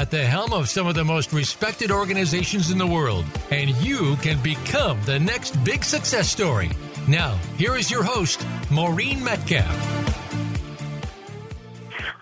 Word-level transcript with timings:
at 0.00 0.10
the 0.10 0.24
helm 0.24 0.54
of 0.54 0.66
some 0.66 0.86
of 0.86 0.94
the 0.94 1.04
most 1.04 1.30
respected 1.30 1.90
organizations 1.90 2.70
in 2.70 2.78
the 2.78 2.86
world, 2.86 3.22
and 3.50 3.68
you 3.82 4.16
can 4.22 4.42
become 4.42 4.98
the 5.04 5.20
next 5.20 5.62
big 5.62 5.84
success 5.84 6.26
story. 6.26 6.70
Now, 7.06 7.38
here 7.58 7.76
is 7.76 7.90
your 7.90 8.02
host, 8.02 8.46
Maureen 8.70 9.22
Metcalf. 9.22 9.76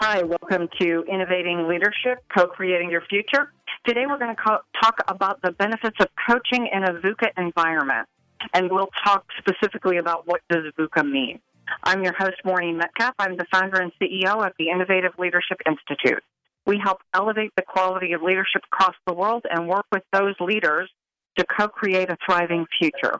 Hi, 0.00 0.24
welcome 0.24 0.68
to 0.80 1.04
Innovating 1.08 1.68
Leadership, 1.68 2.18
Co-Creating 2.36 2.90
Your 2.90 3.02
Future. 3.02 3.52
Today 3.86 4.06
we're 4.08 4.18
going 4.18 4.34
to 4.34 4.42
co- 4.42 4.62
talk 4.82 4.96
about 5.06 5.40
the 5.42 5.52
benefits 5.52 5.98
of 6.00 6.08
coaching 6.28 6.68
in 6.72 6.82
a 6.82 6.94
VUCA 6.94 7.28
environment, 7.36 8.08
and 8.54 8.72
we'll 8.72 8.90
talk 9.04 9.24
specifically 9.38 9.98
about 9.98 10.26
what 10.26 10.40
does 10.50 10.64
VUCA 10.76 11.08
mean. 11.08 11.38
I'm 11.84 12.02
your 12.02 12.14
host, 12.18 12.38
Maureen 12.44 12.76
Metcalf. 12.76 13.14
I'm 13.20 13.36
the 13.36 13.46
founder 13.52 13.80
and 13.80 13.92
CEO 14.02 14.44
of 14.44 14.52
the 14.58 14.70
Innovative 14.70 15.12
Leadership 15.16 15.58
Institute. 15.64 16.24
We 16.68 16.78
help 16.84 16.98
elevate 17.14 17.52
the 17.56 17.62
quality 17.66 18.12
of 18.12 18.22
leadership 18.22 18.62
across 18.70 18.94
the 19.06 19.14
world 19.14 19.44
and 19.50 19.66
work 19.66 19.86
with 19.90 20.02
those 20.12 20.34
leaders 20.38 20.90
to 21.38 21.46
co 21.58 21.66
create 21.66 22.10
a 22.10 22.18
thriving 22.26 22.66
future. 22.78 23.18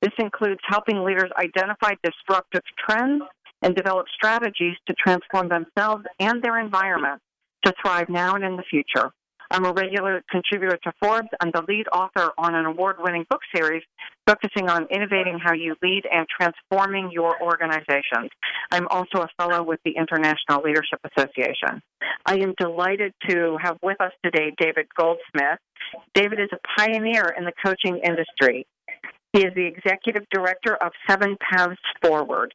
This 0.00 0.12
includes 0.18 0.60
helping 0.66 1.04
leaders 1.04 1.30
identify 1.38 1.92
disruptive 2.02 2.62
trends 2.78 3.22
and 3.60 3.76
develop 3.76 4.06
strategies 4.14 4.74
to 4.86 4.94
transform 4.94 5.50
themselves 5.50 6.04
and 6.18 6.42
their 6.42 6.58
environment 6.58 7.20
to 7.66 7.74
thrive 7.82 8.08
now 8.08 8.34
and 8.34 8.44
in 8.44 8.56
the 8.56 8.62
future. 8.62 9.10
I'm 9.50 9.64
a 9.64 9.72
regular 9.72 10.22
contributor 10.30 10.78
to 10.84 10.92
Forbes. 11.02 11.28
I'm 11.40 11.50
the 11.52 11.62
lead 11.66 11.86
author 11.88 12.32
on 12.36 12.54
an 12.54 12.66
award 12.66 12.96
winning 12.98 13.24
book 13.30 13.40
series 13.54 13.82
focusing 14.26 14.68
on 14.68 14.86
innovating 14.90 15.38
how 15.42 15.54
you 15.54 15.74
lead 15.82 16.02
and 16.12 16.26
transforming 16.28 17.10
your 17.10 17.40
organizations. 17.42 18.30
I'm 18.70 18.86
also 18.88 19.22
a 19.22 19.28
fellow 19.38 19.62
with 19.62 19.80
the 19.86 19.94
International 19.96 20.62
Leadership 20.62 21.00
Association. 21.04 21.80
I 22.26 22.34
am 22.40 22.52
delighted 22.58 23.14
to 23.30 23.56
have 23.62 23.78
with 23.82 23.98
us 24.02 24.12
today 24.22 24.52
David 24.58 24.86
Goldsmith. 24.94 25.58
David 26.12 26.40
is 26.40 26.50
a 26.52 26.58
pioneer 26.78 27.34
in 27.36 27.44
the 27.44 27.52
coaching 27.64 28.00
industry. 28.04 28.66
He 29.32 29.46
is 29.46 29.54
the 29.54 29.66
executive 29.66 30.24
director 30.30 30.74
of 30.74 30.92
Seven 31.08 31.38
Paths 31.40 31.80
Forward. 32.02 32.52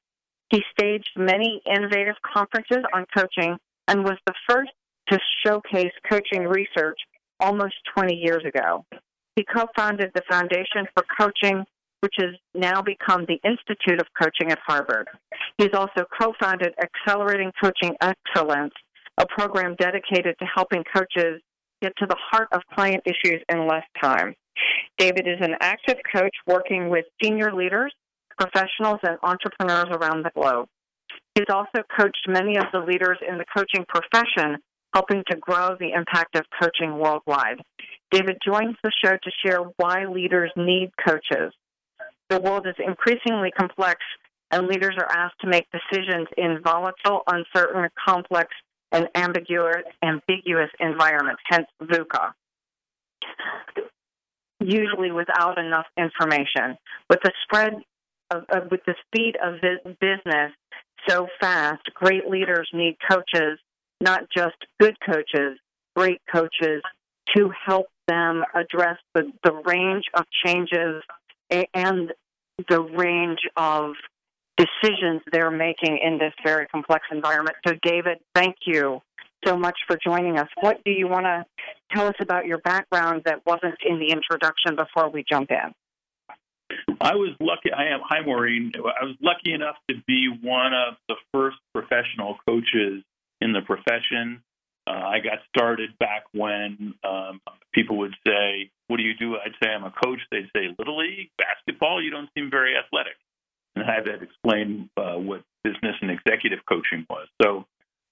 He 0.51 0.61
staged 0.77 1.09
many 1.17 1.59
innovative 1.65 2.15
conferences 2.21 2.83
on 2.93 3.07
coaching 3.15 3.57
and 3.87 4.03
was 4.03 4.17
the 4.27 4.33
first 4.47 4.71
to 5.13 5.19
showcase 5.45 5.91
coaching 6.09 6.43
research 6.43 6.97
almost 7.39 7.75
20 7.95 8.15
years 8.15 8.43
ago. 8.45 8.85
He 9.35 9.43
co 9.43 9.67
founded 9.75 10.11
the 10.15 10.23
Foundation 10.29 10.87
for 10.95 11.03
Coaching, 11.19 11.63
which 12.01 12.13
has 12.17 12.31
now 12.53 12.81
become 12.81 13.25
the 13.27 13.39
Institute 13.43 13.99
of 13.99 14.07
Coaching 14.19 14.51
at 14.51 14.59
Harvard. 14.65 15.07
He's 15.57 15.73
also 15.73 16.05
co 16.19 16.33
founded 16.39 16.73
Accelerating 16.81 17.51
Coaching 17.61 17.95
Excellence, 18.01 18.73
a 19.17 19.25
program 19.27 19.75
dedicated 19.79 20.35
to 20.39 20.45
helping 20.45 20.83
coaches 20.95 21.41
get 21.81 21.93
to 21.97 22.05
the 22.07 22.17
heart 22.31 22.47
of 22.51 22.61
client 22.73 23.03
issues 23.05 23.41
in 23.49 23.67
less 23.67 23.85
time. 24.01 24.35
David 24.97 25.27
is 25.27 25.41
an 25.41 25.55
active 25.59 25.97
coach 26.15 26.35
working 26.47 26.89
with 26.89 27.05
senior 27.23 27.53
leaders, 27.53 27.93
professionals, 28.39 28.99
and 29.03 29.17
entrepreneurs 29.23 29.89
around 29.91 30.23
the 30.23 30.31
globe. 30.35 30.67
He's 31.35 31.49
also 31.49 31.83
coached 31.99 32.27
many 32.27 32.57
of 32.57 32.65
the 32.71 32.79
leaders 32.79 33.17
in 33.27 33.37
the 33.37 33.45
coaching 33.55 33.85
profession 33.87 34.57
helping 34.93 35.23
to 35.29 35.37
grow 35.37 35.75
the 35.79 35.93
impact 35.93 36.35
of 36.35 36.45
coaching 36.61 36.97
worldwide. 36.97 37.61
David 38.11 38.37
joins 38.45 38.75
the 38.83 38.91
show 39.03 39.11
to 39.11 39.31
share 39.43 39.59
why 39.77 40.05
leaders 40.05 40.51
need 40.55 40.91
coaches. 41.05 41.53
The 42.29 42.39
world 42.39 42.67
is 42.67 42.75
increasingly 42.77 43.51
complex, 43.51 43.99
and 44.51 44.67
leaders 44.67 44.95
are 44.97 45.11
asked 45.11 45.39
to 45.41 45.47
make 45.47 45.67
decisions 45.71 46.27
in 46.37 46.61
volatile, 46.63 47.21
uncertain, 47.27 47.89
complex, 48.07 48.49
and 48.91 49.07
ambiguous, 49.15 49.83
ambiguous 50.03 50.69
environments, 50.79 51.41
hence 51.49 51.67
VUCA. 51.81 52.33
Usually 54.59 55.11
without 55.11 55.57
enough 55.57 55.87
information. 55.97 56.77
With 57.09 57.19
the 57.23 57.31
spread 57.43 57.73
of, 58.29 58.43
of 58.49 58.71
with 58.71 58.81
the 58.85 58.95
speed 59.07 59.35
of 59.43 59.55
business 59.99 60.51
so 61.09 61.27
fast, 61.41 61.81
great 61.95 62.29
leaders 62.29 62.69
need 62.73 62.97
coaches 63.09 63.59
not 64.03 64.23
just 64.35 64.55
good 64.79 64.95
coaches, 65.05 65.57
great 65.95 66.21
coaches 66.31 66.83
to 67.35 67.49
help 67.65 67.87
them 68.07 68.43
address 68.53 68.97
the, 69.15 69.31
the 69.43 69.53
range 69.65 70.03
of 70.13 70.25
changes 70.45 71.01
and 71.73 72.11
the 72.69 72.81
range 72.81 73.39
of 73.55 73.93
decisions 74.57 75.21
they're 75.31 75.49
making 75.49 75.97
in 76.03 76.19
this 76.19 76.33
very 76.43 76.67
complex 76.67 77.05
environment. 77.11 77.55
So, 77.65 77.73
David, 77.81 78.19
thank 78.35 78.55
you 78.65 79.01
so 79.45 79.57
much 79.57 79.77
for 79.87 79.97
joining 80.05 80.37
us. 80.37 80.47
What 80.59 80.83
do 80.83 80.91
you 80.91 81.07
want 81.07 81.25
to 81.25 81.45
tell 81.93 82.07
us 82.07 82.15
about 82.21 82.45
your 82.45 82.59
background 82.59 83.23
that 83.25 83.45
wasn't 83.45 83.75
in 83.87 83.99
the 83.99 84.11
introduction 84.11 84.75
before 84.75 85.09
we 85.09 85.23
jump 85.29 85.49
in? 85.49 85.73
I 86.99 87.15
was 87.15 87.35
lucky. 87.39 87.71
I 87.71 87.93
am. 87.93 87.99
Hi, 88.03 88.21
Maureen. 88.25 88.71
I 88.75 89.05
was 89.05 89.15
lucky 89.21 89.53
enough 89.53 89.75
to 89.89 89.95
be 90.07 90.29
one 90.41 90.73
of 90.73 90.95
the 91.07 91.15
first 91.33 91.57
professional 91.73 92.37
coaches 92.47 93.03
in 93.43 93.51
the 93.51 93.61
profession. 93.61 94.41
Uh, 94.87 94.91
I 94.91 95.19
got 95.19 95.39
started 95.55 95.91
back 95.99 96.23
when 96.33 96.93
um, 97.03 97.41
people 97.73 97.97
would 97.99 98.15
say, 98.25 98.71
What 98.87 98.97
do 98.97 99.03
you 99.03 99.13
do? 99.19 99.35
I'd 99.35 99.55
say, 99.61 99.69
I'm 99.69 99.83
a 99.83 99.91
coach. 99.91 100.19
They'd 100.31 100.49
say, 100.55 100.73
Little 100.77 100.97
League, 100.97 101.29
basketball, 101.37 102.01
you 102.01 102.09
don't 102.09 102.29
seem 102.35 102.49
very 102.49 102.73
athletic. 102.75 103.15
And 103.75 103.83
I 103.85 103.93
had 103.93 104.05
to 104.05 104.13
explain 104.13 104.89
uh, 104.97 105.15
what 105.15 105.43
business 105.63 105.95
and 106.01 106.11
executive 106.11 106.59
coaching 106.67 107.05
was. 107.09 107.27
So 107.41 107.65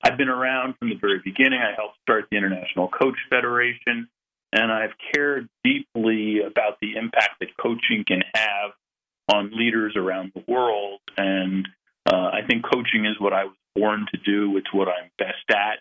I've 0.04 0.18
been 0.18 0.30
around 0.30 0.76
from 0.80 0.90
the 0.90 0.96
very 0.96 1.22
beginning. 1.24 1.60
I 1.60 1.76
helped 1.76 1.98
start 2.02 2.26
the 2.32 2.38
International 2.38 2.88
Coach 2.88 3.18
Federation, 3.30 4.08
and 4.52 4.72
I've 4.72 4.96
cared 5.14 5.48
deeply 5.64 6.40
about 6.40 6.80
the 6.82 6.96
impact 6.96 7.40
that 7.40 7.50
coaching 7.62 8.04
can 8.08 8.24
have 8.34 8.72
on 9.34 9.52
leaders 9.54 9.94
around 9.96 10.32
the 10.34 10.44
world. 10.48 11.00
And 11.18 11.68
uh, 12.12 12.32
I 12.34 12.40
think 12.48 12.64
coaching 12.64 13.06
is 13.06 13.20
what 13.20 13.34
I 13.34 13.46
was 13.46 13.56
born 13.82 14.06
to 14.14 14.20
do. 14.20 14.58
It's 14.58 14.72
what 14.72 14.88
I'm 14.88 15.10
best 15.18 15.50
at, 15.50 15.80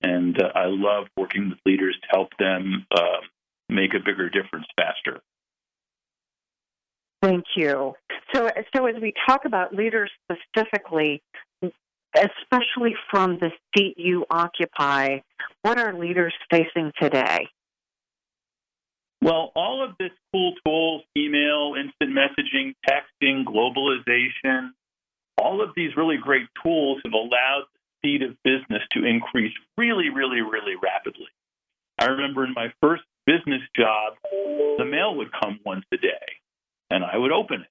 and 0.00 0.40
uh, 0.40 0.48
I 0.54 0.66
love 0.66 1.06
working 1.16 1.50
with 1.50 1.58
leaders 1.66 1.96
to 2.02 2.08
help 2.10 2.28
them 2.38 2.86
uh, 2.94 3.18
make 3.68 3.94
a 3.94 3.98
bigger 3.98 4.28
difference 4.28 4.66
faster. 4.78 5.20
Thank 7.20 7.44
you. 7.56 7.94
So, 8.32 8.48
so 8.74 8.86
as 8.86 8.94
we 9.00 9.12
talk 9.28 9.44
about 9.44 9.74
leaders 9.74 10.10
specifically, 10.24 11.22
especially 12.16 12.94
from 13.10 13.38
the 13.38 13.50
seat 13.76 13.94
you 13.96 14.24
occupy, 14.30 15.18
what 15.62 15.78
are 15.78 15.98
leaders 15.98 16.34
facing 16.50 16.92
today? 17.00 17.48
Well, 19.20 19.52
all 19.54 19.84
of 19.84 19.96
this 20.00 20.10
cool 20.32 20.52
tools, 20.66 21.02
email, 21.16 21.74
instant 21.78 22.10
messaging, 22.10 22.74
texting, 22.88 23.44
globalization, 23.44 24.71
all 25.52 25.62
of 25.62 25.70
these 25.76 25.96
really 25.96 26.16
great 26.16 26.48
tools 26.62 27.00
have 27.04 27.12
allowed 27.12 27.64
the 27.72 27.80
speed 27.98 28.22
of 28.22 28.36
business 28.42 28.82
to 28.92 29.04
increase 29.04 29.52
really, 29.76 30.08
really, 30.08 30.40
really 30.40 30.76
rapidly. 30.82 31.28
I 31.98 32.06
remember 32.06 32.44
in 32.44 32.54
my 32.54 32.72
first 32.80 33.02
business 33.26 33.60
job, 33.76 34.14
the 34.78 34.84
mail 34.84 35.14
would 35.16 35.30
come 35.30 35.60
once 35.64 35.84
a 35.92 35.98
day, 35.98 36.40
and 36.90 37.04
I 37.04 37.18
would 37.18 37.32
open 37.32 37.60
it. 37.60 37.68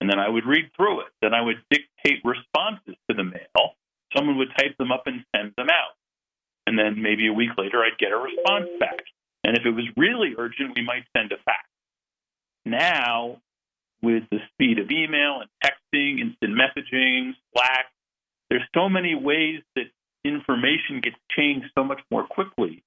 And 0.00 0.10
then 0.10 0.18
I 0.18 0.28
would 0.28 0.44
read 0.44 0.70
through 0.76 1.00
it. 1.00 1.06
Then 1.22 1.32
I 1.32 1.40
would 1.40 1.56
dictate 1.70 2.22
responses 2.22 2.96
to 3.08 3.16
the 3.16 3.24
mail. 3.24 3.74
Someone 4.14 4.36
would 4.36 4.52
type 4.58 4.76
them 4.78 4.92
up 4.92 5.04
and 5.06 5.24
send 5.34 5.54
them 5.56 5.68
out. 5.70 5.96
And 6.66 6.78
then 6.78 7.00
maybe 7.00 7.28
a 7.28 7.32
week 7.32 7.56
later, 7.56 7.82
I'd 7.82 7.98
get 7.98 8.12
a 8.12 8.16
response 8.16 8.68
back. 8.78 9.04
And 9.42 9.56
if 9.56 9.64
it 9.64 9.70
was 9.70 9.86
really 9.96 10.34
urgent, 10.36 10.76
we 10.76 10.84
might 10.84 11.04
send 11.16 11.32
a 11.32 11.36
fax. 11.44 11.64
Now, 12.66 13.40
with 14.02 14.24
the 14.30 14.38
speed 14.52 14.78
of 14.78 14.90
email 14.90 15.40
and 15.40 15.50
texting, 15.64 16.20
instant 16.20 16.55
messaging, 16.66 17.32
Slack. 17.52 17.86
There's 18.50 18.66
so 18.74 18.88
many 18.88 19.14
ways 19.14 19.60
that 19.74 19.86
information 20.24 21.00
gets 21.02 21.16
changed 21.36 21.66
so 21.76 21.84
much 21.84 22.00
more 22.10 22.26
quickly. 22.26 22.82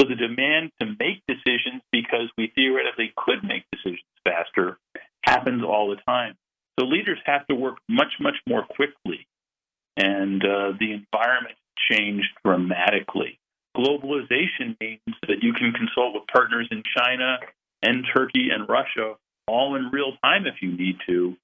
So 0.00 0.08
the 0.08 0.16
demand 0.16 0.72
to 0.80 0.86
make 0.86 1.22
decisions 1.28 1.82
because 1.92 2.30
we 2.36 2.52
theoretically 2.54 3.12
could 3.16 3.44
make 3.44 3.64
decisions 3.72 4.02
faster 4.24 4.78
happens 5.24 5.62
all 5.62 5.90
the 5.90 6.00
time. 6.06 6.34
So 6.78 6.86
leaders 6.86 7.18
have 7.26 7.46
to 7.46 7.54
work 7.54 7.78
much, 7.88 8.12
much 8.20 8.34
more 8.48 8.64
quickly. 8.64 9.26
And 9.96 10.42
uh, 10.42 10.72
the 10.78 10.92
environment 10.92 11.56
changed 11.90 12.28
dramatically. 12.44 13.38
Globalization 13.76 14.76
means 14.80 15.00
that 15.22 15.42
you 15.42 15.52
can 15.52 15.72
consult 15.72 16.14
with 16.14 16.24
partners 16.32 16.68
in 16.70 16.82
China 16.96 17.38
and 17.82 18.04
Turkey 18.14 18.48
and 18.52 18.68
Russia 18.68 19.14
all 19.46 19.76
in 19.76 19.90
real 19.92 20.12
time 20.22 20.46
if 20.46 20.54
you 20.62 20.76
need 20.76 20.96
to. 21.06 21.36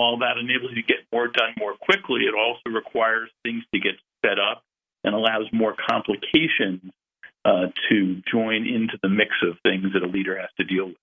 While 0.00 0.16
that 0.20 0.38
enables 0.38 0.70
you 0.70 0.80
to 0.80 0.88
get 0.88 1.00
more 1.12 1.28
done 1.28 1.52
more 1.58 1.74
quickly, 1.74 2.22
it 2.22 2.32
also 2.34 2.74
requires 2.74 3.28
things 3.42 3.62
to 3.74 3.80
get 3.80 3.96
set 4.24 4.38
up 4.38 4.62
and 5.04 5.14
allows 5.14 5.44
more 5.52 5.76
complications 5.90 6.90
uh, 7.44 7.66
to 7.90 8.22
join 8.32 8.66
into 8.66 8.98
the 9.02 9.10
mix 9.10 9.32
of 9.46 9.58
things 9.62 9.92
that 9.92 10.02
a 10.02 10.06
leader 10.06 10.38
has 10.40 10.48
to 10.56 10.64
deal 10.64 10.86
with. 10.86 10.96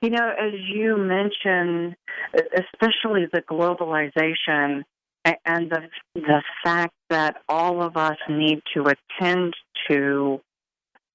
You 0.00 0.10
know, 0.10 0.28
as 0.28 0.52
you 0.72 0.96
mentioned, 0.96 1.96
especially 2.32 3.26
the 3.32 3.42
globalization 3.42 4.84
and 5.24 5.70
the 5.70 5.88
the 6.14 6.42
fact 6.62 6.94
that 7.08 7.38
all 7.48 7.82
of 7.82 7.96
us 7.96 8.16
need 8.28 8.62
to 8.74 8.84
attend 8.84 9.54
to 9.88 10.40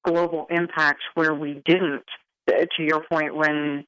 global 0.03 0.47
impacts 0.49 1.03
where 1.13 1.33
we 1.33 1.61
didn't. 1.65 2.03
To 2.49 2.83
your 2.83 3.05
point, 3.09 3.33
when 3.33 3.85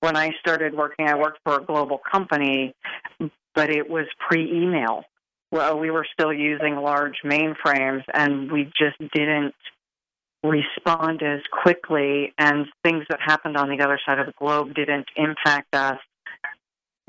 when 0.00 0.16
I 0.16 0.30
started 0.40 0.74
working, 0.74 1.08
I 1.08 1.16
worked 1.16 1.40
for 1.44 1.56
a 1.56 1.64
global 1.64 2.00
company, 2.10 2.74
but 3.54 3.70
it 3.70 3.88
was 3.88 4.06
pre-email. 4.28 5.04
Well, 5.52 5.78
we 5.78 5.90
were 5.90 6.06
still 6.12 6.32
using 6.32 6.76
large 6.76 7.18
mainframes, 7.24 8.04
and 8.12 8.50
we 8.50 8.70
just 8.78 8.98
didn't 9.12 9.54
respond 10.42 11.22
as 11.22 11.40
quickly, 11.62 12.32
and 12.38 12.66
things 12.82 13.04
that 13.10 13.18
happened 13.24 13.56
on 13.56 13.68
the 13.68 13.82
other 13.84 14.00
side 14.06 14.18
of 14.18 14.26
the 14.26 14.32
globe 14.38 14.74
didn't 14.74 15.06
impact 15.16 15.74
us 15.74 15.98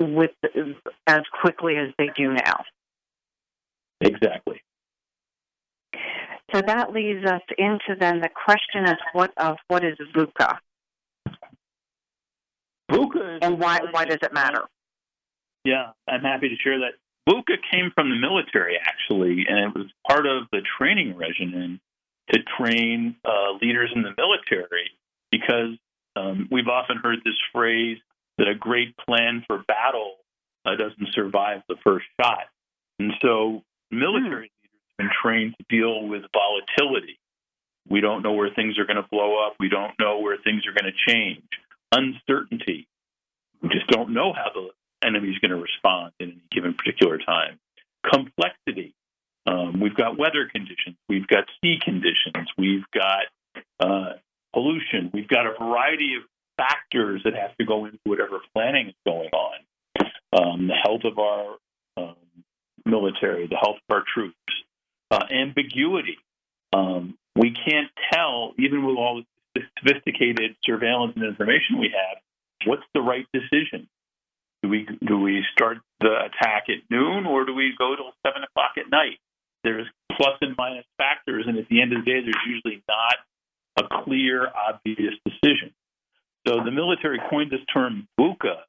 with 0.00 0.32
as 1.06 1.20
quickly 1.40 1.76
as 1.76 1.94
they 1.96 2.10
do 2.16 2.32
now. 2.32 2.64
Exactly. 4.00 4.60
So 6.52 6.60
that 6.60 6.92
leads 6.92 7.24
us 7.24 7.40
into 7.56 7.98
then 7.98 8.20
the 8.20 8.28
question 8.28 8.84
is 8.84 8.98
what 9.12 9.32
of 9.38 9.56
what 9.68 9.84
is 9.84 9.96
VUCA? 10.14 10.58
VUCA 12.92 13.38
and 13.42 13.58
why 13.58 13.80
why 13.90 14.04
does 14.04 14.18
it 14.22 14.32
matter? 14.32 14.64
Yeah, 15.64 15.92
I'm 16.08 16.22
happy 16.22 16.48
to 16.48 16.56
share 16.56 16.78
that. 16.80 16.92
VUCA 17.28 17.56
came 17.70 17.92
from 17.94 18.10
the 18.10 18.16
military 18.16 18.78
actually, 18.78 19.46
and 19.48 19.58
it 19.58 19.74
was 19.74 19.86
part 20.08 20.26
of 20.26 20.44
the 20.52 20.60
training 20.78 21.16
regimen 21.16 21.80
to 22.32 22.40
train 22.58 23.16
uh, 23.24 23.52
leaders 23.60 23.90
in 23.94 24.02
the 24.02 24.12
military 24.16 24.90
because 25.30 25.76
um, 26.16 26.48
we've 26.50 26.68
often 26.68 26.98
heard 26.98 27.18
this 27.24 27.34
phrase 27.52 27.98
that 28.38 28.48
a 28.48 28.54
great 28.54 28.96
plan 28.96 29.44
for 29.46 29.62
battle 29.66 30.14
uh, 30.64 30.76
doesn't 30.76 31.14
survive 31.14 31.62
the 31.68 31.76
first 31.84 32.06
shot. 32.20 32.46
And 32.98 33.12
so 33.22 33.62
military 33.90 34.48
mm. 34.48 34.62
leaders 34.62 34.80
have 34.88 34.98
been 34.98 35.10
trained 35.22 35.54
to 35.58 35.64
deal 35.68 36.06
with 36.06 36.22
volatility. 36.32 37.18
We 37.88 38.00
don't 38.00 38.22
know 38.22 38.32
where 38.32 38.50
things 38.54 38.78
are 38.78 38.84
going 38.84 39.02
to 39.02 39.08
blow 39.10 39.44
up. 39.44 39.54
We 39.58 39.68
don't 39.68 39.92
know 39.98 40.20
where 40.20 40.36
things 40.36 40.62
are 40.66 40.72
going 40.72 40.92
to 40.92 41.12
change. 41.12 41.42
Uncertainty. 41.92 42.88
We 43.62 43.68
just 43.68 43.86
don't 43.88 44.14
know 44.14 44.32
how 44.32 44.50
the 44.52 44.70
enemy 45.06 45.28
is 45.28 45.38
going 45.38 45.50
to 45.50 45.56
respond 45.56 46.12
in 46.18 46.30
any 46.30 46.42
given 46.50 46.74
particular 46.74 47.18
time. 47.18 47.58
Complexity. 48.10 48.94
Um, 49.46 49.80
we've 49.80 49.94
got 49.94 50.18
weather 50.18 50.48
conditions, 50.50 50.96
we've 51.08 51.26
got 51.26 51.44
sea 51.60 51.78
conditions, 51.82 52.48
we've 52.56 52.84
got 52.94 53.24
uh, 53.80 54.12
pollution, 54.54 55.10
we've 55.12 55.26
got 55.26 55.46
a 55.46 55.54
variety 55.58 56.14
of 56.14 56.22
factors 56.56 57.22
that 57.24 57.34
have 57.34 57.56
to 57.56 57.64
go 57.64 57.86
into 57.86 57.98
whatever 58.04 58.38
planning 58.54 58.88
is 58.88 58.94
going 59.04 59.30
on. 59.30 59.54
Um, 60.32 60.68
the 60.68 60.74
health 60.74 61.02
of 61.04 61.18
our 61.18 61.56
um, 61.96 62.16
military, 62.86 63.48
the 63.48 63.56
health 63.56 63.76
of 63.88 63.96
our 63.96 64.04
troops, 64.14 64.36
uh, 65.10 65.24
ambiguity. 65.30 66.18
Um, 66.72 67.18
we 67.36 67.50
can't 67.50 67.90
tell, 68.12 68.52
even 68.58 68.86
with 68.86 68.96
all 68.96 69.16
the 69.16 69.26
sophisticated 69.82 70.56
surveillance 70.64 71.12
and 71.16 71.24
information 71.24 71.78
we 71.78 71.92
have, 71.92 72.18
what's 72.66 72.86
the 72.94 73.00
right 73.00 73.26
decision. 73.34 73.88
Do 74.62 74.68
we 74.68 74.86
do 75.04 75.18
we 75.18 75.44
start 75.52 75.78
the 76.00 76.30
attack 76.30 76.64
at 76.68 76.88
noon 76.88 77.26
or 77.26 77.44
do 77.44 77.52
we 77.52 77.74
go 77.76 77.96
till 77.96 78.12
seven 78.24 78.44
o'clock 78.44 78.72
at 78.78 78.90
night? 78.90 79.18
there's 79.64 79.86
plus 80.16 80.36
and 80.40 80.54
minus 80.56 80.84
factors, 80.98 81.44
and 81.46 81.58
at 81.58 81.68
the 81.68 81.80
end 81.80 81.92
of 81.92 82.04
the 82.04 82.10
day, 82.10 82.20
there's 82.20 82.46
usually 82.46 82.82
not 82.88 83.16
a 83.78 84.04
clear, 84.04 84.48
obvious 84.48 85.14
decision. 85.24 85.72
So 86.46 86.56
the 86.64 86.70
military 86.70 87.20
coined 87.30 87.50
this 87.50 87.64
term 87.72 88.08
VUCA 88.18 88.66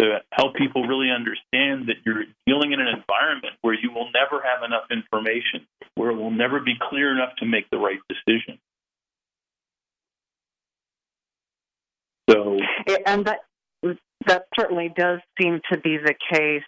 to 0.00 0.18
help 0.32 0.54
people 0.56 0.84
really 0.84 1.10
understand 1.10 1.88
that 1.88 1.96
you're 2.04 2.24
dealing 2.46 2.72
in 2.72 2.80
an 2.80 2.88
environment 2.88 3.54
where 3.60 3.74
you 3.74 3.92
will 3.92 4.08
never 4.12 4.42
have 4.42 4.64
enough 4.64 4.84
information, 4.90 5.66
where 5.94 6.10
it 6.10 6.16
will 6.16 6.30
never 6.30 6.60
be 6.60 6.74
clear 6.88 7.12
enough 7.12 7.36
to 7.38 7.46
make 7.46 7.68
the 7.70 7.76
right 7.76 8.00
decision. 8.08 8.58
So, 12.30 12.58
and 13.12 13.26
that 13.26 13.40
that 14.26 14.46
certainly 14.58 14.92
does 14.96 15.20
seem 15.40 15.60
to 15.70 15.78
be 15.78 15.98
the 15.98 16.14
case 16.32 16.62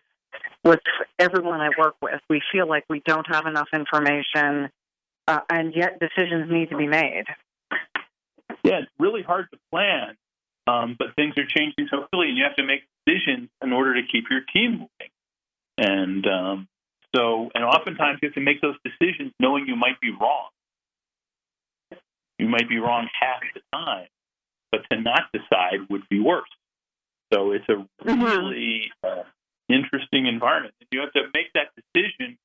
with 0.64 0.81
everyone 1.19 1.61
I 1.61 1.70
work 1.79 1.94
with. 2.02 2.20
We 2.29 2.43
feel 2.52 2.69
like 2.69 2.85
we 2.88 3.00
don't 3.06 3.26
have 3.32 3.46
enough 3.46 3.69
information, 3.73 4.70
uh, 5.29 5.41
and 5.49 5.73
yet 5.75 6.00
decisions 6.00 6.50
need 6.50 6.70
to 6.70 6.76
be 6.76 6.87
made. 6.87 7.25
Yeah, 8.64 8.81
it's 8.81 8.91
really 8.99 9.23
hard 9.23 9.46
to 9.52 9.58
plan, 9.70 10.17
um, 10.67 10.96
but 10.99 11.14
things 11.17 11.35
are 11.38 11.46
changing 11.46 11.88
so 11.91 11.99
quickly, 11.99 12.29
and 12.29 12.37
you 12.37 12.44
have 12.44 12.56
to 12.56 12.64
make 12.64 12.82
decisions 13.06 13.49
in 13.62 13.73
order 13.73 13.94
to 13.94 14.02
keep 14.11 14.25
your 14.31 14.41
team 14.52 14.73
moving. 14.73 15.12
And 15.79 16.26
um, 16.26 16.69
so, 17.14 17.50
and 17.55 17.64
oftentimes 17.64 18.19
you 18.23 18.29
have 18.29 18.35
to 18.35 18.41
make 18.41 18.61
those 18.61 18.76
decisions 18.85 19.32
knowing 19.38 19.67
you 19.69 19.76
might 19.76 20.00
be 20.00 20.11
wrong. 20.11 20.49
You 22.38 22.49
might 22.49 22.69
be 22.69 22.79
wrong 22.79 23.08
half 23.20 23.41
the 23.55 23.61
time, 23.73 24.08
but 24.75 24.82
to 24.91 25.00
not 25.00 25.31
decide 25.32 25.88
would 25.88 26.09
be 26.09 26.19
worse. 26.19 26.49
So 27.32 27.53
it's 27.53 27.65
a 27.69 27.75
mm-hmm. 28.05 28.23
really 28.23 28.91
uh, 29.05 29.23
interesting 29.69 30.26
environment. 30.26 30.75
You 30.91 31.00
have 31.00 31.12
to 31.12 31.23
make 31.32 31.53
that 31.55 31.69
decision 31.76 32.38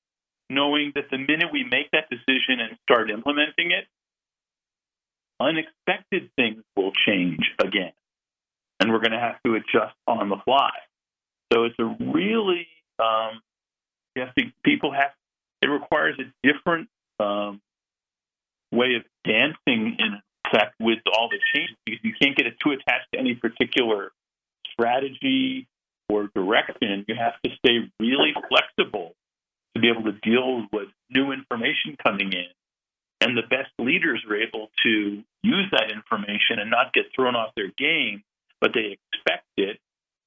knowing 0.50 0.92
that 0.96 1.06
the 1.10 1.18
minute 1.18 1.50
we 1.52 1.64
make 1.64 1.90
that 1.92 2.10
decision 2.10 2.60
and 2.60 2.78
start 2.84 3.10
implementing 3.10 3.72
it, 3.72 3.86
unexpected 5.40 6.30
things 6.36 6.64
will 6.76 6.92
change 7.08 7.52
again. 7.60 7.94
And 8.80 8.92
we're 8.92 9.00
going 9.00 9.12
to 9.12 9.20
have 9.20 9.42
to 9.46 9.56
adjust 9.56 9.96
on 10.08 10.30
the 10.30 10.38
fly. 10.46 10.72
So 11.52 11.64
it's 11.64 11.76
a 11.80 11.86
really, 11.86 12.68
um, 13.00 13.42
you 14.16 14.24
have 14.24 14.36
to, 14.36 14.44
people 14.64 14.92
have, 14.92 15.12
it 15.62 15.68
requires 15.68 16.18
a 16.20 16.48
different 16.48 16.90
um, 17.20 17.60
way 18.72 18.96
of 18.96 19.04
dancing 19.24 19.98
in 20.00 20.22
effect 20.50 20.76
with 20.80 21.00
all 21.14 21.30
the 21.30 21.40
changes 21.54 21.76
because 21.86 22.00
you 22.04 22.14
can't 22.22 22.36
get 22.36 22.48
it 22.48 22.56
too 22.64 22.72
attached 22.72 23.08
to 23.14 23.20
any 23.20 23.36
particular 23.36 24.12
strategy 24.74 25.68
or 26.10 26.30
direction, 26.34 27.06
you 27.08 27.16
have 27.16 27.34
to 27.44 27.52
stay 27.58 27.90
really 28.00 28.34
flexible 28.50 29.14
to 29.76 29.82
be 29.82 29.90
able 29.90 30.04
to 30.04 30.18
deal 30.24 30.66
with 30.74 30.90
new 31.10 31.32
information 31.32 31.96
coming 32.04 32.34
in. 32.34 32.48
And 33.22 33.38
the 33.38 33.44
best 33.44 33.70
leaders 33.78 34.24
are 34.30 34.36
able 34.36 34.70
to 34.84 35.24
use 35.44 35.68
that 35.72 35.92
information 35.92 36.60
and 36.60 36.72
not 36.72 36.94
get 36.94 37.06
thrown 37.16 37.36
off 37.36 37.52
their 37.56 37.72
game, 37.78 38.24
but 38.62 38.72
they 38.74 38.98
expect 38.98 39.46
it 39.58 39.80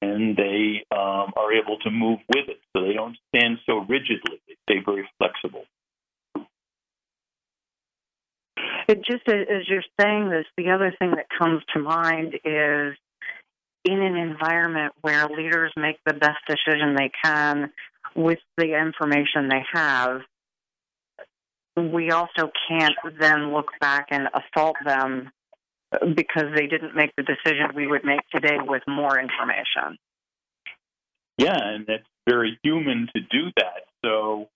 and 0.02 0.36
they 0.36 0.84
um, 0.90 1.32
are 1.36 1.52
able 1.52 1.78
to 1.78 1.90
move 1.90 2.18
with 2.28 2.48
it. 2.48 2.60
So 2.76 2.84
they 2.84 2.92
don't 2.92 3.16
stand 3.34 3.58
so 3.66 3.78
rigidly, 3.88 4.40
they 4.46 4.56
stay 4.68 4.82
very 4.84 5.08
flexible. 5.18 5.64
It 8.88 9.04
just 9.04 9.28
as 9.28 9.68
you're 9.68 9.84
saying 10.00 10.30
this, 10.30 10.46
the 10.56 10.70
other 10.70 10.94
thing 10.98 11.12
that 11.12 11.26
comes 11.38 11.62
to 11.74 11.80
mind 11.80 12.34
is 12.44 12.96
in 13.84 14.00
an 14.00 14.16
environment 14.16 14.92
where 15.00 15.26
leaders 15.26 15.72
make 15.76 15.96
the 16.06 16.14
best 16.14 16.38
decision 16.46 16.94
they 16.96 17.10
can 17.24 17.72
with 18.14 18.38
the 18.56 18.78
information 18.78 19.48
they 19.48 19.64
have, 19.72 20.20
we 21.76 22.10
also 22.10 22.50
can't 22.68 22.94
then 23.18 23.52
look 23.52 23.70
back 23.80 24.08
and 24.10 24.28
assault 24.28 24.76
them 24.84 25.30
because 26.14 26.46
they 26.54 26.66
didn't 26.66 26.94
make 26.94 27.12
the 27.16 27.22
decision 27.22 27.74
we 27.74 27.86
would 27.86 28.04
make 28.04 28.20
today 28.30 28.56
with 28.60 28.82
more 28.86 29.18
information. 29.18 29.98
Yeah, 31.38 31.56
and 31.56 31.88
it's 31.88 32.06
very 32.28 32.58
human 32.62 33.08
to 33.14 33.20
do 33.20 33.50
that. 33.56 33.84
So 34.04 34.48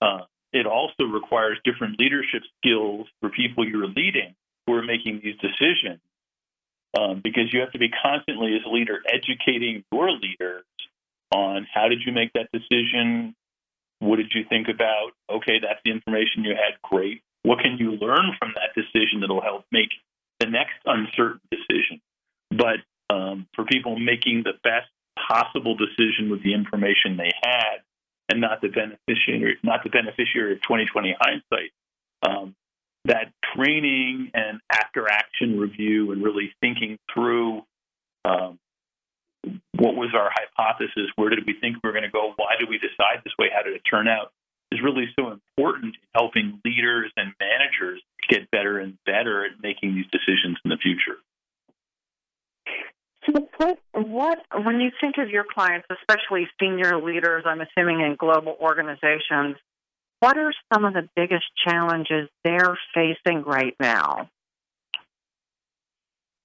uh, 0.00 0.20
it 0.56 0.66
also 0.66 1.04
requires 1.04 1.58
different 1.64 1.98
leadership 1.98 2.42
skills 2.58 3.06
for 3.20 3.30
people 3.30 3.68
you're 3.68 3.86
leading 3.86 4.34
who 4.66 4.74
are 4.74 4.82
making 4.82 5.20
these 5.22 5.36
decisions 5.36 6.00
um, 6.98 7.20
because 7.22 7.52
you 7.52 7.60
have 7.60 7.72
to 7.72 7.78
be 7.78 7.88
constantly, 7.90 8.54
as 8.54 8.62
a 8.66 8.68
leader, 8.68 9.00
educating 9.06 9.84
your 9.92 10.10
leaders 10.10 10.64
on 11.34 11.66
how 11.72 11.88
did 11.88 12.00
you 12.06 12.12
make 12.12 12.32
that 12.32 12.48
decision? 12.52 13.34
What 13.98 14.16
did 14.16 14.32
you 14.34 14.44
think 14.48 14.68
about? 14.68 15.12
Okay, 15.30 15.58
that's 15.60 15.80
the 15.84 15.90
information 15.90 16.44
you 16.44 16.54
had. 16.54 16.80
Great. 16.82 17.22
What 17.42 17.60
can 17.60 17.76
you 17.78 17.92
learn 17.92 18.32
from 18.38 18.54
that 18.54 18.74
decision 18.74 19.20
that'll 19.20 19.42
help 19.42 19.64
make 19.70 19.90
the 20.40 20.46
next 20.46 20.74
uncertain 20.84 21.40
decision? 21.50 22.00
But 22.50 22.80
um, 23.10 23.46
for 23.54 23.64
people 23.64 23.98
making 23.98 24.44
the 24.44 24.54
best 24.62 24.88
possible 25.28 25.76
decision 25.76 26.30
with 26.30 26.42
the 26.42 26.54
information 26.54 27.16
they 27.16 27.32
had, 27.42 27.85
and 28.28 28.40
not 28.40 28.60
the 28.60 28.68
beneficiary, 28.68 29.56
not 29.62 29.84
the 29.84 29.90
beneficiary 29.90 30.52
of 30.52 30.62
2020 30.62 31.16
hindsight, 31.18 31.70
um, 32.22 32.54
that 33.04 33.32
training 33.54 34.30
and 34.34 34.60
after 34.70 35.08
action 35.10 35.58
review 35.58 36.12
and 36.12 36.22
really 36.22 36.52
thinking 36.60 36.98
through 37.12 37.62
um, 38.24 38.58
what 39.76 39.94
was 39.94 40.10
our 40.14 40.30
hypothesis, 40.34 41.06
where 41.14 41.30
did 41.30 41.46
we 41.46 41.54
think 41.60 41.76
we 41.76 41.88
were 41.88 41.92
going 41.92 42.02
to 42.02 42.10
go, 42.10 42.32
why 42.36 42.54
did 42.58 42.68
we 42.68 42.78
decide 42.78 43.22
this 43.24 43.32
way, 43.38 43.46
how 43.54 43.62
did 43.62 43.74
it 43.74 43.82
turn 43.88 44.08
out, 44.08 44.32
is 44.72 44.80
really 44.82 45.06
so 45.18 45.30
important 45.30 45.94
in 45.94 46.08
helping 46.14 46.60
leaders 46.64 47.12
and 47.16 47.32
managers 47.38 48.02
get 48.28 48.50
better 48.50 48.80
and 48.80 48.98
better 49.06 49.44
at 49.44 49.52
making 49.62 49.94
these 49.94 50.06
decisions 50.10 50.58
in 50.64 50.70
the 50.70 50.76
future. 50.76 51.18
What, 53.36 53.78
what, 53.92 54.38
when 54.64 54.80
you 54.80 54.90
think 55.00 55.16
of 55.18 55.28
your 55.28 55.44
clients, 55.44 55.86
especially 55.90 56.48
senior 56.60 57.02
leaders, 57.02 57.44
I'm 57.46 57.60
assuming 57.60 58.00
in 58.00 58.16
global 58.18 58.56
organizations, 58.60 59.56
what 60.20 60.38
are 60.38 60.52
some 60.72 60.84
of 60.84 60.94
the 60.94 61.08
biggest 61.14 61.44
challenges 61.66 62.30
they're 62.44 62.78
facing 62.94 63.42
right 63.44 63.74
now? 63.78 64.30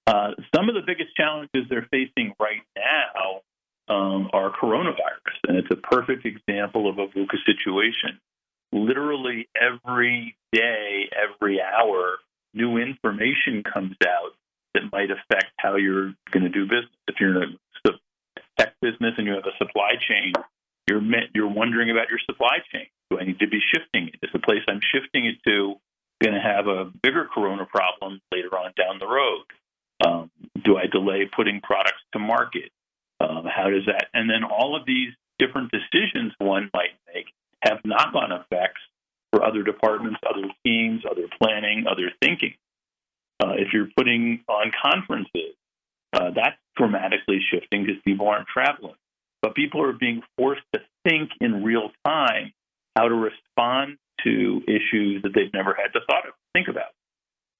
Uh, 0.05 0.31
some 0.53 0.67
of 0.67 0.75
the 0.75 0.81
biggest 0.86 1.15
challenges 1.15 1.69
they're 1.69 1.88
facing 1.91 2.33
right 2.39 2.62
now 2.75 3.41
um, 3.88 4.29
are 4.33 4.51
coronavirus, 4.51 5.38
and 5.48 5.57
it's 5.57 5.71
a 5.71 5.75
perfect 5.75 6.25
example 6.25 6.89
of 6.89 6.98
a 6.98 7.07
VUCA 7.07 7.38
situation. 7.45 8.19
Literally 8.74 9.48
every 9.55 10.36
day, 10.51 11.10
every 11.15 11.62
hour, 11.62 12.17
new 12.53 12.77
information 12.77 13.63
comes 13.63 13.95
out 14.05 14.33
that 14.74 14.84
might 14.92 15.10
affect 15.12 15.51
how 15.58 15.75
you're 15.75 16.13
going 16.32 16.44
to 16.44 16.50
do 16.50 16.66
business. 16.66 16.92
If 17.08 17.16
you're 17.20 17.44
in 17.44 17.44
a 17.44 17.92
tech 18.58 18.74
business 18.82 19.13
and 19.18 19.28
you 19.28 19.34
have 19.34 19.46
a 19.46 19.58
supply 19.58 19.94
chain, 20.08 20.34
you're 20.88 21.01
you're 21.34 21.50
wondering 21.50 21.90
about 21.90 22.10
your 22.10 22.20
supply 22.30 22.58
chain. 22.72 22.88
Do 23.10 23.20
I 23.20 23.24
need 23.24 23.40
to 23.40 23.48
be 23.48 23.60
shifting 23.74 24.10
it? 24.10 24.16
Is 24.24 24.32
the 24.34 24.40
place 24.40 24.62
I'm 24.68 24.82
shifting 24.94 25.25
it 25.25 25.38
to 25.48 25.75
going 26.22 26.34
to 26.34 26.40
have 26.40 26.68
a 26.68 26.86
bigger 27.01 27.28
corona 27.34 27.66
problem 27.66 28.22
later 28.32 28.58
on 28.58 28.74
down 28.78 29.00
the 29.00 29.08
road? 29.08 29.44
Um, 30.06 30.32
do 30.63 30.78
I 30.78 30.88
delay 30.88 31.30
putting 31.34 31.62
products 31.62 32.01
to 32.13 32.20
market? 32.20 32.72
Um, 33.20 33.46
how 33.46 33.70
does 33.70 33.86
that? 33.86 34.08
And 34.13 34.30
then 34.30 34.44
all 34.44 34.75
of 34.75 34.86
these 34.86 35.13
different 35.38 35.72
decisions 35.72 36.34
one 36.40 36.70
might 36.74 36.98
make 37.13 37.28
have 37.63 37.80
knock 37.86 38.16
on 38.16 38.32
effects 38.32 38.82
for 39.32 39.44
other 39.44 39.63
departments, 39.63 40.20
other 40.28 40.48
teams, 40.66 41.04
other 41.10 41.28
planning, 41.40 41.86
other 41.90 42.12
thinking. 42.22 42.54
Uh, 43.41 43.53
if 43.57 43.74
you're 43.74 43.89
putting 43.98 44.43
on 44.48 44.71
conferences, 44.83 45.55
uh, 46.13 46.29
that's 46.36 46.57
dramatically 46.75 47.39
shifting 47.51 47.86
because 47.86 48.01
people 48.03 48.27
aren't 48.27 48.48
traveling. 48.48 48.95
But 49.41 49.55
people 49.55 49.81
are 49.81 49.93
being 49.93 50.21
forced 50.38 50.62
to 50.74 50.81
think 51.03 51.31
in 51.39 51.63
real 51.63 51.91
time 52.05 52.53
how 52.95 53.07
to 53.07 53.15
respond 53.15 53.98
to 54.24 54.62
issues 54.67 55.24
that 55.24 55.33
they've 55.33 55.53
never 55.53 55.74
had 55.74 55.93
to 55.93 56.01
thought 56.07 56.27
of, 56.27 56.33
think 56.53 56.67
about. 56.67 56.91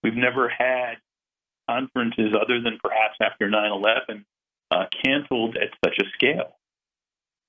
We've 0.04 0.16
never 0.16 0.50
had 0.50 0.96
conferences 1.70 2.34
other 2.40 2.62
than 2.62 2.78
perhaps 2.84 3.16
after 3.22 3.50
9 3.50 3.72
11 3.72 4.26
uh, 4.72 4.86
canceled 5.04 5.58
at 5.58 5.70
such 5.84 5.98
a 6.00 6.06
scale. 6.14 6.58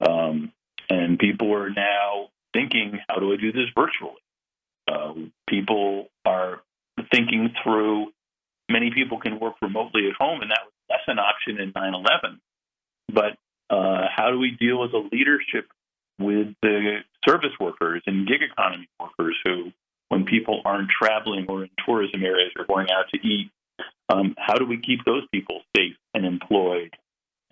Um, 0.07 0.53
and 0.91 1.19
people 1.19 1.55
are 1.55 1.71
now 1.71 2.29
thinking, 2.53 2.99
how 3.09 3.17
do 3.17 3.33
I 3.33 3.37
do 3.37 3.53
this 3.53 3.69
virtually? 3.75 4.21
Uh, 4.91 5.15
people 5.49 6.09
are 6.25 6.61
thinking 7.13 7.55
through, 7.63 8.13
many 8.73 8.91
people 8.91 9.21
can 9.21 9.39
work 9.39 9.55
remotely 9.61 10.09
at 10.09 10.17
home, 10.17 10.41
and 10.41 10.51
that 10.51 10.61
was 10.65 10.73
less 10.91 11.05
an 11.07 11.19
option 11.19 11.61
in 11.61 11.73
9 11.75 11.95
11. 11.95 12.41
But 13.13 13.37
uh, 13.71 14.09
how 14.15 14.31
do 14.31 14.39
we 14.39 14.57
deal 14.59 14.85
as 14.85 14.93
a 14.93 15.09
leadership 15.15 15.67
with 16.19 16.55
the 16.63 16.99
service 17.27 17.53
workers 17.61 18.03
and 18.07 18.27
gig 18.27 18.41
economy 18.43 18.89
workers 18.99 19.37
who, 19.45 19.73
when 20.09 20.25
people 20.25 20.63
aren't 20.65 20.91
traveling 20.91 21.47
or 21.49 21.65
in 21.65 21.71
tourism 21.87 22.23
areas 22.23 22.53
or 22.59 22.65
going 22.65 22.89
out 22.91 23.07
to 23.15 23.27
eat, 23.27 23.51
um, 24.09 24.35
how 24.39 24.55
do 24.55 24.67
we 24.67 24.79
keep 24.79 25.05
those 25.05 25.23
people 25.33 25.61
safe 25.77 25.97
and 26.15 26.27
employed 26.27 26.95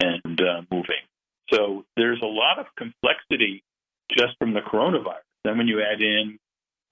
and 0.00 0.41
uh, 0.41 0.62
moving? 0.71 1.05
So 1.53 1.85
there's 1.97 2.21
a 2.23 2.27
lot 2.27 2.59
of 2.59 2.67
complexity 2.77 3.62
just 4.11 4.37
from 4.39 4.55
the 4.55 4.61
coronavirus. 4.61 5.25
Then 5.45 5.59
when 5.59 5.69
you 5.69 5.81
add 5.83 6.00
in 6.00 6.39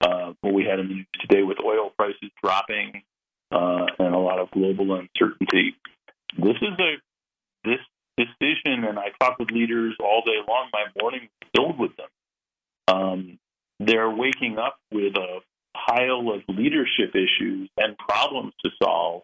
uh, 0.01 0.33
what 0.41 0.53
we 0.53 0.65
had 0.65 0.79
in 0.79 0.87
the 0.87 0.93
news 0.95 1.07
today 1.21 1.43
with 1.43 1.57
oil 1.63 1.91
prices 1.97 2.31
dropping 2.43 3.03
uh, 3.51 3.85
global 4.51 4.93
uncertainty, 4.93 5.75
this 6.37 6.55
is 6.61 6.79
a 6.79 6.95
this 7.63 7.79
decision. 8.17 8.83
And 8.83 8.99
I 8.99 9.09
talk 9.19 9.39
with 9.39 9.51
leaders 9.51 9.95
all 9.99 10.21
day 10.25 10.39
long. 10.47 10.69
My 10.73 10.85
morning 11.01 11.29
filled 11.55 11.79
with 11.79 11.91
them. 11.95 12.07
Um, 12.87 13.39
they're 13.79 14.09
waking 14.09 14.57
up 14.57 14.77
with 14.91 15.15
a 15.15 15.39
pile 15.87 16.31
of 16.31 16.41
leadership 16.47 17.15
issues 17.15 17.69
and 17.77 17.97
problems 17.97 18.53
to 18.65 18.71
solve 18.81 19.23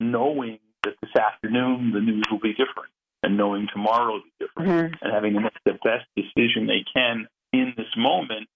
knowing 0.00 0.58
that 0.84 0.94
this 1.00 1.14
afternoon 1.16 1.92
the 1.92 2.00
news 2.00 2.24
will 2.30 2.40
be 2.40 2.52
different 2.52 2.90
and 3.22 3.36
knowing 3.36 3.68
tomorrow 3.72 4.14
will 4.14 4.20
be 4.20 4.46
different 4.46 4.68
mm-hmm. 4.68 5.04
and 5.04 5.14
having 5.14 5.34
to 5.34 5.40
make 5.40 5.52
the 5.64 5.78
best 5.84 6.06
decision 6.16 6.66
they 6.66 6.84
can 6.94 7.26
in 7.52 7.72
this 7.76 7.86
moment, 7.96 8.48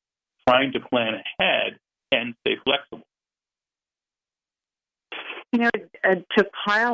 trying 0.49 0.73
to 0.73 0.81
plan 0.81 1.15
ahead 1.39 1.79
and 2.11 2.35
stay 2.41 2.57
flexible. 2.65 3.07
You 5.53 5.61
know, 5.61 5.71
uh, 6.05 6.17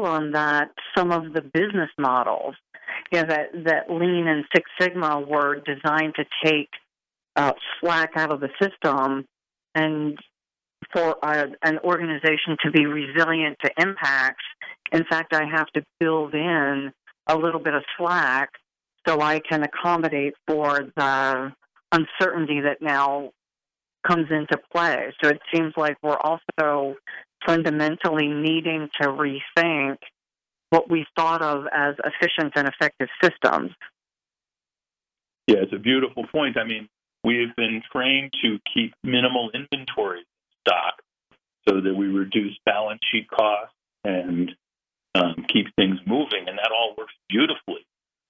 on 0.00 0.32
that, 0.32 0.70
some 0.96 1.12
of 1.12 1.32
the 1.32 1.40
business 1.40 1.90
models, 1.99 2.54
you 3.12 3.20
know, 3.20 3.28
that, 3.28 3.49
that 3.64 3.90
Lean 3.90 4.26
and 4.26 4.44
Six 4.54 4.68
Sigma 4.80 5.20
were 5.20 5.56
designed 5.56 6.14
to 6.16 6.25
take 6.44 6.70
uh, 7.37 7.52
slack 7.80 8.11
out 8.16 8.32
of 8.32 8.40
the 8.40 8.50
system 8.61 9.26
and 9.75 10.18
for 10.92 11.16
a, 11.22 11.46
an 11.62 11.78
organization 11.84 12.56
to 12.64 12.70
be 12.70 12.87
resilient 12.87 13.56
to 13.64 13.70
impacts, 13.78 14.44
in 14.92 15.04
fact, 15.08 15.34
I 15.34 15.44
have 15.50 15.66
to 15.75 15.82
build 16.00 16.34
in 16.34 16.92
a 17.26 17.37
little 17.37 17.61
bit 17.61 17.75
of 17.75 17.82
slack 17.96 18.50
so 19.06 19.20
I 19.20 19.40
can 19.40 19.62
accommodate 19.62 20.34
for 20.46 20.80
the 20.96 21.52
uncertainty 21.92 22.61
that 22.62 22.82
now 22.82 23.30
comes 24.06 24.26
into 24.30 24.58
play. 24.72 25.12
So 25.22 25.30
it 25.30 25.40
seems 25.54 25.72
like 25.76 25.96
we're 26.02 26.18
also 26.18 26.96
fundamentally 27.46 28.28
needing 28.28 28.88
to 29.00 29.08
rethink 29.08 29.99
what 30.70 30.90
we 30.90 31.06
thought 31.16 31.42
of 31.42 31.64
as 31.72 31.94
efficient 32.04 32.52
and 32.56 32.66
effective 32.66 33.08
systems. 33.22 33.72
Yeah, 35.46 35.58
it's 35.58 35.72
a 35.72 35.78
beautiful 35.78 36.25
point. 36.26 36.56
I 36.56 36.64
mean, 36.64 36.88
we 37.25 37.44
have 37.46 37.54
been 37.56 37.82
trained 37.92 38.32
to 38.42 38.58
keep 38.72 38.94
minimal 39.04 39.50
inventory 39.52 40.25
stock 40.61 41.02
so 41.68 41.80
that 41.80 41.94
we 41.94 42.06
reduce 42.06 42.56
balance 42.64 43.00
sheet 43.12 43.28
costs 43.28 43.75
and 44.04 44.50
um, 45.14 45.44
keep 45.52 45.66
things 45.76 45.99
moving. 46.06 46.49
And 46.49 46.58
that 46.58 46.70
all 46.76 46.94
works 46.96 47.14
beautifully. 47.28 47.87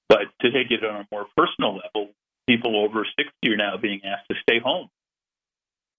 But 0.09 0.27
to 0.41 0.51
take 0.51 0.71
it 0.71 0.85
on 0.85 1.03
a 1.03 1.07
more 1.11 1.27
personal 1.37 1.77
level, 1.77 2.13
people 2.49 2.77
over 2.77 3.05
60 3.05 3.33
are 3.53 3.57
now 3.57 3.77
being 3.81 4.01
asked 4.05 4.29
to 4.31 4.37
stay 4.43 4.59
home. 4.59 4.89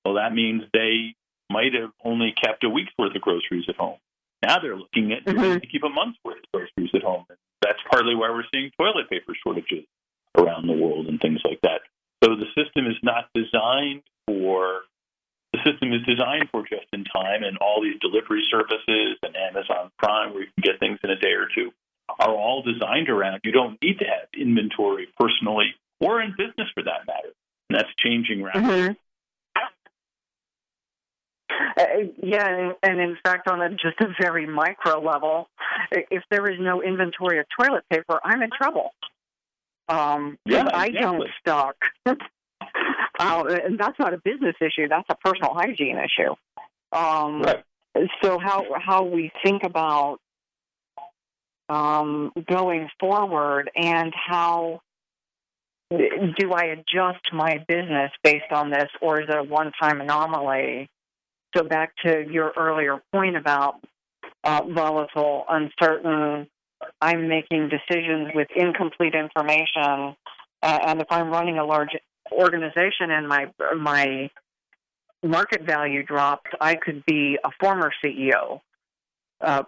Well, 0.05 0.15
that 0.15 0.33
means 0.33 0.63
they 0.73 1.15
might 1.53 1.73
have 1.77 1.91
only 2.03 2.33
kept 2.33 2.63
a 2.63 2.69
week's 2.69 2.91
worth 2.97 3.15
of 3.15 3.21
groceries 3.21 3.69
at 3.69 3.77
home. 3.77 4.01
Now 4.41 4.57
they're 4.59 4.75
looking 4.75 5.13
at 5.13 5.23
mm-hmm. 5.23 5.59
to 5.61 5.67
keep 5.67 5.83
a 5.83 5.89
month's 5.89 6.17
worth 6.25 6.41
of 6.41 6.51
groceries 6.51 6.91
at 6.93 7.03
home. 7.03 7.25
And 7.29 7.37
that's 7.61 7.79
partly 7.89 8.15
why 8.15 8.33
we're 8.33 8.49
seeing 8.51 8.71
toilet 8.77 9.09
paper 9.09 9.37
shortages 9.45 9.85
around 10.35 10.65
the 10.65 10.73
world 10.73 11.05
and 11.07 11.21
things 11.21 11.39
like 11.45 11.61
that. 11.61 11.85
So 12.23 12.35
the 12.35 12.49
system 12.57 12.87
is 12.87 12.97
not 13.03 13.29
designed 13.35 14.01
for 14.25 14.81
the 15.53 15.59
system 15.69 15.93
is 15.93 16.01
designed 16.09 16.49
for 16.51 16.63
just 16.63 16.89
in 16.93 17.05
time, 17.05 17.43
and 17.43 17.57
all 17.59 17.79
these 17.81 17.99
delivery 18.01 18.43
services 18.49 19.21
and 19.21 19.35
Amazon 19.37 19.91
Prime, 19.99 20.33
where 20.33 20.41
you 20.41 20.49
can 20.57 20.63
get 20.63 20.79
things 20.79 20.97
in 21.03 21.11
a 21.11 21.15
day 21.15 21.37
or 21.37 21.47
two, 21.53 21.69
are 22.19 22.33
all 22.33 22.63
designed 22.63 23.07
around 23.07 23.39
you 23.43 23.51
don't 23.51 23.77
need 23.81 23.99
to 23.99 24.05
have 24.05 24.27
inventory 24.35 25.07
personally 25.19 25.75
or 26.01 26.21
in 26.21 26.31
business 26.31 26.67
for 26.73 26.83
that 26.83 27.05
matter. 27.05 27.29
And 27.69 27.79
that's 27.79 27.89
changing 28.03 28.43
rapidly. 28.43 28.69
Mm-hmm. 28.69 28.93
Uh, 31.77 31.85
yeah, 32.21 32.73
and 32.83 32.99
in 32.99 33.17
fact, 33.23 33.47
on 33.47 33.61
a, 33.61 33.69
just 33.69 33.99
a 33.99 34.07
very 34.21 34.45
micro 34.45 35.01
level, 35.01 35.47
if 35.91 36.23
there 36.29 36.49
is 36.49 36.59
no 36.59 36.81
inventory 36.81 37.39
of 37.39 37.45
toilet 37.59 37.83
paper, 37.89 38.19
I'm 38.23 38.41
in 38.41 38.49
trouble. 38.49 38.91
Um, 39.89 40.37
yeah, 40.45 40.69
I 40.73 40.89
don't 40.89 41.27
stock. 41.39 41.75
Uh, 43.19 43.43
and 43.63 43.79
that's 43.79 43.97
not 43.99 44.13
a 44.13 44.17
business 44.17 44.55
issue. 44.59 44.87
That's 44.89 45.07
a 45.09 45.15
personal 45.15 45.53
hygiene 45.53 45.97
issue. 45.97 46.33
Um, 46.91 47.43
right. 47.43 47.63
So 48.23 48.39
how 48.39 48.65
how 48.79 49.03
we 49.03 49.31
think 49.43 49.63
about 49.63 50.17
um, 51.69 52.31
going 52.49 52.89
forward 52.99 53.69
and 53.75 54.11
how 54.15 54.81
do 55.91 56.51
I 56.53 56.65
adjust 56.65 57.31
my 57.31 57.63
business 57.67 58.11
based 58.23 58.51
on 58.51 58.71
this, 58.71 58.89
or 59.01 59.21
is 59.21 59.29
it 59.29 59.37
a 59.37 59.43
one-time 59.43 60.01
anomaly? 60.01 60.89
So 61.55 61.63
back 61.63 61.93
to 62.05 62.25
your 62.29 62.51
earlier 62.57 63.01
point 63.11 63.35
about 63.37 63.75
uh, 64.43 64.61
volatile, 64.67 65.45
uncertain. 65.47 66.47
I'm 66.99 67.27
making 67.27 67.69
decisions 67.69 68.31
with 68.33 68.47
incomplete 68.55 69.13
information, 69.15 70.15
uh, 70.61 70.79
and 70.85 70.99
if 70.99 71.07
I'm 71.09 71.29
running 71.29 71.57
a 71.57 71.65
large 71.65 71.95
organization 72.31 73.09
and 73.09 73.27
my 73.27 73.51
my 73.77 74.29
market 75.23 75.61
value 75.61 76.03
dropped, 76.03 76.49
I 76.59 76.75
could 76.75 77.05
be 77.05 77.37
a 77.43 77.49
former 77.59 77.93
CEO 78.03 78.59
uh, 79.39 79.63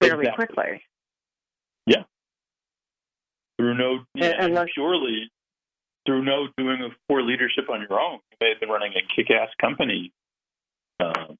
fairly 0.00 0.26
Exactly. 0.26 0.46
quickly. 0.46 0.82
Yeah, 1.86 2.02
through 3.56 3.74
no 3.74 4.04
And- 4.16 4.56
and 4.56 4.70
surely 4.74 5.30
through 6.06 6.22
no 6.24 6.48
doing 6.56 6.82
of 6.82 6.92
poor 7.08 7.22
leadership 7.22 7.68
on 7.68 7.82
your 7.88 8.00
own. 8.00 8.20
You 8.30 8.36
may 8.40 8.48
have 8.50 8.60
been 8.60 8.70
running 8.70 8.94
a 8.96 9.02
kick-ass 9.14 9.50
company, 9.60 10.10
uh, 11.00 11.34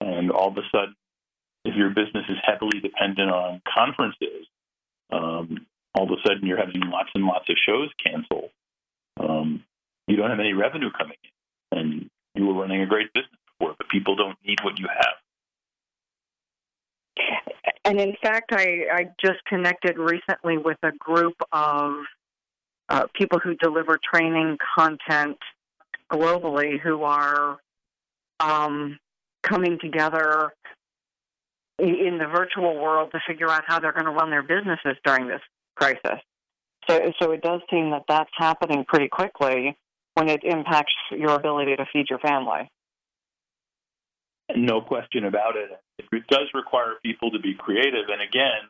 and 0.00 0.30
all 0.30 0.48
of 0.48 0.56
a 0.56 0.62
sudden, 0.70 0.94
if 1.64 1.76
your 1.76 1.90
business 1.90 2.24
is 2.28 2.38
heavily 2.44 2.80
dependent 2.80 3.30
on 3.30 3.62
conferences, 3.72 4.46
um, 5.12 5.66
all 5.94 6.04
of 6.04 6.10
a 6.10 6.22
sudden 6.26 6.46
you're 6.46 6.58
having 6.58 6.80
lots 6.90 7.10
and 7.14 7.24
lots 7.24 7.48
of 7.48 7.56
shows 7.66 7.90
canceled. 8.04 8.50
Um, 9.18 9.64
you 10.08 10.16
don't 10.16 10.30
have 10.30 10.40
any 10.40 10.54
revenue 10.54 10.90
coming 10.96 11.16
in, 11.72 11.78
and 11.78 12.10
you 12.34 12.46
were 12.46 12.54
running 12.54 12.82
a 12.82 12.86
great 12.86 13.12
business 13.12 13.38
before, 13.58 13.74
but 13.78 13.88
people 13.88 14.16
don't 14.16 14.36
need 14.44 14.58
what 14.62 14.78
you 14.78 14.88
have. 14.88 15.14
And 17.84 18.00
in 18.00 18.14
fact, 18.22 18.52
I, 18.52 18.86
I 18.92 19.04
just 19.24 19.44
connected 19.46 19.98
recently 19.98 20.56
with 20.56 20.78
a 20.82 20.92
group 20.98 21.34
of 21.52 21.94
uh, 22.88 23.06
people 23.14 23.38
who 23.38 23.54
deliver 23.56 23.98
training 24.12 24.56
content 24.76 25.38
globally 26.10 26.80
who 26.80 27.02
are 27.02 27.58
um, 28.40 28.98
coming 29.42 29.78
together 29.80 30.52
in 31.78 32.18
the 32.18 32.26
virtual 32.32 32.80
world 32.80 33.10
to 33.12 33.20
figure 33.26 33.50
out 33.50 33.64
how 33.66 33.80
they're 33.80 33.92
going 33.92 34.04
to 34.04 34.12
run 34.12 34.30
their 34.30 34.42
businesses 34.42 34.96
during 35.04 35.26
this 35.26 35.40
crisis. 35.74 36.20
So, 36.88 37.00
so 37.20 37.30
it 37.32 37.42
does 37.42 37.60
seem 37.70 37.90
that 37.90 38.04
that's 38.08 38.30
happening 38.36 38.84
pretty 38.86 39.08
quickly 39.08 39.76
when 40.14 40.28
it 40.28 40.40
impacts 40.44 40.92
your 41.10 41.34
ability 41.34 41.76
to 41.76 41.86
feed 41.92 42.06
your 42.10 42.18
family. 42.18 42.70
No 44.54 44.80
question 44.80 45.24
about 45.24 45.56
it. 45.56 45.70
It 45.98 46.26
does 46.28 46.48
require 46.54 46.94
people 47.02 47.30
to 47.30 47.38
be 47.38 47.54
creative. 47.54 48.06
And 48.10 48.20
again, 48.20 48.68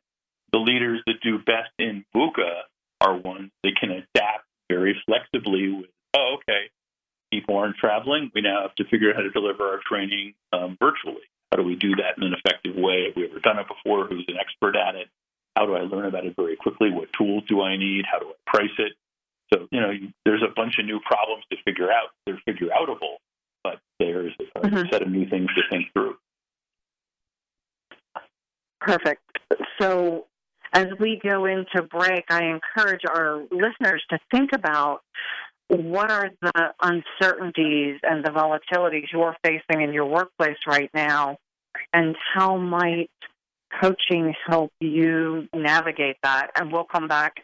the 0.52 0.58
leaders 0.58 1.02
that 1.06 1.20
do 1.22 1.38
best 1.38 1.72
in 1.78 2.04
VUCA 2.14 2.62
are 3.00 3.16
ones 3.16 3.50
that 3.64 3.72
can 3.80 3.90
adapt 3.90 4.44
very 4.70 4.96
flexibly 5.06 5.72
with, 5.72 5.90
oh, 6.14 6.36
okay, 6.36 6.70
people 7.32 7.56
aren't 7.56 7.76
traveling. 7.76 8.30
We 8.34 8.42
now 8.42 8.62
have 8.62 8.74
to 8.76 8.84
figure 8.84 9.10
out 9.10 9.16
how 9.16 9.22
to 9.22 9.30
deliver 9.30 9.64
our 9.64 9.80
training 9.88 10.34
um, 10.52 10.76
virtually. 10.78 11.24
How 11.50 11.56
do 11.56 11.64
we 11.64 11.74
do 11.76 11.96
that 11.96 12.16
in 12.18 12.22
an 12.22 12.34
effective 12.34 12.76
way? 12.76 13.06
Have 13.06 13.16
we 13.16 13.28
ever 13.28 13.40
done 13.40 13.58
it 13.58 13.66
before? 13.66 14.06
Who's 14.06 14.24
an 14.28 14.36
expert 14.38 14.76
at 14.76 14.94
it? 14.94 15.08
How 15.56 15.66
do 15.66 15.74
I 15.74 15.80
learn 15.80 16.06
about 16.06 16.24
it 16.24 16.36
very 16.36 16.56
quickly? 16.56 16.90
What 16.90 17.12
tools 17.12 17.44
do 17.48 17.62
I 17.62 17.76
need? 17.76 18.04
How 18.10 18.18
do 18.18 18.26
I 18.28 18.34
price 18.46 18.70
it? 18.78 18.92
So, 19.52 19.68
you 19.70 19.80
know, 19.80 19.92
there's 20.24 20.42
a 20.42 20.52
bunch 20.54 20.78
of 20.78 20.86
new 20.86 21.00
problems 21.00 21.44
to 21.50 21.56
figure 21.64 21.90
out. 21.90 22.10
They're 22.26 22.40
figure 22.46 22.68
outable, 22.68 23.16
but 23.64 23.80
there's 23.98 24.32
a 24.56 24.60
Mhm. 24.60 24.90
set 24.90 25.02
of 25.02 25.08
new 25.08 25.26
things 25.26 25.50
to 25.54 25.62
think 25.68 25.92
through. 25.92 26.16
Perfect. 28.80 29.22
So, 29.78 30.26
as 30.72 30.86
we 30.98 31.20
go 31.22 31.44
into 31.44 31.82
break, 31.82 32.24
I 32.30 32.44
encourage 32.44 33.02
our 33.06 33.42
listeners 33.50 34.02
to 34.08 34.18
think 34.30 34.52
about 34.54 35.04
what 35.72 36.10
are 36.10 36.30
the 36.42 36.74
uncertainties 36.82 37.98
and 38.02 38.24
the 38.24 38.30
volatilities 38.30 39.06
you're 39.12 39.36
facing 39.42 39.82
in 39.82 39.92
your 39.92 40.06
workplace 40.06 40.58
right 40.66 40.90
now, 40.92 41.38
and 41.92 42.14
how 42.34 42.58
might 42.58 43.10
coaching 43.80 44.34
help 44.46 44.70
you 44.80 45.48
navigate 45.54 46.16
that? 46.22 46.50
And 46.56 46.70
we'll 46.70 46.84
come 46.84 47.08
back 47.08 47.36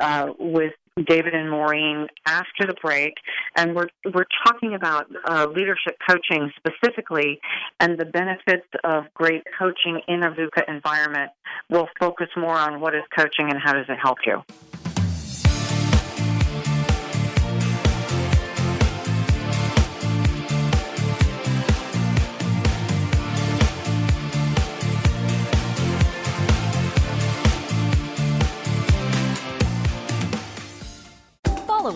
uh, 0.00 0.32
with 0.38 0.72
David 1.06 1.34
and 1.34 1.48
Maureen 1.48 2.08
after 2.26 2.66
the 2.66 2.74
break, 2.82 3.14
and 3.54 3.76
we're 3.76 3.86
we're 4.12 4.26
talking 4.44 4.74
about 4.74 5.06
uh, 5.24 5.46
leadership 5.54 5.96
coaching 6.08 6.50
specifically 6.56 7.38
and 7.78 7.96
the 7.96 8.06
benefits 8.06 8.66
of 8.82 9.04
great 9.14 9.44
coaching 9.56 10.00
in 10.08 10.24
a 10.24 10.30
VUCA 10.32 10.68
environment. 10.68 11.30
We'll 11.70 11.88
focus 12.00 12.28
more 12.36 12.56
on 12.56 12.80
what 12.80 12.96
is 12.96 13.02
coaching 13.16 13.50
and 13.50 13.58
how 13.62 13.74
does 13.74 13.86
it 13.88 13.98
help 14.02 14.18
you. 14.26 14.42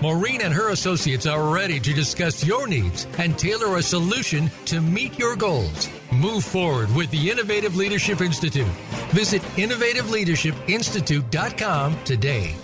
Maureen 0.00 0.40
and 0.42 0.54
her 0.54 0.70
associates 0.70 1.26
are 1.26 1.52
ready 1.52 1.80
to 1.80 1.92
discuss 1.92 2.44
your 2.44 2.66
needs 2.66 3.06
and 3.18 3.38
tailor 3.38 3.76
a 3.76 3.82
solution 3.82 4.50
to 4.64 4.80
meet 4.80 5.18
your 5.18 5.36
goals. 5.36 5.88
Move 6.12 6.44
forward 6.44 6.92
with 6.94 7.10
the 7.10 7.30
Innovative 7.30 7.76
Leadership 7.76 8.20
Institute. 8.20 8.66
Visit 9.10 9.42
innovativeleadershipinstitute.com 9.56 12.04
today. 12.04 12.54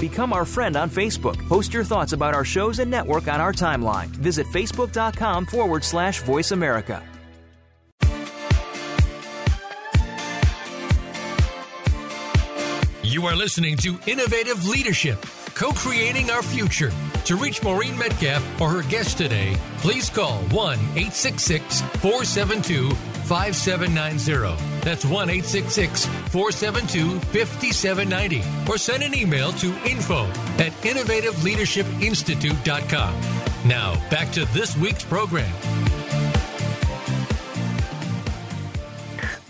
Become 0.00 0.32
our 0.32 0.44
friend 0.44 0.74
on 0.76 0.90
Facebook. 0.90 1.38
Post 1.48 1.72
your 1.72 1.84
thoughts 1.84 2.12
about 2.12 2.34
our 2.34 2.44
shows 2.44 2.80
and 2.80 2.90
network 2.90 3.28
on 3.28 3.40
our 3.40 3.52
timeline. 3.52 4.08
Visit 4.08 4.46
facebook.com 4.48 5.46
forward 5.46 5.84
slash 5.84 6.20
voice 6.22 6.50
America. 6.50 7.02
You 13.16 13.24
are 13.24 13.34
listening 13.34 13.78
to 13.78 13.98
Innovative 14.06 14.68
Leadership, 14.68 15.24
co 15.54 15.72
creating 15.72 16.30
our 16.30 16.42
future. 16.42 16.92
To 17.24 17.36
reach 17.36 17.62
Maureen 17.62 17.96
Metcalf 17.96 18.60
or 18.60 18.68
her 18.68 18.82
guest 18.82 19.16
today, 19.16 19.56
please 19.78 20.10
call 20.10 20.40
1 20.50 20.78
866 20.78 21.80
472 21.80 22.90
5790. 22.90 24.80
That's 24.82 25.06
1 25.06 25.30
866 25.30 26.04
472 26.04 27.18
5790. 27.18 28.42
Or 28.70 28.76
send 28.76 29.02
an 29.02 29.14
email 29.14 29.50
to 29.52 29.68
info 29.88 30.26
at 30.58 30.72
innovativeleadershipinstitute.com. 30.82 33.14
Now, 33.66 33.94
back 34.10 34.30
to 34.32 34.44
this 34.52 34.76
week's 34.76 35.04
program. 35.04 35.50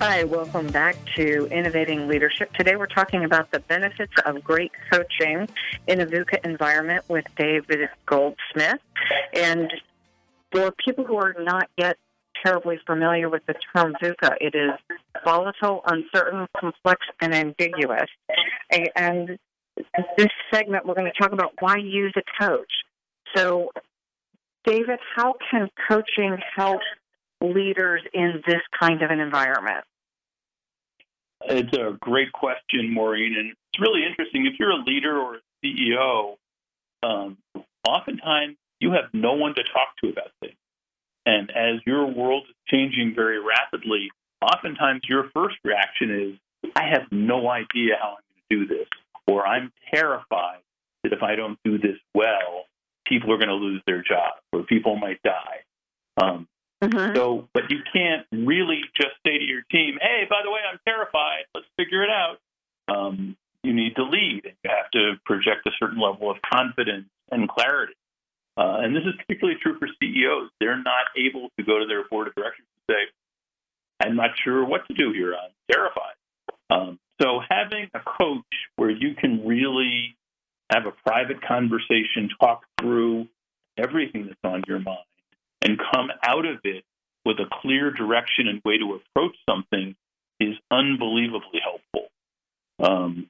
Hi, 0.08 0.22
welcome 0.22 0.68
back 0.68 0.94
to 1.16 1.48
Innovating 1.50 2.06
Leadership. 2.06 2.52
Today 2.52 2.76
we're 2.76 2.86
talking 2.86 3.24
about 3.24 3.50
the 3.50 3.58
benefits 3.58 4.12
of 4.24 4.42
great 4.44 4.70
coaching 4.88 5.48
in 5.88 6.00
a 6.00 6.06
VUCA 6.06 6.44
environment 6.44 7.04
with 7.08 7.24
David 7.36 7.88
Goldsmith. 8.06 8.78
And 9.34 9.68
for 10.52 10.70
people 10.84 11.04
who 11.04 11.16
are 11.16 11.34
not 11.40 11.68
yet 11.76 11.96
terribly 12.44 12.78
familiar 12.86 13.28
with 13.28 13.44
the 13.46 13.54
term 13.74 13.96
VUCA, 14.00 14.36
it 14.40 14.54
is 14.54 14.70
volatile, 15.24 15.82
uncertain, 15.88 16.46
complex, 16.56 17.04
and 17.20 17.34
ambiguous. 17.34 18.08
And 18.94 19.36
this 20.16 20.28
segment 20.54 20.86
we're 20.86 20.94
going 20.94 21.10
to 21.12 21.20
talk 21.20 21.32
about 21.32 21.50
why 21.58 21.78
use 21.78 22.14
a 22.16 22.44
coach. 22.44 22.72
So, 23.34 23.70
David, 24.64 25.00
how 25.16 25.34
can 25.50 25.68
coaching 25.88 26.38
help 26.54 26.80
leaders 27.40 28.02
in 28.14 28.40
this 28.46 28.62
kind 28.78 29.02
of 29.02 29.10
an 29.10 29.18
environment? 29.18 29.84
It's 31.44 31.76
a 31.76 31.96
great 32.00 32.32
question, 32.32 32.92
Maureen, 32.92 33.36
and 33.36 33.50
it's 33.50 33.80
really 33.80 34.04
interesting. 34.04 34.46
If 34.46 34.58
you're 34.58 34.70
a 34.70 34.82
leader 34.82 35.18
or 35.18 35.36
a 35.36 35.40
CEO, 35.64 36.36
um, 37.02 37.38
oftentimes 37.86 38.56
you 38.80 38.92
have 38.92 39.12
no 39.12 39.34
one 39.34 39.54
to 39.54 39.62
talk 39.62 39.96
to 40.02 40.10
about 40.10 40.30
things. 40.40 40.56
And 41.24 41.50
as 41.50 41.80
your 41.86 42.06
world 42.06 42.44
is 42.48 42.54
changing 42.68 43.14
very 43.14 43.38
rapidly, 43.38 44.10
oftentimes 44.40 45.02
your 45.08 45.30
first 45.34 45.56
reaction 45.64 46.38
is, 46.64 46.70
I 46.74 46.88
have 46.88 47.10
no 47.10 47.48
idea 47.48 47.94
how 48.00 48.16
I'm 48.16 48.24
going 48.28 48.42
to 48.50 48.66
do 48.66 48.78
this, 48.78 48.88
or 49.26 49.46
I'm 49.46 49.72
terrified 49.92 50.60
that 51.02 51.12
if 51.12 51.22
I 51.22 51.36
don't 51.36 51.58
do 51.64 51.78
this 51.78 51.96
well, 52.14 52.64
people 53.06 53.32
are 53.32 53.38
going 53.38 53.48
to 53.48 53.54
lose 53.54 53.82
their 53.86 54.02
jobs 54.02 54.40
or 54.52 54.62
people 54.62 54.96
might 54.96 55.22
die. 55.22 55.62
Um, 56.20 56.48
mm-hmm. 56.90 57.16
So, 57.16 57.48
but 57.52 57.70
you 57.70 57.78
can't 57.92 58.26
really 58.32 58.80
just 58.96 59.14
say 59.24 59.38
to 59.38 59.44
your 59.44 59.62
team, 59.70 59.98
"Hey, 60.00 60.26
by 60.28 60.40
the 60.44 60.50
way, 60.50 60.60
I'm 60.70 60.78
terrified. 60.86 61.44
Let's 61.54 61.66
figure 61.76 62.02
it 62.02 62.10
out." 62.10 62.38
Um, 62.88 63.36
you 63.62 63.74
need 63.74 63.96
to 63.96 64.04
lead, 64.04 64.42
and 64.44 64.54
you 64.62 64.70
have 64.70 64.90
to 64.92 65.14
project 65.24 65.66
a 65.66 65.70
certain 65.78 66.00
level 66.00 66.30
of 66.30 66.36
confidence 66.42 67.08
and 67.30 67.48
clarity. 67.48 67.94
Uh, 68.56 68.78
and 68.80 68.94
this 68.94 69.02
is 69.04 69.14
particularly 69.18 69.58
true 69.60 69.78
for 69.78 69.88
CEOs. 70.00 70.50
They're 70.60 70.82
not 70.82 71.06
able 71.16 71.50
to 71.58 71.64
go 71.64 71.78
to 71.78 71.86
their 71.86 72.04
board 72.08 72.28
of 72.28 72.34
directors 72.34 72.64
and 72.88 72.96
say, 72.96 74.06
"I'm 74.06 74.16
not 74.16 74.30
sure 74.44 74.64
what 74.64 74.86
to 74.88 74.94
do 74.94 75.12
here. 75.12 75.34
I'm 75.34 75.52
terrified." 75.70 76.14
Um, 76.70 76.98
so, 77.20 77.40
having 77.48 77.90
a 77.94 78.00
coach 78.00 78.44
where 78.76 78.90
you 78.90 79.14
can 79.14 79.46
really 79.46 80.16
have 80.70 80.86
a 80.86 80.92
private 80.92 81.40
conversation, 81.42 82.28
talk 82.40 82.64
through 82.80 83.28
everything 83.76 84.26
that's 84.26 84.40
on 84.44 84.62
your 84.66 84.80
mind, 84.80 84.98
and 85.66 85.80
come 85.92 86.10
out 86.24 86.46
of 86.46 86.58
it 86.62 86.84
with 87.24 87.38
a 87.40 87.46
clear 87.60 87.90
direction 87.90 88.46
and 88.46 88.62
way 88.64 88.78
to 88.78 89.00
approach 89.00 89.34
something 89.50 89.96
is 90.38 90.54
unbelievably 90.70 91.60
helpful. 91.60 92.08
Um, 92.78 93.28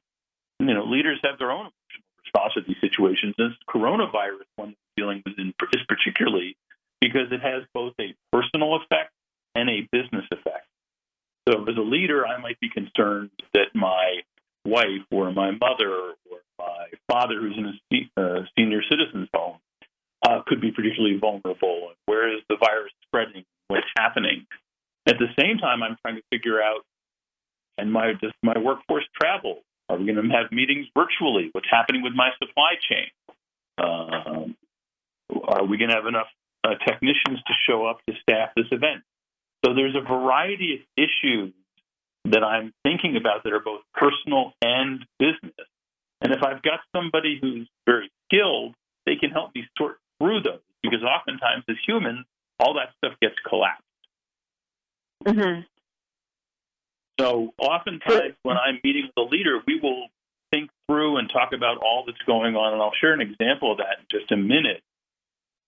you 0.60 0.74
know, 0.74 0.84
leaders 0.84 1.18
have 1.24 1.38
their 1.38 1.50
own 1.50 1.70
response 2.22 2.52
to 2.54 2.60
these 2.60 2.76
situations. 2.82 3.34
This 3.38 3.52
coronavirus 3.68 4.44
one 4.56 4.76
dealing 4.98 5.22
with 5.24 5.34
is 5.38 5.80
particularly 5.88 6.56
because 7.00 7.32
it 7.32 7.40
has 7.40 7.62
both 7.72 7.94
a 7.98 8.14
personal 8.32 8.76
effect 8.76 9.12
and 9.54 9.70
a 9.70 9.88
business 9.90 10.24
effect. 10.30 10.66
So, 11.48 11.62
as 11.62 11.76
a 11.76 11.80
leader, 11.80 12.26
I 12.26 12.38
might 12.38 12.60
be 12.60 12.68
concerned 12.68 13.30
that 13.54 13.74
my 13.74 14.20
wife 14.66 15.06
or 15.10 15.32
my 15.32 15.52
mother 15.52 15.90
or 15.90 16.40
my 16.58 16.86
father, 17.08 17.40
who's 17.40 17.56
in 17.56 17.78
a 18.16 18.20
uh, 18.20 18.44
senior 18.58 18.82
citizen's 18.90 19.28
home, 19.32 19.58
uh, 20.26 20.42
could 20.46 20.60
be 20.60 20.72
particularly 20.72 21.18
vulnerable. 21.18 21.92
Where 22.06 22.34
is 22.34 22.42
the 22.48 22.56
virus 22.58 22.92
spreading? 23.06 23.44
What's 23.68 23.86
happening? 23.96 24.46
At 25.06 25.16
the 25.18 25.28
same 25.40 25.58
time, 25.58 25.82
I'm 25.82 25.96
trying 26.02 26.16
to 26.16 26.22
figure 26.32 26.60
out, 26.60 26.82
and 27.78 27.92
my 27.92 28.12
does 28.20 28.32
my 28.42 28.58
workforce 28.58 29.04
travel? 29.20 29.62
Are 29.88 29.96
we 29.96 30.04
going 30.04 30.16
to 30.16 30.34
have 30.34 30.50
meetings 30.50 30.86
virtually? 30.96 31.50
What's 31.52 31.68
happening 31.70 32.02
with 32.02 32.12
my 32.14 32.30
supply 32.42 32.74
chain? 32.90 33.06
Um, 33.78 34.56
are 35.46 35.64
we 35.64 35.78
going 35.78 35.90
to 35.90 35.96
have 35.96 36.06
enough 36.06 36.26
uh, 36.64 36.74
technicians 36.84 37.38
to 37.46 37.52
show 37.68 37.86
up 37.86 38.00
to 38.08 38.14
staff 38.20 38.50
this 38.56 38.66
event? 38.72 39.02
So 39.64 39.74
there's 39.74 39.94
a 39.94 40.00
variety 40.00 40.74
of 40.74 40.80
issues 40.96 41.54
that 42.24 42.42
I'm 42.42 42.72
thinking 42.82 43.16
about 43.16 43.44
that 43.44 43.52
are 43.52 43.60
both 43.60 43.82
personal 43.94 44.54
and 44.60 45.04
business. 45.20 45.68
And 46.20 46.32
if 46.32 46.42
I've 46.42 46.62
got 46.62 46.80
somebody 46.94 47.38
who's 47.40 47.68
very 47.86 48.10
skilled, 48.26 48.74
they 49.04 49.14
can 49.14 49.30
help 49.30 49.54
me 49.54 49.64
sort 49.78 49.98
through 50.20 50.42
those 50.42 50.60
because 50.82 51.02
oftentimes 51.02 51.64
as 51.68 51.76
humans, 51.86 52.26
all 52.58 52.74
that 52.74 52.90
stuff 52.98 53.18
gets 53.20 53.34
collapsed. 53.46 53.82
Mm-hmm. 55.26 55.60
So 57.18 57.52
oftentimes 57.58 58.34
when 58.42 58.56
I'm 58.56 58.78
meeting 58.84 59.08
with 59.08 59.26
a 59.26 59.28
leader, 59.28 59.60
we 59.66 59.80
will 59.80 60.08
think 60.52 60.70
through 60.86 61.16
and 61.18 61.28
talk 61.30 61.52
about 61.52 61.78
all 61.78 62.04
that's 62.06 62.22
going 62.26 62.54
on. 62.54 62.74
And 62.74 62.82
I'll 62.82 62.92
share 63.00 63.12
an 63.12 63.20
example 63.20 63.72
of 63.72 63.78
that 63.78 63.98
in 64.00 64.06
just 64.10 64.30
a 64.32 64.36
minute. 64.36 64.82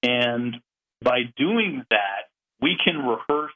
And 0.03 0.57
by 1.03 1.23
doing 1.37 1.85
that, 1.91 2.29
we 2.61 2.77
can 2.83 2.99
rehearse 2.99 3.53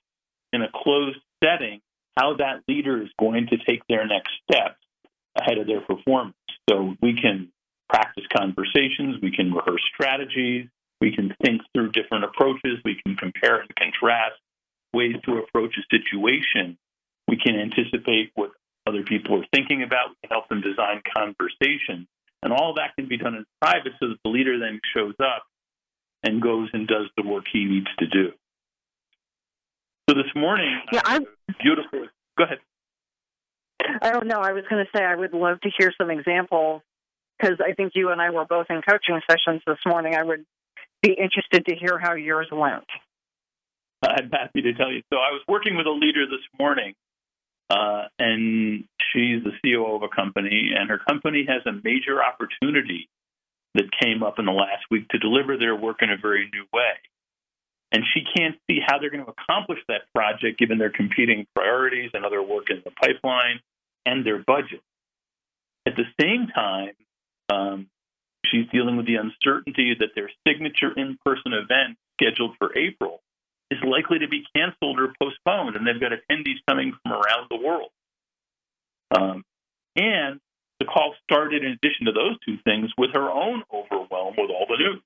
in 0.52 0.62
a 0.62 0.68
closed 0.74 1.18
setting 1.42 1.80
how 2.16 2.36
that 2.36 2.62
leader 2.68 3.02
is 3.02 3.08
going 3.18 3.48
to 3.48 3.56
take 3.56 3.82
their 3.88 4.06
next 4.06 4.30
steps 4.50 4.78
ahead 5.40 5.58
of 5.58 5.66
their 5.66 5.80
performance. 5.80 6.36
So 6.68 6.94
we 7.00 7.18
can 7.20 7.50
practice 7.88 8.24
conversations, 8.34 9.16
we 9.22 9.34
can 9.34 9.52
rehearse 9.52 9.82
strategies, 9.94 10.68
we 11.02 11.10
can 11.12 11.34
think 11.44 11.60
through 11.74 11.90
different 11.90 12.22
approaches, 12.22 12.78
we 12.84 12.94
can 13.04 13.16
compare 13.16 13.60
and 13.60 13.68
contrast 13.74 14.38
ways 14.94 15.16
to 15.24 15.38
approach 15.38 15.74
a 15.76 15.82
situation. 15.90 16.78
We 17.26 17.36
can 17.36 17.58
anticipate 17.58 18.30
what 18.36 18.52
other 18.86 19.02
people 19.02 19.40
are 19.40 19.46
thinking 19.52 19.82
about, 19.82 20.10
we 20.10 20.16
can 20.22 20.30
help 20.30 20.48
them 20.48 20.60
design 20.60 21.02
conversations. 21.12 22.06
And 22.44 22.52
all 22.52 22.74
that 22.74 22.94
can 22.96 23.08
be 23.08 23.16
done 23.16 23.34
in 23.34 23.44
private 23.60 23.92
so 23.98 24.10
that 24.10 24.18
the 24.24 24.30
leader 24.30 24.58
then 24.60 24.80
shows 24.94 25.14
up 25.20 25.42
and 26.22 26.40
goes 26.40 26.68
and 26.72 26.86
does 26.86 27.06
the 27.16 27.26
work 27.26 27.44
he 27.52 27.64
needs 27.64 27.88
to 27.98 28.06
do. 28.06 28.30
So 30.08 30.14
this 30.14 30.30
morning, 30.36 30.82
yeah, 30.92 31.00
I'm 31.04 31.22
uh, 31.22 31.52
beautiful. 31.60 32.06
Go 32.38 32.44
ahead. 32.44 32.58
Oh, 33.82 33.98
I 34.02 34.12
don't 34.12 34.28
know. 34.28 34.40
I 34.40 34.52
was 34.52 34.64
going 34.70 34.84
to 34.84 34.90
say 34.96 35.04
I 35.04 35.16
would 35.16 35.32
love 35.32 35.60
to 35.62 35.70
hear 35.76 35.92
some 35.98 36.10
examples 36.10 36.82
because 37.38 37.58
I 37.60 37.72
think 37.74 37.92
you 37.94 38.10
and 38.10 38.20
I 38.20 38.30
were 38.30 38.44
both 38.44 38.66
in 38.70 38.82
coaching 38.82 39.20
sessions 39.28 39.62
this 39.66 39.78
morning. 39.86 40.14
I 40.14 40.22
would 40.22 40.44
be 41.02 41.10
interested 41.10 41.66
to 41.66 41.74
hear 41.74 41.98
how 41.98 42.14
yours 42.14 42.48
went. 42.50 42.84
I'm 44.02 44.30
happy 44.30 44.62
to 44.62 44.74
tell 44.74 44.90
you. 44.90 45.02
So 45.12 45.18
I 45.18 45.30
was 45.30 45.42
working 45.46 45.76
with 45.76 45.86
a 45.86 45.90
leader 45.90 46.26
this 46.26 46.42
morning, 46.58 46.94
uh, 47.70 48.04
and 48.18 48.84
she's 49.12 49.44
the 49.44 49.52
COO 49.62 49.96
of 49.96 50.02
a 50.02 50.08
company, 50.08 50.70
and 50.76 50.90
her 50.90 50.98
company 50.98 51.46
has 51.48 51.62
a 51.66 51.80
major 51.84 52.18
opportunity 52.22 53.08
that 53.74 53.84
came 54.02 54.22
up 54.22 54.38
in 54.38 54.44
the 54.44 54.52
last 54.52 54.84
week 54.90 55.08
to 55.08 55.18
deliver 55.18 55.56
their 55.56 55.74
work 55.74 56.02
in 56.02 56.10
a 56.10 56.16
very 56.16 56.50
new 56.52 56.64
way 56.72 56.98
and 57.92 58.02
she 58.14 58.24
can't 58.34 58.56
see 58.68 58.80
how 58.84 58.98
they're 58.98 59.10
going 59.10 59.24
to 59.24 59.30
accomplish 59.30 59.78
that 59.88 60.02
project 60.14 60.58
given 60.58 60.78
their 60.78 60.90
competing 60.90 61.46
priorities 61.54 62.10
and 62.14 62.24
other 62.24 62.42
work 62.42 62.70
in 62.70 62.82
the 62.84 62.90
pipeline 62.90 63.60
and 64.06 64.24
their 64.24 64.38
budget. 64.38 64.80
At 65.86 65.94
the 65.96 66.04
same 66.18 66.48
time, 66.54 66.94
um, 67.50 67.86
she's 68.46 68.66
dealing 68.72 68.96
with 68.96 69.06
the 69.06 69.16
uncertainty 69.16 69.94
that 69.98 70.10
their 70.14 70.30
signature 70.46 70.92
in 70.96 71.18
person 71.24 71.52
event 71.52 71.98
scheduled 72.20 72.56
for 72.58 72.76
April 72.76 73.20
is 73.70 73.78
likely 73.84 74.18
to 74.20 74.28
be 74.28 74.44
canceled 74.54 75.00
or 75.00 75.14
postponed, 75.20 75.76
and 75.76 75.86
they've 75.86 76.00
got 76.00 76.12
attendees 76.12 76.60
coming 76.68 76.92
from 77.02 77.12
around 77.12 77.48
the 77.50 77.56
world. 77.56 77.90
Um, 79.16 79.44
and 79.96 80.40
the 80.80 80.86
call 80.86 81.14
started, 81.24 81.64
in 81.64 81.72
addition 81.72 82.06
to 82.06 82.12
those 82.12 82.36
two 82.44 82.58
things, 82.64 82.90
with 82.98 83.10
her 83.14 83.30
own 83.30 83.62
overwhelm 83.72 84.34
with 84.36 84.50
all 84.50 84.66
the 84.68 84.76
news 84.78 85.02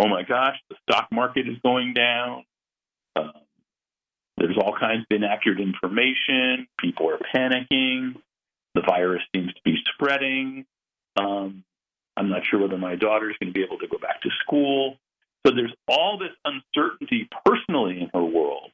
oh 0.00 0.08
my 0.08 0.22
gosh, 0.22 0.56
the 0.68 0.76
stock 0.82 1.08
market 1.12 1.48
is 1.48 1.56
going 1.62 1.94
down. 1.94 2.44
Um, 3.16 3.32
there's 4.38 4.56
all 4.56 4.74
kinds 4.78 5.04
of 5.10 5.16
inaccurate 5.16 5.60
information. 5.60 6.66
People 6.78 7.10
are 7.10 7.18
panicking. 7.34 8.14
The 8.74 8.82
virus 8.86 9.22
seems 9.34 9.52
to 9.52 9.60
be 9.64 9.76
spreading. 9.92 10.64
Um, 11.16 11.64
I'm 12.20 12.28
not 12.28 12.42
sure 12.50 12.60
whether 12.60 12.76
my 12.76 12.96
daughter 12.96 13.30
is 13.30 13.36
going 13.40 13.48
to 13.48 13.58
be 13.58 13.64
able 13.64 13.78
to 13.78 13.88
go 13.88 13.96
back 13.96 14.20
to 14.22 14.28
school. 14.44 14.96
So 15.46 15.54
there's 15.54 15.72
all 15.88 16.18
this 16.18 16.36
uncertainty 16.44 17.26
personally 17.46 17.98
in 17.98 18.10
her 18.12 18.22
world. 18.22 18.70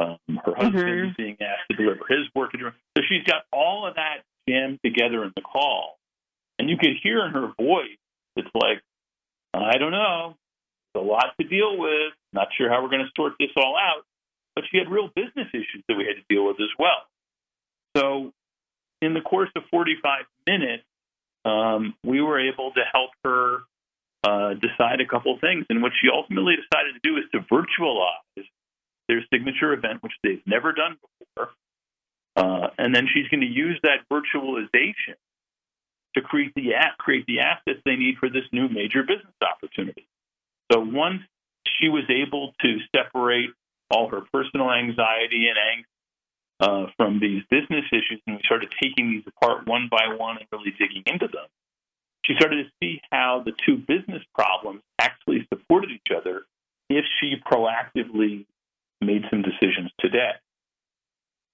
Um, 0.00 0.18
her 0.44 0.52
husband 0.56 0.82
mm-hmm. 0.82 1.10
is 1.10 1.16
being 1.16 1.36
asked 1.40 1.70
to 1.70 1.76
deliver 1.76 2.02
his 2.08 2.26
work. 2.34 2.50
So 2.58 3.02
she's 3.08 3.22
got 3.22 3.42
all 3.52 3.86
of 3.86 3.94
that 3.94 4.26
jammed 4.48 4.80
together 4.84 5.22
in 5.22 5.30
the 5.36 5.42
call. 5.42 5.96
And 6.58 6.68
you 6.68 6.76
could 6.76 6.98
hear 7.00 7.24
in 7.24 7.30
her 7.30 7.52
voice, 7.56 8.02
it's 8.34 8.50
like, 8.52 8.82
I 9.54 9.78
don't 9.78 9.92
know 9.92 10.34
It's 10.92 11.00
a 11.00 11.06
lot 11.06 11.34
to 11.40 11.46
deal 11.46 11.78
with. 11.78 12.14
Not 12.32 12.48
sure 12.58 12.68
how 12.68 12.82
we're 12.82 12.90
going 12.90 13.06
to 13.06 13.12
sort 13.14 13.34
this 13.38 13.50
all 13.56 13.76
out. 13.78 14.02
But 14.56 14.64
she 14.72 14.78
had 14.78 14.90
real 14.90 15.08
business 15.14 15.46
issues 15.54 15.84
that 15.86 15.96
we 15.96 16.04
had 16.04 16.16
to 16.16 16.26
deal 16.28 16.46
with 16.46 16.56
as 16.58 16.74
well. 16.78 17.06
So, 17.96 18.32
in 19.00 19.14
the 19.14 19.20
course 19.20 19.50
of 19.54 19.62
45 19.70 20.24
minutes, 20.46 20.84
um, 21.44 21.94
we 22.04 22.20
were 22.20 22.40
able 22.40 22.72
to 22.72 22.80
help 22.92 23.10
her 23.24 23.58
uh, 24.24 24.54
decide 24.54 25.00
a 25.00 25.06
couple 25.06 25.36
things. 25.40 25.66
And 25.68 25.82
what 25.82 25.92
she 26.00 26.08
ultimately 26.12 26.54
decided 26.56 26.94
to 26.94 27.00
do 27.02 27.16
is 27.16 27.24
to 27.32 27.40
virtualize 27.40 28.46
their 29.08 29.24
signature 29.32 29.72
event, 29.72 30.02
which 30.02 30.12
they've 30.22 30.42
never 30.46 30.72
done 30.72 30.96
before. 31.18 31.50
Uh, 32.36 32.68
and 32.78 32.94
then 32.94 33.08
she's 33.12 33.28
going 33.28 33.40
to 33.40 33.46
use 33.46 33.78
that 33.82 34.06
virtualization 34.10 35.16
to 36.14 36.22
create 36.22 36.52
the 36.54 36.74
app, 36.74 36.98
create 36.98 37.26
the 37.26 37.40
assets 37.40 37.80
they 37.84 37.96
need 37.96 38.16
for 38.18 38.28
this 38.28 38.44
new 38.52 38.68
major 38.68 39.02
business 39.02 39.34
opportunity. 39.42 40.06
So 40.70 40.80
once 40.80 41.22
she 41.78 41.88
was 41.88 42.04
able 42.08 42.52
to 42.60 42.78
separate 42.94 43.50
all 43.90 44.08
her 44.08 44.22
personal 44.32 44.70
anxiety 44.70 45.48
and 45.48 45.58
angst 45.58 45.91
uh, 46.62 46.86
from 46.96 47.18
these 47.18 47.42
business 47.50 47.84
issues, 47.90 48.22
and 48.26 48.36
we 48.36 48.42
started 48.44 48.72
taking 48.80 49.10
these 49.10 49.24
apart 49.26 49.66
one 49.66 49.88
by 49.90 50.14
one 50.16 50.38
and 50.38 50.46
really 50.52 50.70
digging 50.78 51.02
into 51.06 51.26
them, 51.26 51.46
she 52.24 52.34
started 52.38 52.64
to 52.64 52.70
see 52.80 53.00
how 53.10 53.42
the 53.44 53.52
two 53.66 53.76
business 53.76 54.22
problems 54.32 54.80
actually 55.00 55.46
supported 55.52 55.90
each 55.90 56.14
other 56.16 56.42
if 56.88 57.04
she 57.18 57.34
proactively 57.50 58.46
made 59.00 59.24
some 59.28 59.42
decisions 59.42 59.90
today. 59.98 60.30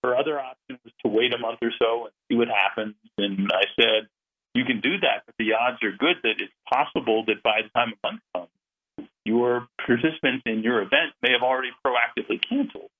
Her 0.05 0.14
other 0.14 0.38
option 0.38 0.79
was 0.85 0.92
to 1.05 1.09
wait 1.09 1.33
a 1.33 1.38
month 1.38 1.59
or 1.62 1.73
so 1.79 2.05
and 2.05 2.12
see 2.29 2.37
what 2.37 2.49
happens. 2.49 2.94
And 3.16 3.51
I 3.51 3.64
said, 3.81 4.09
you 4.55 4.64
can 4.64 4.81
do 4.81 5.01
that, 5.01 5.25
but 5.25 5.35
the 5.38 5.55
odds 5.55 5.83
are 5.83 5.92
good 5.92 6.16
that 6.23 6.37
it's 6.38 6.53
possible 6.71 7.25
that 7.27 7.42
by 7.42 7.62
the 7.62 7.71
time 7.71 7.94
a 7.94 8.07
month 8.07 8.21
comes, 8.35 9.09
your 9.25 9.68
participants 9.85 10.42
in 10.44 10.62
your 10.62 10.83
event 10.83 11.16
may 11.23 11.33
have 11.33 11.42
already 11.42 11.71
proactively 11.85 12.40
canceled. 12.47 12.90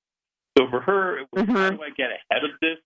So 0.59 0.69
for 0.69 0.81
her, 0.81 1.19
it 1.19 1.29
was 1.31 1.45
Mhm. 1.45 1.57
how 1.57 1.71
do 1.71 1.83
I 1.83 1.91
get 1.91 2.11
ahead 2.11 2.45
of 2.45 2.59
this? 2.61 2.79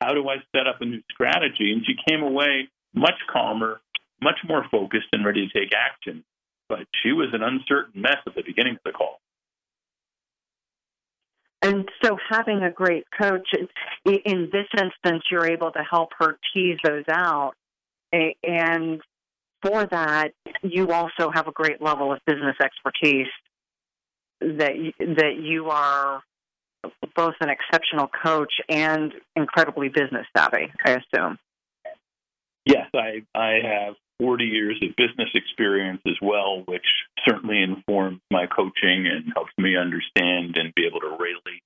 How 0.00 0.14
do 0.14 0.28
I 0.30 0.42
set 0.56 0.66
up 0.66 0.80
a 0.80 0.86
new 0.86 1.02
strategy? 1.10 1.72
And 1.72 1.84
she 1.84 1.94
came 2.08 2.22
away 2.22 2.70
much 2.94 3.20
calmer, 3.26 3.82
much 4.22 4.42
more 4.44 4.66
focused, 4.70 5.08
and 5.12 5.24
ready 5.24 5.46
to 5.46 5.52
take 5.52 5.74
action. 5.74 6.24
But 6.68 6.86
she 7.02 7.12
was 7.12 7.34
an 7.34 7.42
uncertain 7.42 8.00
mess 8.00 8.18
at 8.26 8.34
the 8.34 8.42
beginning 8.42 8.76
of 8.76 8.82
the 8.84 8.92
call. 8.92 9.20
And 11.60 11.90
so, 12.02 12.16
having 12.30 12.62
a 12.62 12.70
great 12.70 13.04
coach, 13.10 13.52
in 14.04 14.50
this 14.50 14.68
instance, 14.76 15.24
you're 15.30 15.50
able 15.50 15.72
to 15.72 15.82
help 15.82 16.12
her 16.18 16.38
tease 16.54 16.78
those 16.82 17.04
out. 17.10 17.54
And 18.12 19.02
for 19.60 19.84
that, 19.86 20.32
you 20.62 20.92
also 20.92 21.30
have 21.30 21.48
a 21.48 21.52
great 21.52 21.82
level 21.82 22.12
of 22.12 22.24
business 22.24 22.56
expertise 22.62 23.28
that 24.40 24.72
that 24.98 25.36
you 25.40 25.68
are 25.70 26.22
both 27.14 27.34
an 27.40 27.48
exceptional 27.50 28.08
coach 28.08 28.52
and 28.68 29.12
incredibly 29.34 29.88
business 29.88 30.26
savvy. 30.36 30.72
I 30.84 30.90
assume. 30.90 31.38
Yes, 32.64 32.88
I, 32.94 33.22
I 33.34 33.60
have 33.62 33.94
40 34.20 34.44
years 34.44 34.76
of 34.82 34.94
business 34.96 35.30
experience 35.34 36.00
as 36.06 36.16
well, 36.20 36.62
which 36.66 36.86
certainly 37.26 37.62
informs 37.62 38.20
my 38.30 38.46
coaching 38.46 39.06
and 39.06 39.32
helps 39.34 39.52
me 39.58 39.76
understand 39.76 40.56
and 40.56 40.74
be 40.74 40.86
able 40.86 41.00
to 41.00 41.16
relate 41.18 41.62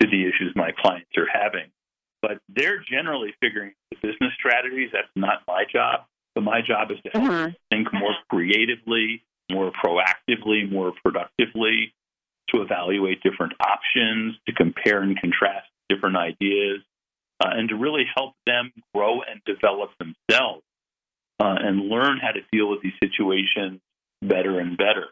to 0.00 0.08
the 0.08 0.22
issues 0.22 0.52
my 0.54 0.70
clients 0.76 1.10
are 1.16 1.28
having. 1.32 1.70
But 2.20 2.38
they're 2.48 2.80
generally 2.80 3.34
figuring 3.40 3.72
the 3.90 3.96
business 3.96 4.32
strategies. 4.38 4.90
That's 4.92 5.08
not 5.14 5.42
my 5.46 5.64
job. 5.70 6.04
But 6.34 6.42
my 6.42 6.60
job 6.62 6.90
is 6.90 6.98
to 7.04 7.10
help 7.10 7.30
Mhm. 7.30 7.56
think 7.70 7.92
more 7.92 8.16
creatively, 8.28 9.22
more 9.52 9.70
proactively, 9.70 10.68
more 10.70 10.92
productively, 11.04 11.94
to 12.54 12.62
evaluate 12.62 13.22
different 13.22 13.52
options, 13.60 14.36
to 14.46 14.54
compare 14.54 15.02
and 15.02 15.18
contrast 15.20 15.66
different 15.88 16.16
ideas, 16.16 16.80
uh, 17.40 17.50
and 17.52 17.68
to 17.68 17.76
really 17.76 18.04
help 18.16 18.34
them 18.46 18.72
grow 18.94 19.20
and 19.22 19.40
develop 19.44 19.90
themselves 19.98 20.62
uh, 21.40 21.56
and 21.58 21.88
learn 21.88 22.18
how 22.18 22.30
to 22.30 22.40
deal 22.52 22.70
with 22.70 22.80
these 22.82 22.92
situations 23.02 23.80
better 24.22 24.60
and 24.60 24.76
better. 24.76 25.06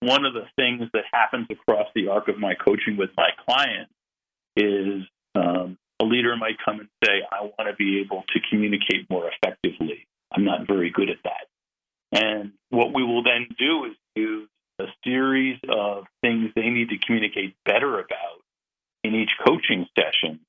One 0.00 0.24
of 0.24 0.34
the 0.34 0.46
things 0.56 0.88
that 0.92 1.04
happens 1.12 1.46
across 1.50 1.86
the 1.94 2.08
arc 2.08 2.28
of 2.28 2.38
my 2.38 2.54
coaching 2.54 2.96
with 2.96 3.10
my 3.16 3.28
clients 3.46 3.92
is 4.56 5.02
um, 5.34 5.78
a 6.00 6.04
leader 6.04 6.34
might 6.36 6.56
come 6.64 6.80
and 6.80 6.88
say, 7.04 7.22
I 7.30 7.42
want 7.42 7.70
to 7.70 7.76
be 7.76 8.00
able 8.00 8.24
to 8.28 8.40
communicate 8.50 9.08
more 9.10 9.30
effectively. 9.30 10.06
I'm 10.32 10.44
not 10.44 10.66
very 10.66 10.90
good 10.90 11.10
at 11.10 11.18
that. 11.24 11.46
And 12.12 12.52
what 12.70 12.94
we 12.94 13.04
will 13.04 13.22
then 13.22 13.46
do 13.58 13.84
is 13.84 13.92
use 14.16 14.48
a 14.80 14.86
series 15.04 15.58
of 15.68 16.04
things 16.22 16.50
they 16.54 16.68
need 16.70 16.88
to 16.90 16.98
communicate 16.98 17.54
better 17.64 17.98
about 17.98 18.42
in 19.04 19.14
each 19.14 19.30
coaching 19.46 19.86
session 19.98 20.40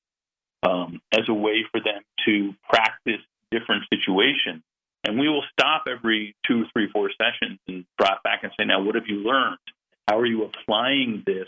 um, 0.62 1.00
as 1.12 1.28
a 1.28 1.34
way 1.34 1.64
for 1.70 1.80
them 1.80 2.02
to 2.26 2.54
practice 2.68 3.20
different 3.50 3.84
situations. 3.92 4.62
And 5.04 5.18
we 5.18 5.28
will 5.28 5.44
stop 5.52 5.84
every 5.90 6.36
two, 6.46 6.64
three, 6.72 6.88
four 6.90 7.10
sessions 7.10 7.58
and 7.66 7.84
drop 7.98 8.22
back 8.22 8.40
and 8.44 8.52
say, 8.58 8.64
now, 8.64 8.82
what 8.82 8.94
have 8.94 9.08
you 9.08 9.16
learned? 9.16 9.58
How 10.08 10.18
are 10.18 10.26
you 10.26 10.44
applying 10.44 11.22
this 11.26 11.46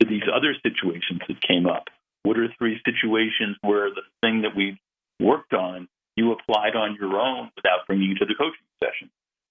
to 0.00 0.08
these 0.08 0.22
other 0.32 0.54
situations 0.62 1.20
that 1.28 1.40
came 1.40 1.66
up? 1.66 1.88
What 2.22 2.38
are 2.38 2.48
three 2.58 2.80
situations 2.84 3.56
where 3.60 3.90
the 3.90 4.02
thing 4.22 4.42
that 4.42 4.56
we 4.56 4.78
worked 5.20 5.52
on 5.52 5.88
you 6.16 6.32
applied 6.32 6.76
on 6.76 6.96
your 6.98 7.20
own 7.20 7.50
without 7.56 7.86
bringing 7.86 8.08
you 8.08 8.14
to 8.16 8.24
the 8.24 8.34
coaching 8.34 8.64
session? 8.82 9.10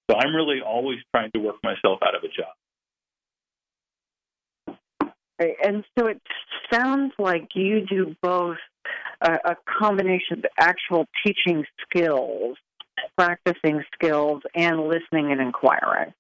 So 0.09 0.17
I'm 0.17 0.35
really 0.35 0.61
always 0.61 0.99
trying 1.11 1.31
to 1.31 1.39
work 1.39 1.57
myself 1.63 1.99
out 2.05 2.15
of 2.15 2.23
a 2.23 2.27
job. 2.27 2.53
And 5.39 5.83
so 5.97 6.07
it 6.07 6.21
sounds 6.71 7.13
like 7.17 7.49
you 7.55 7.85
do 7.85 8.15
both 8.21 8.57
a, 9.21 9.33
a 9.45 9.55
combination 9.79 10.39
of 10.39 10.45
actual 10.59 11.05
teaching 11.25 11.65
skills, 11.81 12.57
practicing 13.17 13.83
skills, 13.93 14.41
and 14.55 14.87
listening 14.87 15.31
and 15.31 15.41
inquiring. 15.41 16.13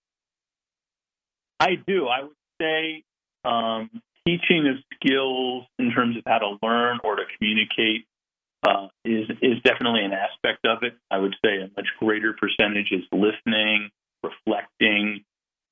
I 1.59 1.75
do. 1.87 2.07
I 2.07 2.23
would 2.23 2.31
say 2.59 3.03
um, 3.45 3.89
teaching 4.25 4.67
of 4.67 4.83
skills 4.95 5.65
in 5.79 5.91
terms 5.91 6.17
of 6.17 6.23
how 6.25 6.39
to 6.39 6.57
learn 6.61 6.99
or 7.03 7.15
to 7.15 7.23
communicate 7.37 8.05
uh, 8.67 8.87
is 9.03 9.29
is 9.41 9.61
definitely 9.63 10.03
an 10.05 10.13
aspect 10.13 10.65
of 10.65 10.83
it. 10.83 10.93
I 11.11 11.17
would 11.17 11.35
say 11.43 11.57
a 11.57 11.69
much 11.75 11.87
greater 11.99 12.33
percentage 12.33 12.91
is 12.91 13.03
listening, 13.11 13.89
reflecting, 14.23 15.23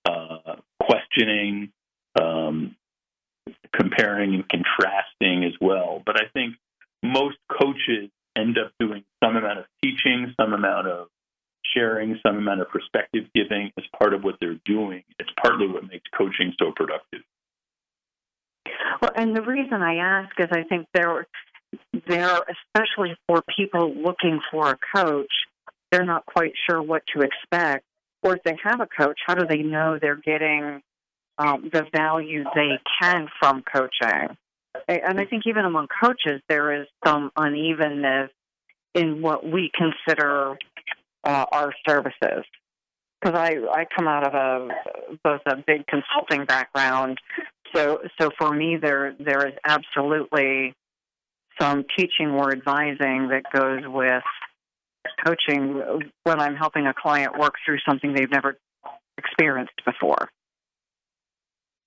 uh, 0.05 0.57
questioning, 0.81 1.71
um, 2.21 2.75
comparing 3.91 4.33
and 4.33 4.47
contrasting 4.49 5.43
as 5.43 5.53
well. 5.59 6.01
But 6.05 6.17
I 6.17 6.25
think 6.33 6.55
most 7.03 7.37
coaches 7.49 8.09
end 8.37 8.57
up 8.57 8.71
doing 8.79 9.03
some 9.23 9.35
amount 9.35 9.59
of 9.59 9.65
teaching, 9.83 10.33
some 10.39 10.53
amount 10.53 10.87
of 10.87 11.07
sharing, 11.75 12.19
some 12.25 12.37
amount 12.37 12.61
of 12.61 12.69
perspective 12.69 13.25
giving 13.33 13.71
as 13.77 13.83
part 13.97 14.13
of 14.13 14.23
what 14.23 14.35
they're 14.39 14.59
doing. 14.65 15.03
It's 15.19 15.29
partly 15.41 15.67
what 15.67 15.83
makes 15.83 16.09
coaching 16.17 16.53
so 16.59 16.71
productive. 16.75 17.21
Well, 19.01 19.11
and 19.15 19.35
the 19.35 19.41
reason 19.41 19.81
I 19.81 19.95
ask 19.95 20.39
is 20.39 20.47
I 20.51 20.63
think 20.63 20.87
there, 20.93 21.27
there, 22.07 22.39
especially 22.75 23.15
for 23.27 23.43
people 23.55 23.93
looking 23.95 24.39
for 24.51 24.71
a 24.71 24.77
coach, 24.95 25.31
they're 25.91 26.05
not 26.05 26.25
quite 26.25 26.53
sure 26.69 26.81
what 26.81 27.03
to 27.15 27.21
expect. 27.21 27.85
Or 28.23 28.35
if 28.35 28.43
they 28.43 28.55
have 28.63 28.81
a 28.81 28.87
coach, 28.87 29.19
how 29.25 29.33
do 29.33 29.47
they 29.47 29.63
know 29.63 29.97
they're 29.99 30.15
getting 30.15 30.81
um, 31.41 31.69
the 31.73 31.85
value 31.93 32.43
they 32.55 32.79
can 33.01 33.27
from 33.39 33.63
coaching? 33.63 34.37
And 34.87 35.19
I 35.19 35.25
think 35.25 35.43
even 35.45 35.65
among 35.65 35.87
coaches, 36.03 36.41
there 36.47 36.81
is 36.81 36.87
some 37.05 37.31
unevenness 37.35 38.29
in 38.93 39.21
what 39.21 39.43
we 39.43 39.71
consider 39.75 40.57
uh, 41.23 41.45
our 41.51 41.73
services. 41.87 42.45
Because 43.21 43.37
I, 43.37 43.57
I 43.71 43.85
come 43.95 44.07
out 44.07 44.25
of 44.25 44.33
a 44.33 44.67
both 45.23 45.41
a 45.45 45.55
big 45.55 45.85
consulting 45.85 46.45
background, 46.45 47.19
so 47.75 47.99
so 48.19 48.31
for 48.39 48.51
me 48.51 48.77
there 48.81 49.15
there 49.19 49.47
is 49.47 49.53
absolutely 49.63 50.73
some 51.59 51.85
teaching 51.95 52.29
or 52.29 52.51
advising 52.51 53.29
that 53.29 53.43
goes 53.53 53.81
with 53.85 54.23
coaching 55.23 55.83
when 56.23 56.39
I'm 56.39 56.55
helping 56.55 56.87
a 56.87 56.95
client 56.95 57.37
work 57.37 57.53
through 57.63 57.77
something 57.87 58.15
they've 58.15 58.31
never 58.31 58.57
experienced 59.19 59.79
before. 59.85 60.29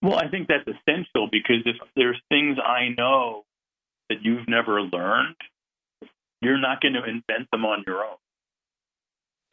Well, 0.04 0.18
I 0.18 0.28
think 0.28 0.48
that's 0.48 0.68
essential 0.68 1.28
because 1.32 1.62
if 1.64 1.76
there's 1.96 2.20
things 2.28 2.58
I 2.62 2.88
know 2.94 3.44
that 4.10 4.18
you've 4.22 4.46
never 4.46 4.82
learned, 4.82 5.36
you're 6.42 6.60
not 6.60 6.82
going 6.82 6.92
to 6.92 7.04
invent 7.04 7.50
them 7.50 7.64
on 7.64 7.84
your 7.86 8.04
own. 8.04 8.16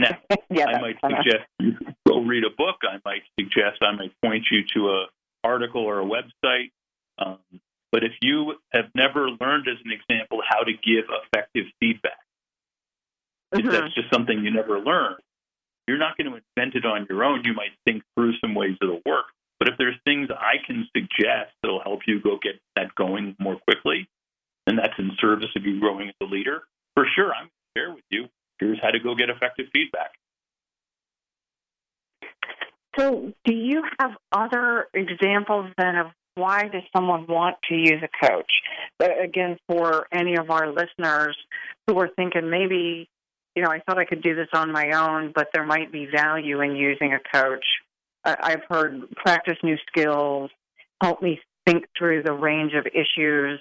Now, 0.02 0.18
yeah, 0.50 0.66
I 0.66 0.82
might 0.82 0.98
suggest 1.00 1.48
you 1.60 1.78
go 2.06 2.20
read 2.20 2.44
a 2.44 2.50
book. 2.50 2.82
I 2.84 3.00
might 3.06 3.22
suggest 3.40 3.82
I 3.82 3.96
might 3.96 4.12
point 4.22 4.44
you 4.52 4.64
to 4.74 4.90
a 4.90 5.06
article 5.46 5.84
or 5.84 6.02
a 6.02 6.06
website. 6.06 6.72
Um, 7.18 7.40
but 7.94 8.04
if 8.04 8.12
you 8.22 8.56
have 8.74 8.90
never 8.94 9.30
learned, 9.30 9.70
as 9.70 9.78
an 9.86 9.92
example, 9.92 10.42
how 10.46 10.64
to 10.64 10.74
give 10.74 11.06
effective 11.08 11.68
feedback, 11.80 12.20
if 13.54 13.64
Mhm. 13.64 13.72
that's 13.72 13.94
just 13.94 14.10
something 14.12 14.44
you 14.44 14.52
never 14.52 14.82
learned, 14.82 15.22
you're 15.88 15.98
not 15.98 16.18
going 16.18 16.30
to 16.30 16.42
invent 16.58 16.76
it 16.76 16.86
on 16.86 17.08
your 17.10 17.24
own. 17.24 17.46
You 17.46 17.54
might 17.54 17.72
think 17.86 18.04
through 18.16 18.38
some 18.40 18.54
ways 18.54 18.78
it'll 18.82 19.02
work. 19.06 19.32
But 19.62 19.70
if 19.70 19.78
there's 19.78 20.00
things 20.06 20.28
I 20.32 20.56
can 20.66 20.88
suggest 20.92 21.54
that'll 21.62 21.84
help 21.84 22.00
you 22.08 22.20
go 22.20 22.40
get 22.42 22.60
that 22.76 22.96
going 22.96 23.36
more 23.40 23.58
quickly, 23.58 24.10
and 24.66 24.80
that's 24.80 24.98
in 24.98 25.12
service 25.22 25.50
of 25.56 25.64
you 25.64 25.80
growing 25.80 26.10
as 26.10 26.16
a 26.20 26.26
leader, 26.26 26.64
for 26.96 27.06
sure, 27.16 27.32
I'm 27.32 27.46
to 27.46 27.52
share 27.80 27.94
with 27.94 28.04
you. 28.10 28.26
Here's 28.60 28.80
how 28.82 28.90
to 28.90 29.00
go 29.00 29.14
get 29.14 29.30
effective 29.30 29.68
feedback. 29.72 30.14
So, 32.98 33.34
do 33.46 33.54
you 33.54 33.84
have 34.00 34.14
other 34.32 34.88
examples 34.96 35.72
then 35.78 35.96
of 35.96 36.08
why 36.34 36.64
does 36.64 36.82
someone 36.96 37.28
want 37.28 37.58
to 37.70 37.76
use 37.76 38.02
a 38.02 38.28
coach? 38.28 38.52
But 38.98 39.12
again, 39.24 39.58
for 39.68 40.08
any 40.12 40.38
of 40.38 40.50
our 40.50 40.74
listeners 40.74 41.38
who 41.86 42.00
are 42.00 42.10
thinking 42.16 42.50
maybe, 42.50 43.08
you 43.56 43.62
know, 43.62 43.70
I 43.70 43.82
thought 43.86 44.00
I 44.00 44.06
could 44.06 44.24
do 44.24 44.34
this 44.34 44.50
on 44.56 44.72
my 44.72 44.90
own, 44.96 45.34
but 45.36 45.50
there 45.54 45.68
might 45.68 45.92
be 45.92 46.08
value 46.12 46.62
in 46.62 46.76
using 46.76 47.14
a 47.14 47.20
coach. 47.32 47.66
I've 48.24 48.64
heard 48.70 49.10
practice 49.16 49.58
new 49.64 49.78
skills, 49.88 50.52
help 51.02 51.22
me 51.22 51.40
think 51.66 51.86
through 51.98 52.24
the 52.24 52.34
range 52.34 52.74
of 52.74 52.86
issues, 52.86 53.60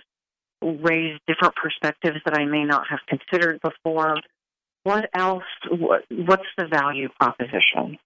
raise 0.62 1.18
different 1.26 1.54
perspectives 1.54 2.18
that 2.24 2.34
I 2.34 2.44
may 2.44 2.64
not 2.64 2.84
have 2.90 3.00
considered 3.08 3.60
before. 3.62 4.16
What 4.84 5.08
else? 5.14 5.44
What, 5.70 6.04
what's 6.10 6.46
the 6.56 6.66
value 6.66 7.08
proposition? 7.18 7.98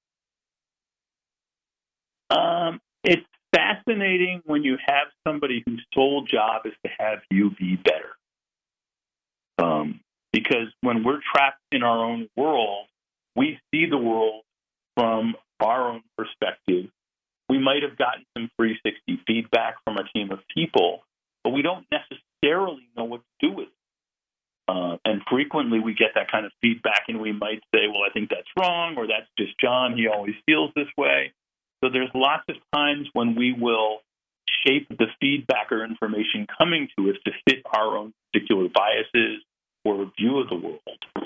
Um, 2.30 2.80
it's 3.02 3.26
fascinating 3.54 4.42
when 4.44 4.64
you 4.64 4.76
have 4.84 5.08
somebody 5.26 5.62
whose 5.66 5.84
sole 5.94 6.24
job 6.24 6.62
is 6.64 6.72
to 6.84 6.90
have 6.98 7.18
you 7.30 7.50
be 7.50 7.76
better. 7.76 8.10
Um, 9.58 10.00
because 10.32 10.68
when 10.80 11.04
we're 11.04 11.20
trapped 11.32 11.60
in 11.70 11.82
our 11.84 12.04
own 12.04 12.28
world, 12.36 12.86
we 13.36 13.60
see 13.72 13.86
the 13.86 13.98
world 13.98 14.42
from 14.96 15.34
our 15.60 15.90
own 15.90 16.02
perspective. 16.16 16.90
We 17.48 17.58
might 17.58 17.82
have 17.82 17.98
gotten 17.98 18.24
some 18.36 18.50
360 18.56 19.22
feedback 19.26 19.76
from 19.84 19.96
a 19.98 20.04
team 20.14 20.30
of 20.32 20.40
people, 20.54 21.02
but 21.42 21.50
we 21.50 21.62
don't 21.62 21.86
necessarily 21.92 22.88
know 22.96 23.04
what 23.04 23.20
to 23.20 23.48
do 23.48 23.54
with 23.54 23.68
it. 23.68 23.74
Uh, 24.66 24.96
and 25.04 25.20
frequently 25.30 25.78
we 25.78 25.92
get 25.92 26.12
that 26.14 26.30
kind 26.30 26.46
of 26.46 26.52
feedback, 26.62 27.02
and 27.08 27.20
we 27.20 27.32
might 27.32 27.60
say, 27.74 27.86
well, 27.86 28.02
I 28.08 28.12
think 28.12 28.30
that's 28.30 28.48
wrong, 28.58 28.94
or 28.96 29.06
that's 29.06 29.28
just 29.38 29.58
John. 29.60 29.94
He 29.96 30.08
always 30.08 30.34
feels 30.46 30.70
this 30.74 30.88
way. 30.96 31.32
So 31.82 31.90
there's 31.92 32.10
lots 32.14 32.44
of 32.48 32.56
times 32.72 33.08
when 33.12 33.34
we 33.34 33.52
will 33.52 33.98
shape 34.66 34.88
the 34.88 35.06
feedback 35.20 35.70
or 35.70 35.84
information 35.84 36.46
coming 36.58 36.88
to 36.98 37.10
us 37.10 37.16
to 37.26 37.32
fit 37.46 37.62
our 37.72 37.98
own 37.98 38.14
particular 38.32 38.68
biases 38.74 39.42
or 39.84 40.10
view 40.18 40.38
of 40.38 40.48
the 40.48 40.56
world. 40.56 41.23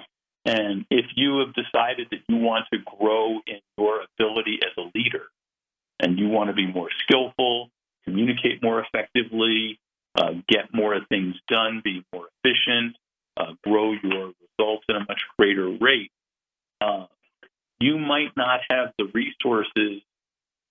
And 0.48 0.86
if 0.90 1.04
you 1.14 1.40
have 1.40 1.52
decided 1.52 2.08
that 2.10 2.20
you 2.26 2.36
want 2.36 2.64
to 2.72 2.78
grow 2.78 3.40
in 3.46 3.60
your 3.76 4.00
ability 4.18 4.60
as 4.62 4.72
a 4.78 4.88
leader 4.96 5.24
and 6.00 6.18
you 6.18 6.28
want 6.28 6.48
to 6.48 6.54
be 6.54 6.66
more 6.66 6.88
skillful, 7.02 7.68
communicate 8.04 8.62
more 8.62 8.82
effectively, 8.82 9.78
uh, 10.14 10.32
get 10.48 10.72
more 10.72 10.98
things 11.10 11.34
done, 11.48 11.82
be 11.84 12.02
more 12.14 12.28
efficient, 12.42 12.96
uh, 13.36 13.52
grow 13.62 13.92
your 13.92 14.32
results 14.58 14.84
at 14.88 14.96
a 14.96 15.00
much 15.00 15.20
greater 15.38 15.68
rate, 15.68 16.10
uh, 16.80 17.04
you 17.78 17.98
might 17.98 18.34
not 18.34 18.60
have 18.70 18.92
the 18.96 19.04
resources 19.12 20.00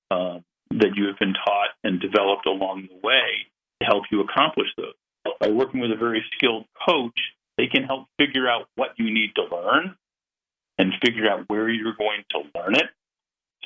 uh, 0.10 0.40
that 0.72 0.96
you 0.96 1.06
have 1.06 1.20
been 1.20 1.36
taught 1.36 1.70
and 1.84 2.00
developed 2.00 2.48
along 2.48 2.88
the 2.90 3.08
way 3.08 3.46
to 3.80 3.86
help 3.86 4.06
you 4.12 4.22
accomplish 4.22 4.70
those. 4.76 4.96
By 5.40 5.50
working 5.50 5.82
with 5.82 5.92
a 5.92 5.96
very 5.96 6.26
skilled 6.36 6.66
coach, 6.88 7.20
they 7.58 7.68
can 7.68 7.84
help 7.84 8.08
figure 8.18 8.48
out 8.48 8.68
what 8.76 8.90
you 8.98 9.14
need 9.14 9.32
to 9.36 9.44
learn 9.44 9.96
and 10.78 10.94
figure 11.04 11.30
out 11.30 11.46
where 11.48 11.70
you're 11.70 11.96
going 11.98 12.24
to 12.32 12.40
learn 12.58 12.76
it 12.76 12.86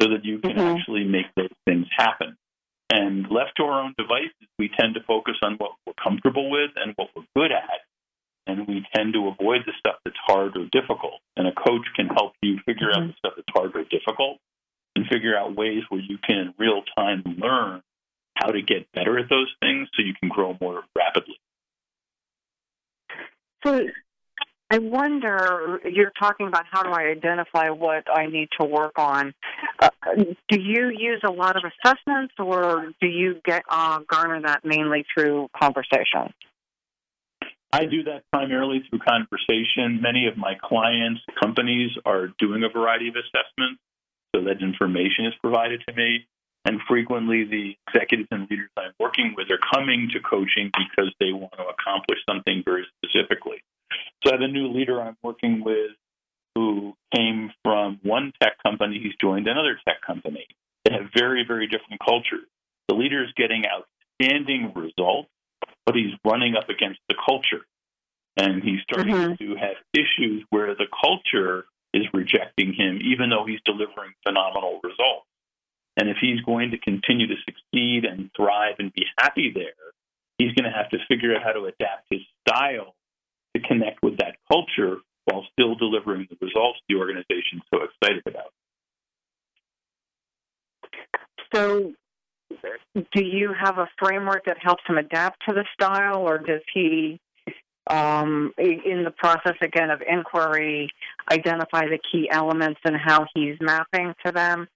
so 0.01 0.09
that 0.09 0.23
you 0.23 0.39
can 0.39 0.51
mm-hmm. 0.51 0.77
actually 0.77 1.03
make 1.03 1.27
those 1.35 1.51
things 1.65 1.85
happen. 1.95 2.37
And 2.89 3.23
left 3.29 3.55
to 3.57 3.63
our 3.63 3.81
own 3.83 3.93
devices, 3.97 4.47
we 4.59 4.69
tend 4.79 4.95
to 4.95 5.03
focus 5.03 5.35
on 5.41 5.55
what 5.55 5.71
we're 5.85 5.93
comfortable 6.01 6.49
with 6.49 6.71
and 6.75 6.93
what 6.95 7.09
we're 7.15 7.23
good 7.35 7.51
at. 7.51 7.87
And 8.47 8.67
we 8.67 8.85
tend 8.95 9.13
to 9.13 9.27
avoid 9.27 9.61
the 9.65 9.73
stuff 9.79 9.95
that's 10.03 10.17
hard 10.25 10.57
or 10.57 10.65
difficult. 10.71 11.21
And 11.37 11.47
a 11.47 11.53
coach 11.53 11.85
can 11.95 12.07
help 12.07 12.33
you 12.41 12.57
figure 12.65 12.91
mm-hmm. 12.91 13.03
out 13.03 13.07
the 13.07 13.13
stuff 13.17 13.33
that's 13.35 13.53
hard 13.53 13.75
or 13.75 13.83
difficult 13.83 14.39
and 14.95 15.05
figure 15.07 15.37
out 15.37 15.55
ways 15.55 15.83
where 15.89 16.01
you 16.01 16.17
can 16.17 16.37
in 16.37 16.53
real 16.57 16.81
time 16.97 17.23
learn 17.37 17.81
how 18.35 18.47
to 18.47 18.61
get 18.61 18.91
better 18.93 19.19
at 19.19 19.29
those 19.29 19.53
things 19.61 19.87
so 19.93 20.01
you 20.03 20.13
can 20.19 20.29
grow 20.29 20.57
more 20.59 20.83
rapidly. 20.97 21.39
So 23.63 23.79
I 24.71 24.77
wonder, 24.77 25.81
you're 25.83 26.13
talking 26.17 26.47
about 26.47 26.63
how 26.71 26.83
do 26.83 26.91
I 26.91 27.07
identify 27.11 27.71
what 27.71 28.05
I 28.09 28.27
need 28.27 28.47
to 28.59 28.65
work 28.65 28.97
on. 28.97 29.33
Uh, 29.79 29.89
do 30.15 30.61
you 30.61 30.89
use 30.97 31.21
a 31.25 31.31
lot 31.31 31.57
of 31.57 31.63
assessments 31.63 32.33
or 32.39 32.93
do 33.01 33.07
you 33.07 33.41
get 33.43 33.63
uh, 33.69 33.99
garner 34.07 34.41
that 34.43 34.63
mainly 34.63 35.05
through 35.13 35.49
conversation? 35.59 36.33
I 37.73 37.85
do 37.85 38.03
that 38.03 38.23
primarily 38.31 38.81
through 38.89 38.99
conversation. 38.99 40.01
Many 40.01 40.27
of 40.27 40.37
my 40.37 40.53
clients, 40.61 41.19
companies 41.41 41.91
are 42.05 42.27
doing 42.39 42.63
a 42.63 42.69
variety 42.69 43.09
of 43.09 43.15
assessments 43.15 43.81
so 44.33 44.43
that 44.45 44.61
information 44.61 45.25
is 45.25 45.33
provided 45.41 45.83
to 45.87 45.93
me. 45.93 46.25
And 46.63 46.79
frequently, 46.87 47.43
the 47.43 47.75
executives 47.87 48.27
and 48.31 48.47
leaders 48.49 48.69
I'm 48.77 48.93
working 48.99 49.33
with 49.35 49.49
are 49.49 49.59
coming 49.73 50.09
to 50.13 50.19
coaching 50.19 50.71
because 50.77 51.11
they 51.19 51.33
want 51.33 51.53
to 51.53 51.65
accomplish 51.65 52.19
something 52.29 52.61
very 52.63 52.85
specifically. 52.97 53.63
So 54.23 54.29
I 54.29 54.33
have 54.33 54.41
a 54.41 54.47
new 54.47 54.67
leader 54.67 55.01
I'm 55.01 55.17
working 55.23 55.63
with 55.63 55.91
who 56.55 56.93
came 57.15 57.51
from 57.63 57.99
one 58.03 58.31
tech 58.41 58.61
company. 58.63 58.99
He's 59.01 59.15
joined 59.19 59.47
another 59.47 59.79
tech 59.87 60.01
company. 60.05 60.45
They 60.85 60.93
have 60.93 61.09
very, 61.15 61.45
very 61.47 61.67
different 61.67 61.99
cultures. 62.05 62.47
The 62.87 62.95
leader 62.95 63.23
is 63.23 63.31
getting 63.35 63.63
outstanding 63.65 64.73
results, 64.75 65.29
but 65.85 65.95
he's 65.95 66.13
running 66.25 66.55
up 66.55 66.69
against 66.69 66.99
the 67.09 67.15
culture. 67.25 67.65
And 68.37 68.63
he's 68.63 68.81
starting 68.83 69.15
mm-hmm. 69.15 69.43
to 69.43 69.55
have 69.55 69.75
issues 69.93 70.43
where 70.49 70.75
the 70.75 70.87
culture 71.03 71.65
is 71.93 72.03
rejecting 72.13 72.73
him, 72.73 72.99
even 73.03 73.29
though 73.29 73.45
he's 73.45 73.59
delivering 73.65 74.13
phenomenal 74.25 74.79
results. 74.83 75.25
And 75.97 76.09
if 76.09 76.17
he's 76.21 76.41
going 76.41 76.71
to 76.71 76.77
continue 76.77 77.27
to 77.27 77.35
succeed 77.45 78.05
and 78.05 78.29
thrive 78.35 78.75
and 78.79 78.93
be 78.93 79.05
happy 79.17 79.51
there, 79.53 79.91
he's 80.37 80.53
going 80.53 80.69
to 80.69 80.75
have 80.75 80.89
to 80.89 80.97
figure 81.07 81.35
out 81.35 81.43
how 81.43 81.51
to 81.51 81.65
adapt 81.65 82.05
his 82.09 82.21
style 82.47 82.95
to 83.55 83.61
connect 83.61 84.01
with 84.01 84.17
that 84.17 84.37
culture 84.51 84.97
while 85.25 85.45
still 85.51 85.75
delivering 85.75 86.27
the 86.29 86.37
results 86.45 86.79
the 86.87 86.95
organization's 86.95 87.61
so 87.73 87.81
excited 87.83 88.23
about. 88.25 88.51
So, 91.53 91.91
do 93.13 93.23
you 93.23 93.53
have 93.59 93.77
a 93.77 93.89
framework 93.99 94.45
that 94.45 94.57
helps 94.59 94.83
him 94.87 94.97
adapt 94.97 95.43
to 95.47 95.53
the 95.53 95.65
style, 95.75 96.19
or 96.21 96.37
does 96.37 96.61
he 96.73 97.19
um, 97.87 98.53
in 98.57 99.03
the 99.03 99.11
process 99.11 99.55
again 99.61 99.89
of 99.89 100.01
inquiry, 100.07 100.89
identify 101.31 101.81
the 101.87 101.99
key 102.11 102.29
elements 102.29 102.79
and 102.85 102.95
how 102.95 103.25
he's 103.33 103.57
mapping 103.59 104.13
to 104.25 104.31
them. 104.31 104.67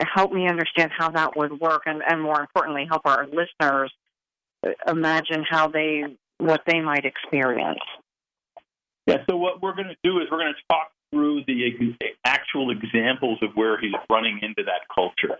Help 0.00 0.32
me 0.32 0.48
understand 0.48 0.90
how 0.96 1.10
that 1.10 1.36
would 1.36 1.60
work, 1.60 1.82
and, 1.86 2.02
and 2.06 2.20
more 2.20 2.40
importantly, 2.40 2.86
help 2.88 3.02
our 3.04 3.26
listeners 3.26 3.92
imagine 4.86 5.44
how 5.48 5.68
they 5.68 6.04
what 6.38 6.62
they 6.66 6.80
might 6.80 7.04
experience. 7.04 7.80
Yeah. 9.06 9.18
So 9.28 9.36
what 9.36 9.62
we're 9.62 9.74
going 9.74 9.88
to 9.88 9.96
do 10.02 10.18
is 10.18 10.26
we're 10.30 10.38
going 10.38 10.54
to 10.54 10.74
talk 10.74 10.90
through 11.12 11.44
the 11.46 11.94
actual 12.24 12.70
examples 12.70 13.38
of 13.42 13.50
where 13.54 13.78
he's 13.78 13.92
running 14.10 14.40
into 14.42 14.64
that 14.64 14.82
culture. 14.92 15.38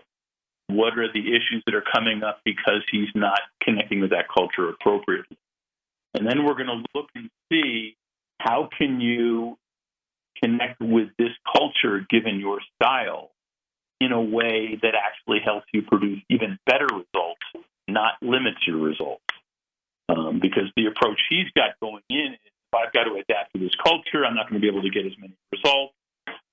What 0.67 0.97
are 0.97 1.11
the 1.11 1.19
issues 1.19 1.63
that 1.65 1.75
are 1.75 1.83
coming 1.93 2.23
up 2.23 2.39
because 2.45 2.83
he's 2.91 3.09
not 3.15 3.39
connecting 3.61 3.99
with 3.99 4.11
that 4.11 4.25
culture 4.33 4.69
appropriately? 4.69 5.37
And 6.13 6.27
then 6.27 6.45
we're 6.45 6.53
going 6.53 6.67
to 6.67 6.83
look 6.95 7.07
and 7.15 7.29
see 7.51 7.95
how 8.39 8.69
can 8.77 9.01
you 9.01 9.57
connect 10.41 10.79
with 10.79 11.09
this 11.17 11.31
culture 11.55 12.05
given 12.09 12.39
your 12.39 12.59
style 12.75 13.31
in 14.03 14.11
a 14.11 14.21
way 14.21 14.79
that 14.81 14.93
actually 14.95 15.39
helps 15.43 15.65
you 15.73 15.81
produce 15.81 16.21
even 16.29 16.57
better 16.65 16.85
results, 16.85 17.41
not 17.87 18.13
limits 18.21 18.59
your 18.67 18.77
results. 18.77 19.23
Um, 20.09 20.39
because 20.41 20.67
the 20.75 20.87
approach 20.87 21.19
he's 21.29 21.49
got 21.55 21.79
going 21.81 22.03
in 22.09 22.33
is 22.33 22.51
I've 22.75 22.91
got 22.91 23.05
to 23.05 23.13
adapt 23.13 23.53
to 23.53 23.59
this 23.59 23.73
culture, 23.83 24.25
I'm 24.25 24.35
not 24.35 24.49
going 24.49 24.59
to 24.59 24.65
be 24.65 24.67
able 24.67 24.81
to 24.81 24.89
get 24.89 25.05
as 25.05 25.13
many 25.17 25.33
results, 25.51 25.93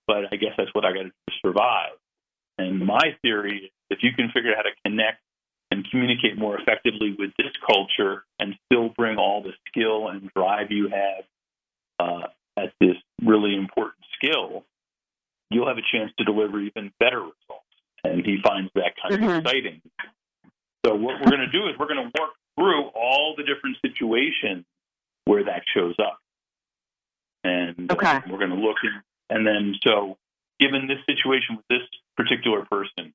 but 0.07 0.33
I 0.33 0.37
guess 0.37 0.53
that's 0.57 0.73
what 0.73 0.85
I 0.85 0.93
got 0.93 1.03
to 1.03 1.09
to 1.09 1.35
survive. 1.43 1.93
And 2.59 2.85
my 2.85 3.17
theory 3.23 3.65
is 3.65 3.71
if 3.89 3.99
you 4.03 4.13
can 4.13 4.31
figure 4.31 4.51
out 4.51 4.57
how 4.57 4.63
to 4.63 4.77
connect 4.85 5.21
and 5.71 5.89
communicate 5.91 6.37
more 6.37 6.59
effectively 6.59 7.17
with 7.19 7.31
this 7.39 7.53
culture 7.67 8.25
and 8.39 8.55
still 8.67 8.91
bring 8.91 9.19
all 9.19 9.43
the 9.43 9.53
skill 9.69 10.09
and 10.09 10.31
drive 10.35 10.71
you 10.71 10.89
have 10.89 11.25
uh, 11.99 12.27
at 12.57 12.73
this 12.81 12.97
really 13.23 13.57
important 13.57 14.05
skill, 14.15 14.65
you'll 15.51 15.69
have 15.69 15.79
a 15.79 15.87
chance 15.93 16.13
to 16.19 16.25
deliver 16.25 16.61
even 16.61 16.93
better 16.99 17.21
results. 17.21 17.67
And 18.03 18.25
he 18.25 18.39
finds 18.43 18.71
that 18.75 18.95
kind 19.01 19.21
mm-hmm. 19.21 19.31
of 19.31 19.37
exciting. 19.39 19.83
So 20.87 20.95
what 20.95 21.21
we're 21.21 21.31
going 21.31 21.45
to 21.45 21.53
do 21.53 21.69
is 21.69 21.79
we're 21.79 21.89
going 21.89 22.11
to 22.11 22.21
work 22.21 22.31
through 22.57 22.85
all 22.95 23.35
the 23.37 23.43
different 23.43 23.77
situations 23.85 24.65
where 25.27 25.45
that 25.45 25.63
shows 25.75 25.97
up. 25.99 26.19
And 27.45 27.91
okay. 27.91 28.17
uh, 28.17 28.21
we're 28.31 28.39
going 28.39 28.51
to 28.51 28.57
look 28.57 28.77
in, 28.85 29.01
and 29.35 29.47
then 29.47 29.75
so 29.87 30.19
given 30.59 30.87
this 30.87 30.99
situation 31.07 31.57
with 31.57 31.65
this 31.71 31.89
particular 32.17 32.67
person, 32.71 33.15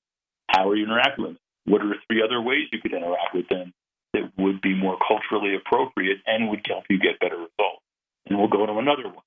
how 0.50 0.70
are 0.70 0.76
you 0.76 0.86
interacting 0.86 1.24
with 1.26 1.34
them? 1.34 1.40
What 1.66 1.82
are 1.82 1.96
three 2.08 2.24
other 2.24 2.42
ways 2.42 2.68
you 2.72 2.82
could 2.82 2.94
interact 2.94 3.34
with 3.34 3.48
them 3.50 3.74
that 4.14 4.32
would 4.38 4.62
be 4.62 4.74
more 4.74 4.98
culturally 5.08 5.56
appropriate 5.56 6.18
and 6.26 6.50
would 6.50 6.66
help 6.68 6.86
you 6.90 7.00
get 7.00 7.20
better 7.20 7.36
results? 7.36 7.84
And 8.26 8.38
we'll 8.38 8.48
go 8.48 8.66
to 8.66 8.74
another 8.74 9.04
one. 9.04 9.24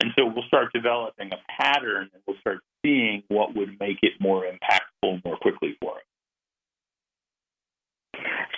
And 0.00 0.12
so 0.18 0.24
we'll 0.26 0.44
start 0.44 0.72
developing 0.72 1.30
a 1.32 1.62
pattern 1.62 2.08
and 2.12 2.22
we'll 2.26 2.38
start 2.40 2.60
seeing 2.84 3.22
what 3.28 3.54
would 3.54 3.78
make 3.78 3.98
it 4.02 4.12
more 4.18 4.44
impactful 4.44 5.24
more 5.24 5.36
quickly 5.36 5.76
for 5.80 5.96
us. 5.96 6.02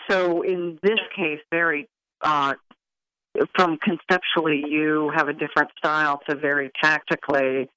So 0.08 0.42
in 0.42 0.78
this 0.82 1.00
case, 1.16 1.40
very 1.50 1.88
uh, 2.20 2.54
from 3.56 3.78
conceptually, 3.78 4.64
you 4.68 5.10
have 5.14 5.28
a 5.28 5.32
different 5.32 5.70
style 5.78 6.20
to 6.28 6.36
very 6.36 6.70
tactically 6.82 7.68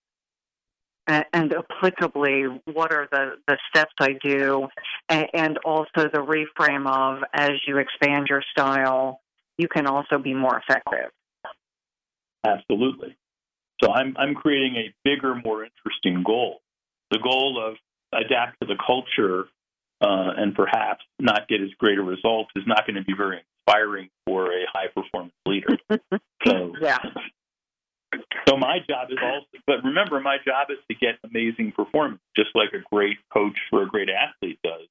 and 1.07 1.53
applicably, 1.53 2.59
what 2.73 2.91
are 2.91 3.07
the, 3.11 3.35
the 3.47 3.57
steps 3.69 3.93
I 3.99 4.13
do, 4.23 4.67
and 5.07 5.57
also 5.59 6.09
the 6.11 6.19
reframe 6.19 6.87
of 6.87 7.23
as 7.31 7.51
you 7.67 7.77
expand 7.77 8.27
your 8.27 8.43
style, 8.51 9.21
you 9.57 9.67
can 9.67 9.85
also 9.85 10.17
be 10.17 10.33
more 10.33 10.57
effective. 10.57 11.11
Absolutely. 12.43 13.15
So 13.83 13.91
I'm 13.91 14.15
I'm 14.17 14.35
creating 14.35 14.75
a 14.77 14.93
bigger, 15.03 15.35
more 15.35 15.65
interesting 15.65 16.23
goal. 16.23 16.61
The 17.11 17.19
goal 17.19 17.61
of 17.63 17.75
adapt 18.13 18.59
to 18.61 18.67
the 18.67 18.77
culture 18.85 19.45
uh, 20.01 20.31
and 20.37 20.55
perhaps 20.55 21.03
not 21.19 21.47
get 21.47 21.61
as 21.61 21.69
great 21.77 21.97
a 21.97 22.03
result 22.03 22.47
is 22.55 22.63
not 22.67 22.85
going 22.87 22.95
to 22.95 23.03
be 23.03 23.13
very 23.15 23.41
inspiring 23.67 24.09
for 24.25 24.51
a 24.51 24.65
high 24.71 24.87
performance 24.93 25.33
leader. 25.45 25.77
so, 26.45 26.73
yeah. 26.81 26.97
So 28.47 28.55
my 28.57 28.77
job 28.87 29.09
is 29.11 29.17
also 29.21 29.45
but 29.67 29.83
remember, 29.83 30.19
my 30.19 30.37
job 30.45 30.67
is 30.69 30.77
to 30.89 30.95
get 30.95 31.17
amazing 31.23 31.73
performance, 31.75 32.21
just 32.35 32.49
like 32.55 32.69
a 32.73 32.83
great 32.93 33.17
coach 33.33 33.57
for 33.69 33.83
a 33.83 33.87
great 33.87 34.09
athlete 34.09 34.59
does. 34.63 34.87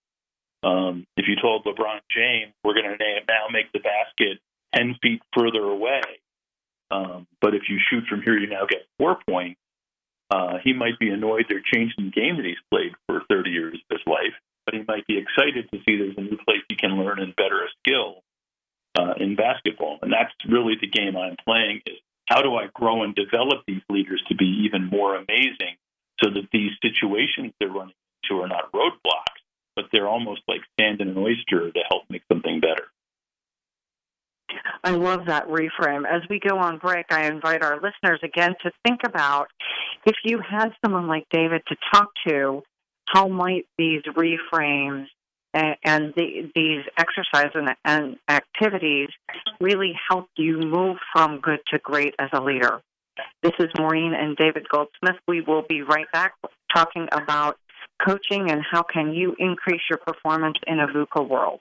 Um, 0.62 1.07
if 1.16 1.26
you 1.28 1.37
told 1.41 1.64
LeBron 1.64 2.01
James, 2.11 2.53
we're 2.64 2.74
going 2.74 2.87
to 2.87 3.05
now 3.28 3.47
make 3.53 3.70
the 3.72 3.80
basket 3.80 4.41
10 4.74 4.97
feet 5.03 5.22
further 5.37 5.62
away, 5.62 6.01
um, 6.95 7.26
but 7.40 7.55
if 7.55 7.62
you 7.68 7.78
shoot 7.90 8.05
from 8.09 8.22
here, 8.22 8.38
you 8.38 8.47
now 8.47 8.66
get 8.68 8.86
four 8.99 9.18
points, 9.28 9.59
uh, 10.30 10.59
he 10.62 10.72
might 10.72 10.99
be 11.01 11.11
annoyed 11.11 11.47
they're 11.49 11.62
changing 11.72 12.07
the 12.07 12.11
game 12.11 12.36
that 12.36 12.47
he's 12.47 12.62
played 12.70 12.92
for 13.09 13.22
30 13.28 13.51
years 13.51 13.74
of 13.74 13.99
his 13.99 14.07
life, 14.07 14.34
but 14.64 14.74
he 14.74 14.82
might 14.86 15.07
be 15.07 15.18
excited 15.18 15.68
to 15.70 15.78
see 15.84 15.99
there's 15.99 16.16
a 16.16 16.20
new 16.20 16.38
place 16.47 16.62
he 16.68 16.76
can 16.76 16.92
learn 16.92 17.18
and 17.18 17.34
better 17.34 17.64
a 17.64 17.68
skill 17.82 18.22
uh, 18.97 19.14
in 19.18 19.34
basketball. 19.34 19.99
And 20.03 20.12
that's 20.12 20.32
really 20.49 20.74
the 20.80 20.88
game 20.88 21.16
I'm 21.16 21.36
playing 21.45 21.82
is 21.86 21.99
how 22.26 22.42
do 22.42 22.55
I 22.55 22.68
grow 22.72 23.03
and 23.03 23.14
develop 23.14 23.66
these 23.66 23.82
leaders 23.90 24.22
to 24.28 24.36
be 24.36 24.64
even 24.64 24.86
more 24.86 25.16
amazing 25.16 25.76
so 26.22 26.30
that 26.30 26.49
these 26.53 26.70
situations 26.80 27.53
they're 27.59 27.68
running 27.68 27.95
into 28.22 28.40
are 28.40 28.49
not 28.49 28.72
roadblocks, 28.72 29.42
but 29.74 29.86
they're 29.90 30.09
almost 30.09 30.42
like 30.47 30.61
sand 30.78 31.01
in 31.01 31.09
an 31.09 31.18
oyster 31.18 31.70
to 31.70 31.80
help 31.90 32.05
make 32.09 32.22
something 32.30 32.61
better. 32.61 32.86
I 34.83 34.91
love 34.91 35.27
that 35.27 35.49
reframe. 35.49 36.03
As 36.07 36.23
we 36.29 36.41
go 36.41 36.59
on 36.59 36.79
break, 36.79 37.07
I 37.11 37.27
invite 37.27 37.63
our 37.63 37.77
listeners 37.77 38.21
again 38.23 38.55
to 38.63 38.71
think 38.87 39.01
about 39.07 39.49
if 40.07 40.17
you 40.25 40.39
had 40.39 40.71
someone 40.85 41.07
like 41.07 41.27
David 41.31 41.63
to 41.69 41.77
talk 41.93 42.09
to, 42.29 42.63
how 43.07 43.29
might 43.29 43.67
these 43.79 44.03
reframes 44.17 45.07
and, 45.53 45.77
and 45.85 46.15
the, 46.17 46.51
these 46.55 46.85
exercises 46.99 47.53
and, 47.55 47.77
and 47.85 48.17
activities 48.29 49.09
really 49.61 49.93
help 50.09 50.29
you 50.37 50.59
move 50.59 50.97
from 51.13 51.41
good 51.41 51.61
to 51.73 51.79
great 51.79 52.15
as 52.19 52.29
a 52.33 52.43
leader. 52.43 52.81
This 53.43 53.53
is 53.61 53.69
Maureen 53.79 54.15
and 54.15 54.37
David 54.37 54.69
Goldsmith. 54.69 55.21
We 55.29 55.41
will 55.41 55.63
be 55.69 55.83
right 55.83 56.11
back 56.13 56.35
talking 56.75 57.09
about 57.13 57.57
coaching 58.05 58.51
and 58.51 58.63
how 58.69 58.83
can 58.83 59.15
you 59.15 59.37
increase 59.39 59.83
your 59.89 59.99
performance 59.99 60.57
in 60.67 60.81
a 60.81 60.89
VUCA 60.89 61.29
world. 61.29 61.61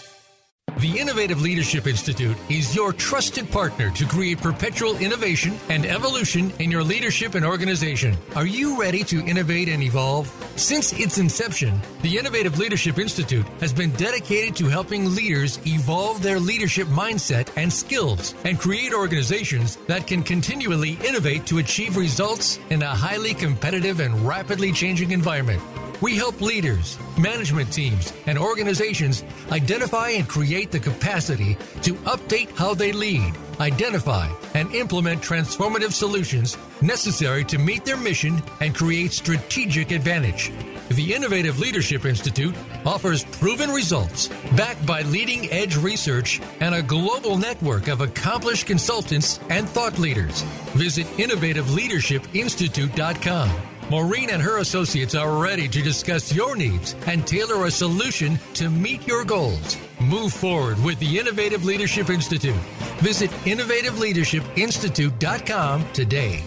The 0.81 0.99
Innovative 0.99 1.39
Leadership 1.43 1.85
Institute 1.85 2.35
is 2.49 2.75
your 2.75 2.91
trusted 2.91 3.51
partner 3.51 3.91
to 3.91 4.03
create 4.07 4.41
perpetual 4.41 4.97
innovation 4.97 5.59
and 5.69 5.85
evolution 5.85 6.51
in 6.57 6.71
your 6.71 6.83
leadership 6.83 7.35
and 7.35 7.45
organization. 7.45 8.17
Are 8.35 8.47
you 8.47 8.81
ready 8.81 9.03
to 9.03 9.23
innovate 9.23 9.69
and 9.69 9.83
evolve? 9.83 10.27
Since 10.55 10.93
its 10.93 11.19
inception, 11.19 11.79
the 12.01 12.17
Innovative 12.17 12.57
Leadership 12.57 12.97
Institute 12.97 13.45
has 13.59 13.71
been 13.71 13.91
dedicated 13.91 14.55
to 14.55 14.69
helping 14.69 15.13
leaders 15.13 15.59
evolve 15.67 16.23
their 16.23 16.39
leadership 16.39 16.87
mindset 16.87 17.55
and 17.57 17.71
skills 17.71 18.33
and 18.43 18.59
create 18.59 18.91
organizations 18.91 19.75
that 19.85 20.07
can 20.07 20.23
continually 20.23 20.97
innovate 21.05 21.45
to 21.45 21.59
achieve 21.59 21.95
results 21.95 22.57
in 22.71 22.81
a 22.81 22.87
highly 22.87 23.35
competitive 23.35 23.99
and 23.99 24.19
rapidly 24.27 24.71
changing 24.71 25.11
environment. 25.11 25.61
We 26.01 26.15
help 26.15 26.41
leaders, 26.41 26.97
management 27.15 27.71
teams, 27.71 28.11
and 28.25 28.35
organizations 28.35 29.23
identify 29.51 30.09
and 30.09 30.27
create 30.27 30.70
the 30.71 30.79
capacity 30.79 31.57
to 31.81 31.93
update 32.05 32.55
how 32.55 32.73
they 32.73 32.91
lead, 32.91 33.33
identify, 33.59 34.27
and 34.53 34.73
implement 34.73 35.21
transformative 35.21 35.91
solutions 35.91 36.57
necessary 36.81 37.43
to 37.45 37.57
meet 37.57 37.85
their 37.85 37.97
mission 37.97 38.41
and 38.59 38.75
create 38.75 39.11
strategic 39.11 39.91
advantage. 39.91 40.51
The 40.89 41.13
Innovative 41.13 41.59
Leadership 41.59 42.05
Institute 42.05 42.55
offers 42.85 43.23
proven 43.23 43.69
results 43.69 44.27
backed 44.57 44.85
by 44.85 45.03
leading 45.03 45.49
edge 45.51 45.77
research 45.77 46.41
and 46.59 46.75
a 46.75 46.81
global 46.81 47.37
network 47.37 47.87
of 47.87 48.01
accomplished 48.01 48.67
consultants 48.67 49.39
and 49.49 49.69
thought 49.69 49.97
leaders. 49.99 50.41
Visit 50.73 51.07
innovativeleadershipinstitute.com 51.17 53.71
Maureen 53.91 54.29
and 54.29 54.41
her 54.41 54.59
associates 54.59 55.15
are 55.15 55.43
ready 55.43 55.67
to 55.67 55.81
discuss 55.81 56.33
your 56.33 56.55
needs 56.55 56.95
and 57.07 57.27
tailor 57.27 57.65
a 57.65 57.71
solution 57.71 58.39
to 58.53 58.69
meet 58.69 59.05
your 59.05 59.25
goals. 59.25 59.75
Move 60.01 60.33
forward 60.33 60.83
with 60.83 60.99
the 60.99 61.17
Innovative 61.19 61.63
Leadership 61.63 62.09
Institute. 62.09 62.55
Visit 63.01 63.29
innovativeleadershipinstitute.com 63.45 65.93
today. 65.93 66.43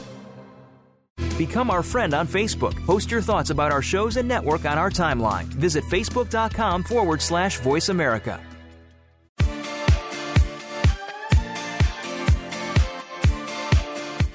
Become 1.38 1.70
our 1.70 1.84
friend 1.84 2.14
on 2.14 2.26
Facebook. 2.26 2.74
Post 2.84 3.12
your 3.12 3.22
thoughts 3.22 3.50
about 3.50 3.70
our 3.70 3.82
shows 3.82 4.16
and 4.16 4.26
network 4.26 4.64
on 4.64 4.76
our 4.76 4.90
timeline. 4.90 5.44
Visit 5.44 5.84
facebook.com 5.84 6.82
forward 6.82 7.22
slash 7.22 7.58
voice 7.58 7.90
America. 7.90 8.40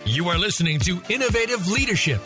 You 0.05 0.30
are 0.30 0.38
listening 0.38 0.80
to 0.80 1.01
Innovative 1.09 1.67
Leadership 1.67 2.26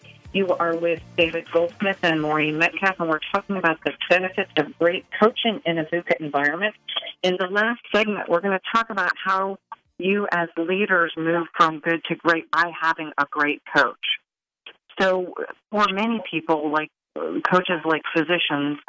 You 0.33 0.47
are 0.47 0.77
with 0.77 1.01
David 1.17 1.45
Goldsmith 1.51 1.97
and 2.03 2.21
Maureen 2.21 2.57
Metcalf, 2.57 2.95
and 2.99 3.09
we're 3.09 3.19
talking 3.33 3.57
about 3.57 3.79
the 3.83 3.91
benefits 4.09 4.51
of 4.57 4.77
great 4.79 5.05
coaching 5.21 5.61
in 5.65 5.77
a 5.77 5.83
VUCA 5.83 6.21
environment. 6.21 6.73
In 7.21 7.35
the 7.37 7.47
last 7.47 7.81
segment, 7.93 8.29
we're 8.29 8.39
going 8.39 8.57
to 8.57 8.63
talk 8.73 8.89
about 8.89 9.11
how 9.21 9.57
you 9.97 10.27
as 10.31 10.47
leaders 10.57 11.11
move 11.17 11.47
from 11.57 11.79
good 11.79 12.01
to 12.05 12.15
great 12.15 12.49
by 12.49 12.71
having 12.81 13.11
a 13.17 13.25
great 13.29 13.61
coach. 13.75 13.97
So, 15.01 15.33
for 15.69 15.85
many 15.91 16.21
people, 16.31 16.71
like 16.71 16.89
coaches 17.15 17.81
like 17.83 18.03
physicians, 18.15 18.79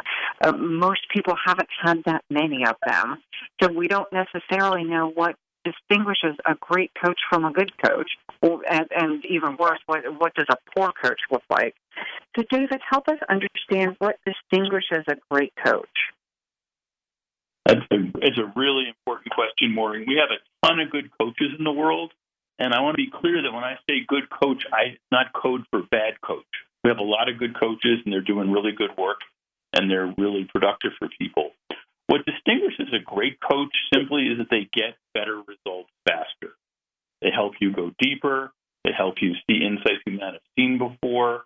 uh, 0.44 0.52
most 0.52 1.00
people 1.12 1.34
haven't 1.44 1.68
had 1.82 2.02
that 2.06 2.22
many 2.30 2.64
of 2.64 2.76
them. 2.86 3.20
So 3.60 3.72
we 3.72 3.88
don't 3.88 4.08
necessarily 4.12 4.84
know 4.84 5.10
what 5.12 5.34
distinguishes 5.64 6.36
a 6.46 6.54
great 6.60 6.90
coach 7.04 7.18
from 7.30 7.44
a 7.44 7.52
good 7.52 7.72
coach, 7.84 8.10
and, 8.42 8.88
and 8.90 9.24
even 9.26 9.56
worse, 9.58 9.78
what, 9.86 10.02
what 10.18 10.34
does 10.34 10.46
a 10.50 10.56
poor 10.76 10.92
coach 11.02 11.20
look 11.30 11.42
like? 11.48 11.74
So, 12.36 12.44
David, 12.50 12.80
help 12.88 13.08
us 13.08 13.18
understand 13.28 13.96
what 13.98 14.16
distinguishes 14.26 15.04
a 15.08 15.16
great 15.30 15.52
coach. 15.64 15.86
That's 17.66 17.80
a, 17.92 17.96
it's 18.20 18.38
a 18.38 18.52
really 18.58 18.88
important 18.88 19.32
question, 19.32 19.74
Maureen. 19.74 20.06
We 20.08 20.20
have 20.20 20.30
a 20.30 20.66
ton 20.66 20.80
of 20.80 20.90
good 20.90 21.10
coaches 21.20 21.54
in 21.56 21.64
the 21.64 21.72
world, 21.72 22.12
and 22.58 22.74
I 22.74 22.80
want 22.80 22.94
to 22.94 23.04
be 23.04 23.10
clear 23.10 23.42
that 23.42 23.52
when 23.52 23.64
I 23.64 23.76
say 23.88 24.04
good 24.06 24.28
coach, 24.28 24.64
I 24.72 24.98
not 25.12 25.32
code 25.32 25.62
for 25.70 25.82
bad 25.90 26.20
coach. 26.20 26.44
We 26.82 26.90
have 26.90 26.98
a 26.98 27.04
lot 27.04 27.28
of 27.28 27.38
good 27.38 27.58
coaches, 27.58 28.00
and 28.04 28.12
they're 28.12 28.20
doing 28.20 28.50
really 28.50 28.72
good 28.72 28.96
work, 28.98 29.20
and 29.72 29.88
they're 29.88 30.12
really 30.18 30.48
productive 30.52 30.92
for 30.98 31.08
people. 31.18 31.52
What 32.08 32.26
distinguishes 32.26 32.92
a 32.92 32.98
great 32.98 33.38
coach 33.40 33.72
simply 33.94 34.24
is 34.24 34.38
that 34.38 34.50
they 34.50 34.68
get 34.72 34.96
better 35.14 35.36
results 35.36 35.90
faster. 36.06 36.54
They 37.22 37.30
help 37.34 37.54
you 37.60 37.72
go 37.72 37.92
deeper. 37.98 38.52
They 38.84 38.90
help 38.96 39.16
you 39.20 39.34
see 39.46 39.64
insights 39.64 40.02
you 40.06 40.18
might 40.18 40.34
have 40.34 40.42
seen 40.58 40.78
before. 40.78 41.44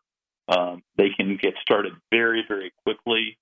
Um, 0.48 0.82
they 0.96 1.10
can 1.16 1.38
get 1.40 1.54
started 1.60 1.92
very, 2.10 2.44
very 2.48 2.72
quickly. 2.84 3.36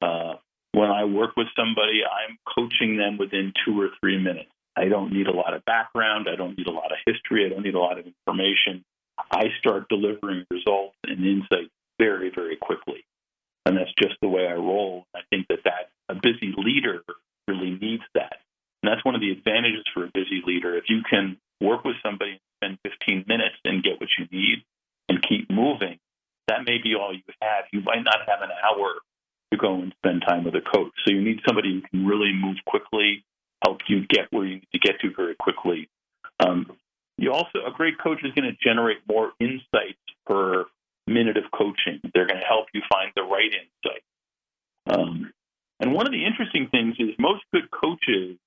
Uh, 0.00 0.34
when 0.72 0.90
I 0.90 1.04
work 1.04 1.36
with 1.36 1.48
somebody, 1.56 2.02
I'm 2.04 2.38
coaching 2.46 2.96
them 2.96 3.18
within 3.18 3.52
two 3.66 3.80
or 3.80 3.88
three 4.00 4.22
minutes. 4.22 4.50
I 4.76 4.84
don't 4.84 5.12
need 5.12 5.26
a 5.26 5.32
lot 5.32 5.54
of 5.54 5.64
background. 5.64 6.28
I 6.32 6.36
don't 6.36 6.56
need 6.56 6.68
a 6.68 6.72
lot 6.72 6.92
of 6.92 6.98
history. 7.04 7.44
I 7.44 7.48
don't 7.48 7.62
need 7.62 7.74
a 7.74 7.80
lot 7.80 7.98
of 7.98 8.06
information. 8.06 8.84
I 9.30 9.46
start 9.58 9.88
delivering 9.88 10.46
results 10.50 10.96
and 11.04 11.24
insights 11.24 11.72
very, 11.98 12.30
very 12.34 12.56
quickly. 12.56 13.04
And 13.66 13.76
that's 13.76 13.92
just 14.00 14.14
the 14.22 14.28
way 14.28 14.46
I 14.46 14.54
roll. 14.54 15.06
I 15.14 15.20
think 15.28 15.48
that 15.48 15.64
that 15.64 15.90
a 16.08 16.14
busy 16.14 16.54
leader 16.56 17.02
really 17.48 17.78
needs 17.80 18.04
that. 18.14 18.38
And 18.82 18.90
that's 18.90 19.04
one 19.04 19.14
of 19.14 19.20
the 19.20 19.30
advantages 19.30 19.84
for 19.92 20.04
a 20.04 20.10
busy 20.14 20.42
leader. 20.46 20.76
If 20.76 20.84
you 20.88 21.02
can 21.08 21.36
work 21.60 21.84
with 21.84 21.96
somebody 22.02 22.40
and 22.62 22.78
spend 22.80 22.94
15 23.00 23.24
minutes 23.28 23.56
and 23.64 23.82
get 23.82 24.00
what 24.00 24.08
you 24.18 24.26
need 24.32 24.64
and 25.08 25.22
keep 25.22 25.50
moving, 25.50 25.98
that 26.48 26.64
may 26.66 26.78
be 26.82 26.94
all 26.94 27.12
you 27.12 27.22
have. 27.42 27.64
You 27.72 27.82
might 27.82 28.02
not 28.02 28.26
have 28.26 28.40
an 28.42 28.49
hour 28.62 28.94
to 29.52 29.58
go 29.58 29.74
and 29.74 29.92
spend 29.98 30.22
time 30.26 30.44
with 30.44 30.54
a 30.54 30.60
coach. 30.60 30.92
So 31.04 31.12
you 31.12 31.22
need 31.22 31.40
somebody 31.46 31.74
who 31.74 31.80
can 31.88 32.06
really 32.06 32.32
move 32.32 32.56
quickly, 32.66 33.24
help 33.64 33.78
you 33.88 34.06
get 34.06 34.26
where 34.30 34.44
you 34.44 34.56
need 34.56 34.68
to 34.72 34.78
get 34.78 35.00
to 35.00 35.10
very 35.14 35.34
quickly. 35.34 35.88
Um, 36.38 36.76
you 37.18 37.32
also 37.32 37.58
a 37.66 37.72
great 37.72 37.98
coach 37.98 38.18
is 38.24 38.32
going 38.32 38.50
to 38.50 38.56
generate 38.62 38.98
more 39.08 39.32
insights 39.40 39.98
per 40.26 40.64
minute 41.06 41.36
of 41.36 41.44
coaching. 41.52 42.00
They're 42.14 42.26
going 42.26 42.40
to 42.40 42.46
help 42.46 42.66
you 42.72 42.82
find 42.90 43.12
the 43.14 43.22
right 43.22 43.50
insight. 43.52 44.02
Um, 44.86 45.32
and 45.80 45.92
one 45.92 46.06
of 46.06 46.12
the 46.12 46.24
interesting 46.24 46.68
things 46.70 46.96
is 46.98 47.10
most 47.18 47.42
good 47.52 47.70
coaches 47.70 48.38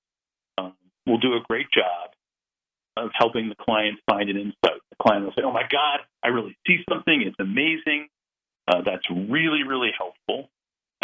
um, 0.57 0.73
will 1.05 1.19
do 1.19 1.33
a 1.33 1.41
great 1.47 1.67
job 1.71 2.11
of 2.95 3.09
helping 3.13 3.49
the 3.49 3.55
client 3.55 3.99
find 4.09 4.29
an 4.29 4.37
insight. 4.37 4.81
The 4.89 4.95
client 5.01 5.25
will 5.25 5.33
say, 5.33 5.41
"Oh 5.43 5.51
my 5.51 5.67
God, 5.69 6.01
I 6.23 6.29
really 6.29 6.55
see 6.67 6.83
something. 6.89 7.21
It's 7.21 7.39
amazing. 7.39 8.07
Uh, 8.67 8.81
that's 8.85 9.09
really, 9.09 9.63
really 9.63 9.91
helpful." 9.97 10.49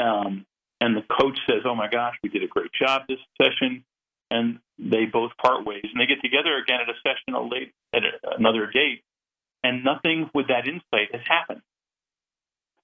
Um, 0.01 0.45
and 0.79 0.95
the 0.95 1.01
coach 1.01 1.37
says, 1.47 1.63
"Oh 1.65 1.75
my 1.75 1.89
gosh, 1.89 2.15
we 2.23 2.29
did 2.29 2.43
a 2.43 2.47
great 2.47 2.71
job 2.73 3.03
this 3.07 3.19
session." 3.41 3.83
And 4.31 4.59
they 4.77 5.05
both 5.05 5.31
part 5.41 5.65
ways, 5.65 5.85
and 5.91 5.99
they 5.99 6.05
get 6.05 6.21
together 6.21 6.55
again 6.57 6.79
at 6.81 6.89
a 6.89 6.93
session 7.01 7.33
a 7.33 7.41
late, 7.41 7.73
at 7.93 8.03
a, 8.03 8.37
another 8.37 8.67
date, 8.67 9.01
and 9.63 9.83
nothing 9.83 10.29
with 10.35 10.47
that 10.49 10.67
insight 10.67 11.11
has 11.11 11.21
happened. 11.27 11.61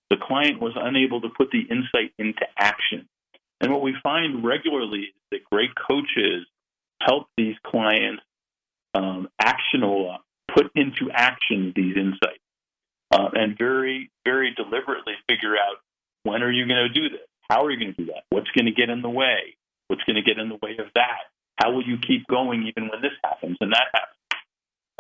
The 0.10 0.18
client 0.36 0.62
was 0.62 0.74
unable 0.76 1.22
to 1.22 1.30
put 1.30 1.50
the 1.52 1.62
insight 1.62 2.14
into 2.20 2.46
action. 2.58 3.08
And 3.62 3.72
what 3.72 3.82
we 3.82 3.96
find 4.04 4.44
regularly 4.44 5.00
is 5.00 5.14
that 5.32 5.40
great 5.50 5.72
coaches 5.76 6.46
help 7.02 7.28
these 7.38 7.56
clients 7.66 8.22
um, 8.94 9.30
put 10.54 10.72
into 10.76 11.12
action 11.12 11.74
these 11.76 11.96
insights, 11.98 12.44
uh, 13.12 13.30
and 13.34 13.58
very, 13.58 14.10
very 14.24 14.54
deliberately 14.56 15.14
figure 15.28 15.56
out 15.56 15.78
when 16.24 16.44
are 16.44 16.52
you 16.52 16.66
going 16.66 16.88
to 16.88 16.94
do 16.94 17.10
this? 17.10 17.28
How 17.50 17.66
are 17.66 17.72
you 17.72 17.80
going 17.80 17.94
to 17.94 18.06
do 18.06 18.06
that? 18.08 18.24
What's 18.30 18.50
going 18.52 18.66
to 18.66 18.72
get 18.72 18.90
in 18.90 19.02
the 19.02 19.10
way? 19.10 19.58
What's 19.88 20.04
going 20.04 20.16
to 20.16 20.22
get 20.22 20.40
in 20.40 20.50
the 20.50 20.58
way 20.62 20.72
of 20.80 20.88
that? 20.96 21.28
How 21.58 21.72
will 21.72 21.84
you 21.84 21.98
keep 21.98 22.26
going 22.28 22.68
even 22.68 22.90
when 22.90 23.02
this 23.02 23.12
happens 23.24 23.58
and 23.60 23.72
that 23.74 23.88
happens? 23.94 24.42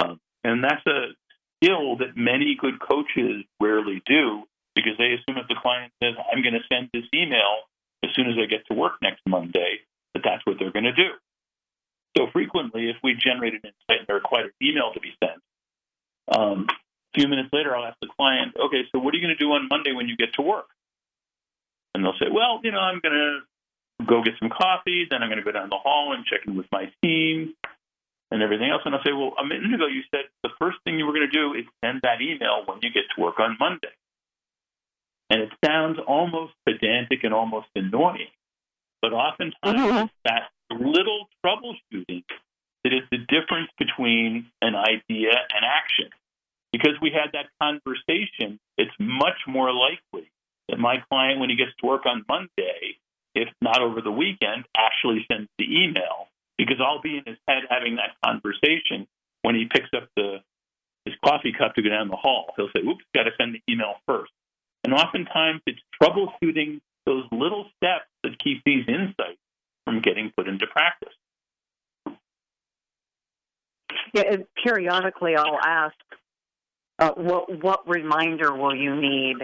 Um, 0.03 0.19
and 0.43 0.63
that's 0.63 0.85
a 0.85 1.15
skill 1.57 1.97
that 1.97 2.15
many 2.15 2.57
good 2.59 2.79
coaches 2.79 3.45
rarely 3.61 4.01
do 4.05 4.43
because 4.75 4.97
they 4.97 5.15
assume 5.15 5.39
if 5.41 5.47
the 5.47 5.55
client 5.55 5.91
says, 6.03 6.13
I'm 6.31 6.43
going 6.43 6.53
to 6.53 6.67
send 6.69 6.89
this 6.93 7.07
email 7.15 7.63
as 8.03 8.11
soon 8.13 8.27
as 8.27 8.35
I 8.37 8.45
get 8.45 8.67
to 8.67 8.73
work 8.75 8.99
next 9.01 9.21
Monday, 9.25 9.79
that 10.13 10.21
that's 10.23 10.45
what 10.45 10.57
they're 10.59 10.71
going 10.71 10.85
to 10.85 10.93
do. 10.93 11.15
So 12.17 12.27
frequently, 12.31 12.89
if 12.89 12.97
we 13.03 13.15
generate 13.15 13.53
an 13.53 13.61
insight 13.63 13.99
and 14.03 14.07
they 14.07 14.13
require 14.13 14.45
an 14.45 14.51
email 14.61 14.91
to 14.93 14.99
be 14.99 15.11
sent, 15.23 15.41
um, 16.31 16.67
a 17.15 17.19
few 17.19 17.27
minutes 17.27 17.49
later, 17.53 17.75
I'll 17.75 17.85
ask 17.85 17.97
the 18.01 18.09
client, 18.17 18.55
okay, 18.59 18.83
so 18.91 18.99
what 18.99 19.13
are 19.13 19.17
you 19.17 19.23
going 19.23 19.35
to 19.35 19.43
do 19.43 19.51
on 19.51 19.67
Monday 19.69 19.93
when 19.93 20.07
you 20.07 20.17
get 20.17 20.33
to 20.35 20.41
work? 20.41 20.67
And 21.93 22.03
they'll 22.03 22.19
say, 22.19 22.27
well, 22.31 22.59
you 22.63 22.71
know, 22.71 22.79
I'm 22.79 22.99
going 22.99 23.15
to 23.15 24.05
go 24.05 24.23
get 24.23 24.33
some 24.39 24.49
coffee, 24.49 25.07
then 25.09 25.23
I'm 25.23 25.29
going 25.29 25.39
to 25.39 25.45
go 25.45 25.51
down 25.51 25.69
the 25.69 25.79
hall 25.79 26.13
and 26.13 26.25
check 26.25 26.41
in 26.45 26.57
with 26.57 26.67
my 26.71 26.91
team 27.01 27.55
and 28.31 28.43
everything 28.43 28.69
else. 28.69 28.81
And 28.85 28.93
I'll 28.93 29.03
say, 29.03 29.13
well, 29.13 29.33
a 29.39 29.45
minute 29.45 29.73
ago 29.73 29.87
you 29.87 30.03
said 30.11 30.27
the 30.43 30.49
first 30.59 30.77
thing 30.83 30.99
you 30.99 31.05
were 31.05 31.13
going 31.13 31.29
to 31.29 31.37
do 31.37 31.53
is 31.53 31.65
send 31.83 32.01
that 32.03 32.21
email 32.21 32.63
when 32.65 32.79
you 32.81 32.91
get 32.91 33.03
to 33.15 33.21
work 33.21 33.39
on 33.39 33.55
Monday. 33.59 33.95
And 35.29 35.41
it 35.41 35.49
sounds 35.63 35.97
almost 36.05 36.53
pedantic 36.67 37.23
and 37.23 37.33
almost 37.33 37.67
annoying, 37.75 38.29
but 39.01 39.13
oftentimes 39.13 39.55
mm-hmm. 39.63 40.05
that 40.25 40.51
little 40.69 41.27
troubleshooting 41.43 42.23
that 42.83 42.93
is 42.93 43.01
the 43.09 43.17
difference 43.17 43.69
between 43.79 44.45
an 44.61 44.75
idea 44.75 45.31
and 45.31 45.65
action. 45.65 46.09
Because 46.75 46.99
we 47.01 47.09
had 47.09 47.31
that 47.31 47.47
conversation, 47.61 48.59
it's 48.77 48.91
much 48.99 49.39
more 49.47 49.71
likely 49.71 50.29
that 50.67 50.77
my 50.77 50.97
client, 51.09 51.39
when 51.39 51.49
he 51.49 51.55
gets 51.55 51.71
to 51.79 51.87
work 51.87 52.05
on 52.05 52.25
Monday, 52.27 52.99
if 53.33 53.47
not 53.61 53.81
over 53.81 54.01
the 54.01 54.11
weekend, 54.11 54.65
actually 54.75 55.25
sends 55.31 55.47
the 55.57 55.63
email 55.63 56.27
because 56.57 56.81
I'll 56.81 57.01
be 57.01 57.15
in 57.15 57.23
his 57.25 57.37
head 57.47 57.63
having 57.69 57.95
that 57.95 58.19
conversation 58.25 59.07
when 59.41 59.55
he 59.55 59.69
picks 59.71 59.87
up 59.95 60.09
the 60.17 60.39
his 61.05 61.15
coffee 61.23 61.53
cup 61.57 61.75
to 61.75 61.81
go 61.81 61.89
down 61.89 62.09
the 62.09 62.17
hall. 62.17 62.51
He'll 62.57 62.69
say, 62.75 62.81
"Oops, 62.85 63.05
got 63.15 63.23
to 63.23 63.31
send 63.39 63.55
the 63.55 63.61
email 63.71 63.95
first. 64.05 64.33
And 64.83 64.93
oftentimes, 64.93 65.61
it's 65.65 65.79
troubleshooting 66.01 66.81
those 67.05 67.23
little 67.31 67.69
steps 67.77 68.09
that 68.23 68.37
keep 68.43 68.63
these 68.65 68.83
insights 68.89 69.39
from 69.85 70.01
getting 70.01 70.33
put 70.35 70.49
into 70.49 70.67
practice. 70.67 71.13
Yeah, 74.13 74.23
and 74.29 74.45
periodically 74.61 75.35
I'll 75.37 75.59
ask, 75.63 75.95
uh, 76.99 77.11
what 77.15 77.63
what 77.63 77.87
reminder 77.87 78.53
will 78.53 78.75
you 78.75 78.95
need 78.95 79.37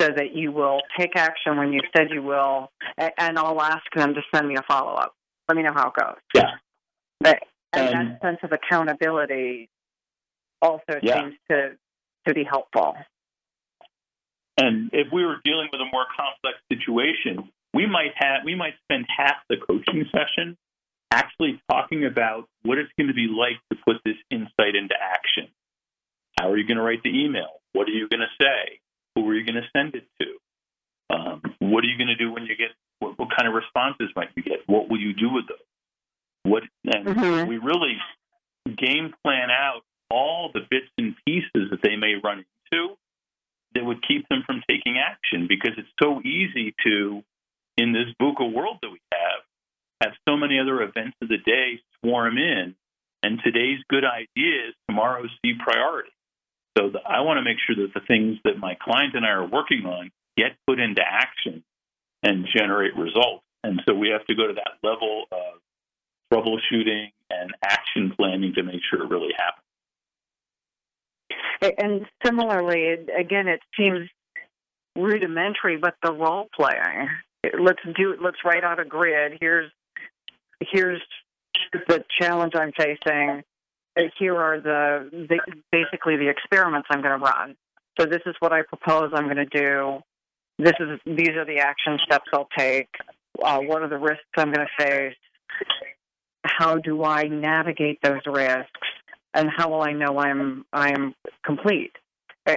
so 0.00 0.08
that 0.08 0.34
you 0.34 0.52
will 0.52 0.80
take 0.98 1.16
action 1.16 1.56
when 1.56 1.72
you 1.72 1.80
said 1.96 2.08
you 2.10 2.22
will, 2.22 2.70
and 2.96 3.38
I'll 3.38 3.60
ask 3.60 3.84
them 3.94 4.14
to 4.14 4.20
send 4.34 4.46
me 4.46 4.56
a 4.56 4.62
follow 4.62 4.92
up. 4.92 5.14
Let 5.48 5.56
me 5.56 5.62
know 5.62 5.72
how 5.74 5.88
it 5.88 5.94
goes. 5.94 6.16
Yeah. 6.34 6.50
But, 7.20 7.38
and, 7.72 7.88
and 7.88 8.10
that 8.10 8.20
sense 8.20 8.38
of 8.42 8.52
accountability 8.52 9.70
also 10.60 10.98
yeah. 11.02 11.20
seems 11.20 11.34
to 11.50 11.70
to 12.26 12.34
be 12.34 12.44
helpful. 12.44 12.94
And 14.58 14.90
if 14.92 15.08
we 15.12 15.24
were 15.24 15.36
dealing 15.44 15.68
with 15.70 15.80
a 15.80 15.88
more 15.92 16.06
complex 16.16 16.58
situation, 16.72 17.50
we 17.74 17.86
might 17.86 18.12
have 18.16 18.40
we 18.44 18.54
might 18.54 18.74
spend 18.84 19.06
half 19.14 19.36
the 19.48 19.56
coaching 19.56 20.04
session 20.12 20.56
actually 21.12 21.60
talking 21.70 22.04
about 22.04 22.48
what 22.62 22.78
it's 22.78 22.90
going 22.98 23.08
to 23.08 23.14
be 23.14 23.28
like 23.28 23.60
to 23.70 23.78
put 23.86 23.96
this 24.04 24.16
insight 24.30 24.74
into 24.74 24.94
action. 25.00 25.48
How 26.38 26.50
are 26.50 26.56
you 26.56 26.66
going 26.66 26.76
to 26.76 26.82
write 26.82 27.02
the 27.02 27.24
email? 27.24 27.60
What 27.72 27.88
are 27.88 27.92
you 27.92 28.08
going 28.08 28.20
to 28.20 28.44
say? 28.44 28.80
Who 29.14 29.28
are 29.28 29.34
you 29.34 29.44
going 29.44 29.62
to 29.62 29.68
send 29.74 29.94
it 29.94 30.04
to? 30.20 31.14
Um, 31.14 31.42
what 31.60 31.84
are 31.84 31.86
you 31.86 31.96
going 31.96 32.08
to 32.08 32.16
do 32.16 32.32
when 32.32 32.44
you 32.44 32.56
get 32.56 32.70
what, 32.98 33.18
what, 33.18 33.28
kind 33.36 33.48
of 33.48 33.54
responses 33.54 34.10
might 34.16 34.28
you 34.36 34.42
get? 34.42 34.60
What 34.66 34.88
will 34.88 35.00
you 35.00 35.12
do 35.14 35.32
with 35.32 35.46
those? 35.48 35.58
What 36.42 36.62
and 36.84 37.06
mm-hmm. 37.06 37.48
we 37.48 37.58
really 37.58 37.96
game 38.66 39.14
plan 39.22 39.50
out 39.50 39.82
all 40.10 40.50
the 40.52 40.60
bits 40.70 40.86
and 40.98 41.14
pieces 41.26 41.70
that 41.70 41.80
they 41.82 41.96
may 41.96 42.14
run 42.22 42.44
into 42.72 42.96
that 43.74 43.84
would 43.84 44.06
keep 44.06 44.28
them 44.28 44.42
from 44.46 44.62
taking 44.68 44.96
action 44.98 45.46
because 45.48 45.72
it's 45.76 45.88
so 46.02 46.20
easy 46.22 46.74
to 46.84 47.22
in 47.76 47.92
this 47.92 48.06
VUCA 48.20 48.52
world 48.52 48.78
that 48.82 48.90
we 48.90 49.00
have 49.12 49.42
have 50.02 50.12
so 50.28 50.36
many 50.36 50.58
other 50.58 50.82
events 50.82 51.16
of 51.22 51.28
the 51.28 51.38
day 51.38 51.80
swarm 52.00 52.38
in 52.38 52.74
and 53.22 53.40
today's 53.44 53.78
good 53.88 54.04
ideas 54.04 54.74
tomorrow's 54.88 55.30
see 55.44 55.54
priority 55.58 56.10
so 56.76 56.90
the, 56.90 57.00
i 57.08 57.20
want 57.20 57.38
to 57.38 57.42
make 57.42 57.58
sure 57.66 57.76
that 57.76 57.94
the 57.94 58.06
things 58.06 58.38
that 58.44 58.58
my 58.58 58.76
client 58.80 59.14
and 59.14 59.24
i 59.24 59.30
are 59.30 59.46
working 59.46 59.84
on 59.86 60.10
get 60.36 60.52
put 60.66 60.78
into 60.78 61.02
action 61.02 61.64
and 62.22 62.46
generate 62.54 62.96
results. 62.96 63.44
And 63.62 63.80
so 63.86 63.94
we 63.94 64.10
have 64.10 64.24
to 64.26 64.34
go 64.34 64.46
to 64.46 64.54
that 64.54 64.72
level 64.82 65.24
of 65.32 65.60
troubleshooting 66.32 67.12
and 67.30 67.54
action 67.64 68.12
planning 68.16 68.52
to 68.54 68.62
make 68.62 68.80
sure 68.90 69.02
it 69.04 69.10
really 69.10 69.32
happens. 69.36 69.62
And 71.78 72.06
similarly, 72.24 73.06
again, 73.18 73.48
it 73.48 73.60
seems 73.76 74.08
rudimentary, 74.94 75.78
but 75.78 75.94
the 76.02 76.12
role 76.12 76.48
playing. 76.54 77.08
Let's 77.58 77.80
do. 77.96 78.16
Let's 78.22 78.36
write 78.44 78.62
out 78.62 78.78
a 78.78 78.84
grid. 78.84 79.38
Here's 79.40 79.70
here's 80.60 81.02
the 81.72 82.04
challenge 82.20 82.52
I'm 82.54 82.72
facing. 82.72 83.42
Here 84.18 84.36
are 84.36 84.60
the, 84.60 85.08
the 85.10 85.38
basically 85.72 86.16
the 86.16 86.28
experiments 86.28 86.88
I'm 86.90 87.02
going 87.02 87.18
to 87.18 87.24
run. 87.24 87.56
So 87.98 88.06
this 88.06 88.20
is 88.26 88.34
what 88.40 88.52
I 88.52 88.62
propose 88.62 89.12
I'm 89.14 89.24
going 89.24 89.36
to 89.36 89.46
do 89.46 90.02
this 90.58 90.72
is 90.80 90.98
these 91.04 91.30
are 91.36 91.44
the 91.44 91.58
action 91.58 91.98
steps 92.04 92.26
I'll 92.32 92.48
take. 92.56 92.88
Uh, 93.42 93.60
what 93.60 93.82
are 93.82 93.88
the 93.88 93.98
risks 93.98 94.24
I'm 94.36 94.52
going 94.52 94.66
to 94.66 94.84
face? 94.84 95.16
How 96.44 96.78
do 96.78 97.04
I 97.04 97.24
navigate 97.24 98.00
those 98.02 98.20
risks? 98.26 98.70
And 99.34 99.50
how 99.54 99.68
will 99.68 99.82
I 99.82 99.92
know 99.92 100.18
I'm 100.18 100.64
I'm 100.72 101.14
complete? 101.44 101.92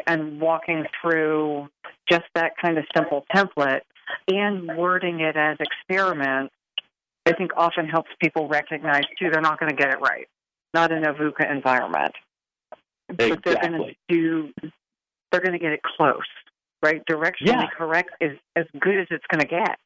And 0.07 0.39
walking 0.39 0.85
through 1.01 1.67
just 2.09 2.25
that 2.35 2.53
kind 2.61 2.77
of 2.77 2.85
simple 2.95 3.25
template 3.35 3.81
and 4.27 4.77
wording 4.77 5.19
it 5.19 5.35
as 5.35 5.57
experiment, 5.59 6.51
I 7.25 7.33
think 7.33 7.51
often 7.57 7.87
helps 7.87 8.09
people 8.21 8.47
recognize 8.47 9.03
too 9.19 9.29
they're 9.29 9.41
not 9.41 9.59
going 9.59 9.71
to 9.71 9.75
get 9.75 9.91
it 9.91 9.99
right, 9.99 10.27
not 10.73 10.91
in 10.91 11.05
a 11.05 11.13
VUCA 11.13 11.51
environment, 11.51 12.13
exactly. 13.09 13.29
but 13.29 13.43
they're 13.43 13.69
going 13.69 13.81
to 13.83 13.93
do 14.07 14.53
they're 15.31 15.41
going 15.41 15.53
to 15.53 15.59
get 15.59 15.71
it 15.71 15.81
close 15.83 16.25
right? 16.81 17.03
Directionally 17.05 17.47
yeah. 17.47 17.67
correct 17.77 18.11
is 18.21 18.37
as 18.55 18.65
good 18.79 18.99
as 18.99 19.07
it's 19.11 19.25
going 19.31 19.41
to 19.41 19.47
get. 19.47 19.77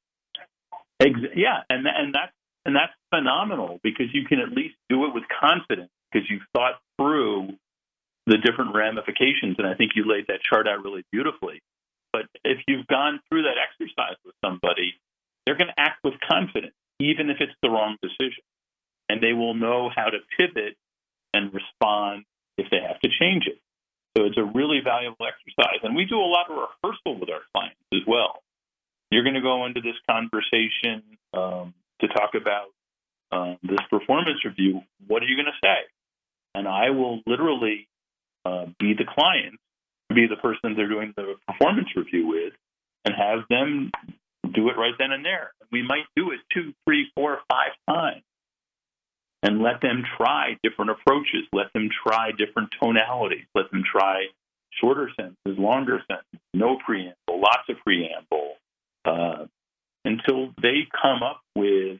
Ex- 0.99 1.33
yeah, 1.35 1.61
and 1.69 1.85
and 1.87 2.13
that's 2.13 2.31
and 2.65 2.75
that's 2.75 2.93
phenomenal 3.09 3.79
because 3.83 4.07
you 4.13 4.25
can 4.25 4.39
at 4.39 4.49
least 4.49 4.75
do 4.89 5.05
it 5.05 5.13
with 5.13 5.23
confidence 5.27 5.89
because 6.11 6.29
you've 6.29 6.45
thought 6.53 6.79
through 6.97 7.49
the 8.25 8.37
different 8.37 8.73
ramifications, 8.73 9.57
and 9.57 9.67
I 9.67 9.73
think 9.73 9.91
you 9.95 10.05
laid 10.07 10.27
that 10.27 10.39
chart 10.47 10.67
out 10.67 10.83
really 10.83 11.03
beautifully. 11.11 11.61
But 12.13 12.27
if 12.45 12.59
you've 12.67 12.87
gone 12.87 13.19
through 13.27 13.43
that 13.43 13.57
exercise 13.57 14.15
with 14.23 14.35
somebody, 14.45 14.93
they're 15.45 15.57
going 15.57 15.71
to 15.75 15.79
act 15.81 15.99
with 16.03 16.13
confidence, 16.29 16.75
even 16.99 17.29
if 17.29 17.37
it's 17.41 17.57
the 17.61 17.69
wrong 17.69 17.97
decision, 18.01 18.45
and 19.09 19.21
they 19.21 19.33
will 19.33 19.53
know 19.53 19.89
how 19.93 20.05
to 20.05 20.19
pivot 20.37 20.75
and 21.33 21.53
respond 21.53 22.25
if 22.57 22.69
they 22.69 22.79
have 22.85 22.99
to 23.01 23.09
change 23.19 23.43
it. 23.47 23.59
So 24.15 24.25
it's 24.25 24.37
a 24.37 24.43
really 24.43 24.79
valuable 24.83 25.25
exercise. 25.25 25.79
And 25.83 25.95
we 25.95 26.05
do 26.05 26.19
a 26.19 26.29
lot 26.29 26.49
of 26.49 26.55
rehearsal 26.55 27.19
with 27.19 27.29
our 27.29 27.41
clients 27.53 27.79
as 27.93 28.01
well. 28.07 28.43
you're 29.09 29.23
going 29.23 29.35
to 29.35 29.41
go 29.41 29.65
into 29.65 29.81
this 29.81 29.97
conversation 30.09 31.17
um, 31.33 31.73
to 32.01 32.07
talk 32.07 32.31
about 32.35 32.69
uh, 33.31 33.55
this 33.63 33.81
performance 33.89 34.45
review. 34.45 34.81
What 35.07 35.23
are 35.23 35.25
you 35.25 35.35
going 35.35 35.47
to 35.47 35.59
say? 35.63 35.81
And 36.55 36.67
I 36.67 36.91
will 36.91 37.21
literally 37.25 37.87
uh, 38.45 38.65
be 38.79 38.93
the 38.93 39.05
client, 39.05 39.59
be 40.13 40.27
the 40.27 40.35
person 40.35 40.75
they're 40.75 40.87
doing 40.87 41.13
the 41.15 41.35
performance 41.47 41.89
review 41.95 42.27
with, 42.27 42.53
and 43.05 43.15
have 43.15 43.39
them 43.49 43.91
do 44.53 44.69
it 44.69 44.77
right 44.77 44.93
then 44.99 45.11
and 45.11 45.25
there. 45.25 45.51
We 45.71 45.81
might 45.81 46.05
do 46.15 46.31
it 46.31 46.39
two, 46.53 46.73
three, 46.85 47.07
four, 47.15 47.39
five 47.49 47.71
times 47.89 48.23
and 49.43 49.61
let 49.61 49.81
them 49.81 50.03
try 50.17 50.57
different 50.63 50.91
approaches. 50.91 51.43
Let 51.51 51.71
them 51.73 51.89
try 52.07 52.31
different 52.31 52.69
tonalities. 52.81 53.45
Let 53.53 53.69
them 53.71 53.83
try 53.83 54.27
shorter 54.81 55.09
sentences, 55.15 55.59
longer 55.59 56.01
sentences, 56.07 56.39
no 56.53 56.77
preamble, 56.83 57.13
lots 57.27 57.67
of 57.69 57.75
preamble, 57.85 58.55
uh, 59.05 59.45
until 60.05 60.53
they 60.61 60.87
come 60.99 61.21
up 61.21 61.41
with 61.55 61.99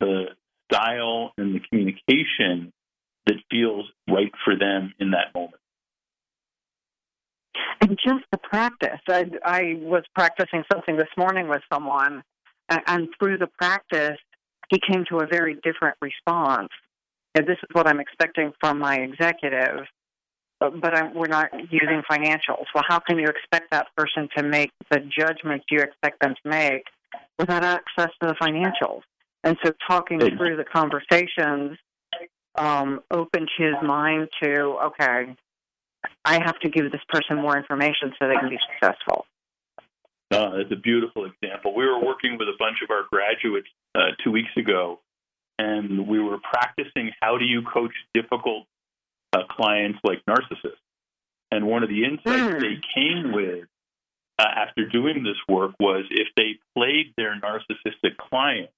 the 0.00 0.28
style 0.72 1.32
and 1.36 1.54
the 1.54 1.60
communication 1.68 2.72
that 3.26 3.36
feels 3.50 3.86
right 4.08 4.32
for 4.44 4.56
them 4.56 4.94
in 4.98 5.10
that 5.10 5.34
moment. 5.34 5.54
And 7.82 7.98
just 8.02 8.24
the 8.32 8.38
practice. 8.38 9.00
I, 9.08 9.26
I 9.44 9.74
was 9.78 10.04
practicing 10.14 10.64
something 10.72 10.96
this 10.96 11.08
morning 11.16 11.48
with 11.48 11.62
someone, 11.72 12.22
and 12.68 13.08
through 13.18 13.38
the 13.38 13.48
practice, 13.58 14.18
he 14.70 14.78
came 14.80 15.04
to 15.10 15.18
a 15.18 15.26
very 15.26 15.54
different 15.62 15.96
response. 16.00 16.68
And 17.34 17.46
this 17.46 17.58
is 17.62 17.68
what 17.72 17.86
I'm 17.86 18.00
expecting 18.00 18.52
from 18.60 18.78
my 18.78 18.96
executive, 18.96 19.86
but 20.58 20.96
I'm, 20.96 21.14
we're 21.14 21.26
not 21.26 21.50
using 21.70 22.02
financials. 22.10 22.64
Well, 22.74 22.84
how 22.88 22.98
can 23.00 23.18
you 23.18 23.26
expect 23.26 23.70
that 23.70 23.88
person 23.96 24.28
to 24.36 24.42
make 24.42 24.70
the 24.90 25.00
judgments 25.16 25.66
you 25.70 25.80
expect 25.80 26.20
them 26.20 26.34
to 26.42 26.48
make 26.48 26.84
without 27.38 27.64
access 27.64 28.10
to 28.20 28.28
the 28.28 28.34
financials? 28.34 29.02
And 29.42 29.56
so, 29.64 29.72
talking 29.88 30.18
through 30.18 30.56
the 30.56 30.64
conversations 30.64 31.78
um, 32.56 33.00
opened 33.10 33.48
his 33.56 33.74
mind 33.82 34.28
to 34.42 34.78
okay, 34.84 35.34
I 36.24 36.34
have 36.34 36.58
to 36.60 36.68
give 36.68 36.90
this 36.92 37.00
person 37.08 37.36
more 37.36 37.56
information 37.56 38.12
so 38.18 38.28
they 38.28 38.34
can 38.34 38.50
be 38.50 38.58
successful. 38.72 39.24
Uh, 40.30 40.58
it's 40.58 40.72
a 40.72 40.76
beautiful 40.76 41.26
example. 41.26 41.74
We 41.74 41.84
were 41.86 41.98
working 41.98 42.38
with 42.38 42.48
a 42.48 42.56
bunch 42.58 42.78
of 42.84 42.90
our 42.90 43.04
graduates 43.10 43.68
uh, 43.94 44.12
two 44.22 44.30
weeks 44.30 44.50
ago, 44.56 45.00
and 45.58 46.06
we 46.06 46.20
were 46.20 46.38
practicing 46.38 47.10
how 47.20 47.36
do 47.38 47.44
you 47.44 47.62
coach 47.62 47.92
difficult 48.14 48.66
uh, 49.32 49.42
clients 49.50 49.98
like 50.04 50.22
narcissists. 50.28 50.78
And 51.50 51.66
one 51.66 51.82
of 51.82 51.88
the 51.88 52.04
insights 52.04 52.54
mm. 52.54 52.60
they 52.60 52.80
came 52.94 53.32
with 53.32 53.64
uh, 54.38 54.44
after 54.56 54.86
doing 54.88 55.24
this 55.24 55.36
work 55.48 55.72
was 55.80 56.04
if 56.10 56.28
they 56.36 56.58
played 56.76 57.12
their 57.16 57.38
narcissistic 57.38 58.16
client, 58.16 58.70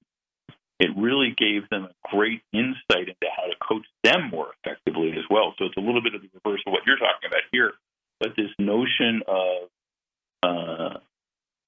it 0.80 0.90
really 0.96 1.34
gave 1.36 1.68
them 1.68 1.84
a 1.84 2.08
great 2.08 2.42
insight 2.52 3.08
into 3.08 3.28
how 3.36 3.44
to 3.44 3.54
coach 3.62 3.86
them 4.02 4.30
more 4.30 4.48
effectively 4.64 5.12
as 5.12 5.24
well. 5.30 5.54
So 5.58 5.66
it's 5.66 5.76
a 5.76 5.80
little 5.80 6.02
bit 6.02 6.14
of 6.14 6.22
the 6.22 6.28
reverse 6.34 6.62
of 6.66 6.72
what 6.72 6.82
you're 6.86 6.96
talking 6.96 7.28
about 7.28 7.42
here. 7.52 7.74
But 8.18 8.30
this 8.36 8.50
notion 8.58 9.22
of 9.28 9.68
uh, 10.42 10.98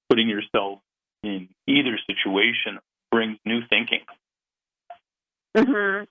putting 0.09 0.29
yourself 0.29 0.81
in 1.23 1.49
either 1.69 1.99
situation 2.07 2.81
brings 3.13 3.39
new 3.45 3.61
thinking. 3.69 4.01
Mm-hmm. 5.57 6.05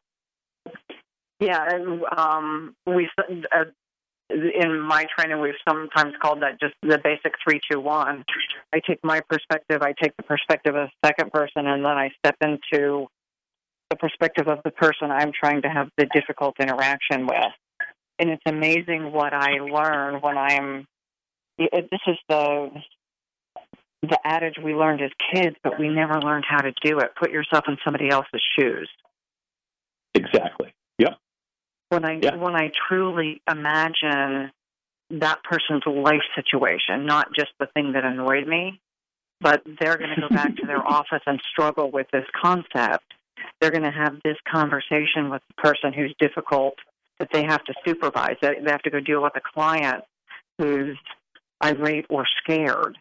Yeah, 1.40 1.66
and 1.68 2.03
um, 2.18 2.76
we 2.86 3.10
uh, 3.18 3.66
in 4.30 4.80
my 4.80 5.06
training 5.18 5.42
we've 5.42 5.54
sometimes 5.68 6.14
called 6.22 6.42
that 6.42 6.60
just 6.60 6.74
the 6.82 7.00
basic 7.04 7.34
three, 7.44 7.60
two, 7.70 7.80
one. 7.80 8.24
I 8.74 8.80
take 8.88 9.00
my 9.04 9.22
perspective, 9.30 9.82
I 9.82 9.94
take 10.02 10.16
the 10.18 10.24
perspective 10.24 10.76
of 10.76 10.90
the 10.90 11.08
second 11.08 11.32
person, 11.32 11.68
and 11.68 11.84
then 11.84 11.92
I 11.92 12.12
step 12.20 12.36
into 12.42 13.08
the 13.90 13.96
perspective 13.98 14.48
of 14.48 14.60
the 14.64 14.72
person 14.72 15.12
I'm 15.12 15.32
trying 15.38 15.62
to 15.64 15.70
have 15.70 15.90
the 15.98 16.08
difficult 16.14 16.56
interaction 16.60 17.28
with. 17.28 17.54
And 18.20 18.30
it's 18.30 18.44
amazing 18.46 19.12
what 19.12 19.34
I 19.34 19.60
learn 19.60 20.22
when 20.22 20.38
I'm. 20.38 20.88
This 21.58 22.02
is 22.08 22.18
the 22.30 22.72
the 24.02 24.20
adage 24.26 24.56
we 24.62 24.74
learned 24.74 25.02
as 25.02 25.12
kids, 25.34 25.56
but 25.64 25.80
we 25.80 25.88
never 25.88 26.20
learned 26.20 26.44
how 26.48 26.62
to 26.62 26.74
do 26.84 27.00
it. 27.00 27.12
Put 27.18 27.32
yourself 27.32 27.66
in 27.68 27.78
somebody 27.86 28.10
else's 28.10 28.42
shoes. 28.58 28.90
Exactly. 30.14 30.74
Yep. 31.00 31.18
When 31.94 32.06
I 32.06 32.20
yeah. 32.22 32.36
when 32.38 32.56
I 32.56 32.72
truly 32.88 33.40
imagine 33.48 34.52
that 35.12 35.44
person's 35.44 35.84
life 35.86 36.24
situation, 36.36 37.06
not 37.06 37.28
just 37.36 37.52
the 37.60 37.68
thing 37.68 37.94
that 37.94 38.04
annoyed 38.04 38.48
me, 38.48 38.80
but 39.40 39.62
they're 39.80 39.98
going 39.98 40.10
to 40.16 40.22
go 40.22 40.30
back 40.30 40.56
to 40.56 40.66
their 40.66 40.86
office 40.88 41.22
and 41.28 41.40
struggle 41.52 41.92
with 41.92 42.08
this 42.12 42.26
concept. 42.42 43.04
They're 43.60 43.70
going 43.70 43.84
to 43.84 43.92
have 43.92 44.16
this 44.24 44.38
conversation 44.52 45.30
with 45.30 45.44
the 45.50 45.62
person 45.62 45.94
who's 45.94 46.16
difficult 46.18 46.76
that 47.20 47.30
they 47.32 47.44
have 47.44 47.64
to 47.66 47.74
supervise. 47.86 48.38
They 48.42 48.56
have 48.66 48.82
to 48.82 48.90
go 48.90 49.00
deal 49.00 49.22
with 49.22 49.34
a 49.36 49.42
client 49.54 50.04
who's 50.58 50.98
irate 51.64 52.06
or 52.10 52.26
scared. 52.42 52.98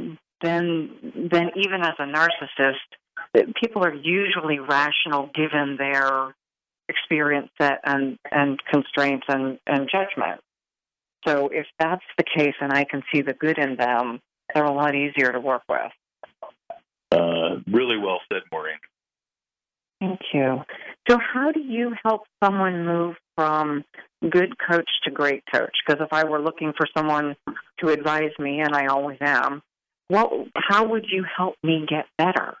Then, 0.00 0.90
then 1.30 1.50
even 1.54 1.82
as 1.82 1.94
a 1.98 2.02
narcissist, 2.02 3.54
people 3.62 3.84
are 3.84 3.94
usually 3.94 4.58
rational 4.58 5.30
given 5.34 5.76
their 5.78 6.34
experience 6.88 7.48
set 7.60 7.80
and, 7.84 8.18
and 8.30 8.58
constraints 8.70 9.26
and, 9.28 9.58
and 9.66 9.88
judgment. 9.90 10.40
So 11.26 11.48
if 11.52 11.66
that's 11.78 12.04
the 12.18 12.24
case 12.24 12.54
and 12.60 12.72
I 12.72 12.84
can 12.84 13.02
see 13.12 13.22
the 13.22 13.32
good 13.32 13.58
in 13.58 13.76
them, 13.76 14.20
they're 14.54 14.64
a 14.64 14.72
lot 14.72 14.94
easier 14.94 15.32
to 15.32 15.40
work 15.40 15.62
with. 15.68 15.92
Uh, 17.10 17.60
really 17.70 17.98
well 17.98 18.20
said, 18.30 18.42
Maureen. 18.52 18.78
Thank 20.00 20.20
you. 20.32 20.62
So, 21.08 21.18
how 21.18 21.52
do 21.52 21.60
you 21.60 21.94
help 22.04 22.22
someone 22.44 22.84
move 22.84 23.16
from 23.34 23.84
good 24.28 24.54
coach 24.58 24.88
to 25.04 25.10
great 25.10 25.42
coach? 25.52 25.72
Because 25.86 26.02
if 26.04 26.12
I 26.12 26.24
were 26.24 26.40
looking 26.40 26.72
for 26.76 26.86
someone 26.96 27.34
to 27.80 27.88
advise 27.88 28.32
me, 28.38 28.60
and 28.60 28.74
I 28.74 28.86
always 28.86 29.18
am, 29.20 29.62
what, 30.08 30.30
how 30.54 30.86
would 30.88 31.06
you 31.10 31.24
help 31.36 31.54
me 31.62 31.86
get 31.88 32.06
better? 32.18 32.56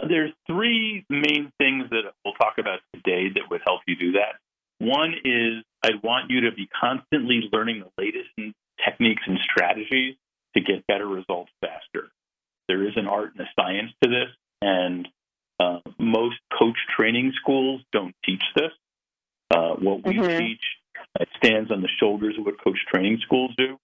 Uh, 0.00 0.08
there's 0.08 0.32
three 0.46 1.04
main 1.08 1.52
things 1.58 1.90
that 1.90 2.02
we'll 2.24 2.34
talk 2.34 2.54
about 2.58 2.80
today 2.94 3.28
that 3.34 3.50
would 3.50 3.60
help 3.64 3.80
you 3.86 3.96
do 3.96 4.12
that. 4.12 4.36
One 4.78 5.14
is 5.24 5.64
I 5.82 5.90
want 6.02 6.30
you 6.30 6.42
to 6.42 6.52
be 6.52 6.68
constantly 6.80 7.48
learning 7.52 7.84
the 7.84 8.02
latest 8.02 8.30
techniques 8.84 9.22
and 9.26 9.38
strategies 9.42 10.16
to 10.56 10.62
get 10.62 10.86
better 10.86 11.06
results 11.06 11.50
faster. 11.60 12.10
There 12.68 12.86
is 12.86 12.94
an 12.96 13.06
art 13.06 13.32
and 13.36 13.46
a 13.46 13.50
science 13.58 13.92
to 14.02 14.08
this, 14.08 14.28
and 14.62 15.08
uh, 15.58 15.80
most 15.98 16.36
coach 16.58 16.78
training 16.96 17.32
schools 17.40 17.82
don't 17.92 18.14
teach 18.24 18.42
this. 18.54 18.72
Uh, 19.50 19.74
what 19.74 20.06
we 20.06 20.14
mm-hmm. 20.14 20.38
teach 20.38 20.62
uh, 21.18 21.24
stands 21.36 21.70
on 21.70 21.82
the 21.82 21.88
shoulders 21.98 22.36
of 22.38 22.46
what 22.46 22.62
coach 22.62 22.78
training 22.92 23.18
schools 23.22 23.50
do. 23.56 23.76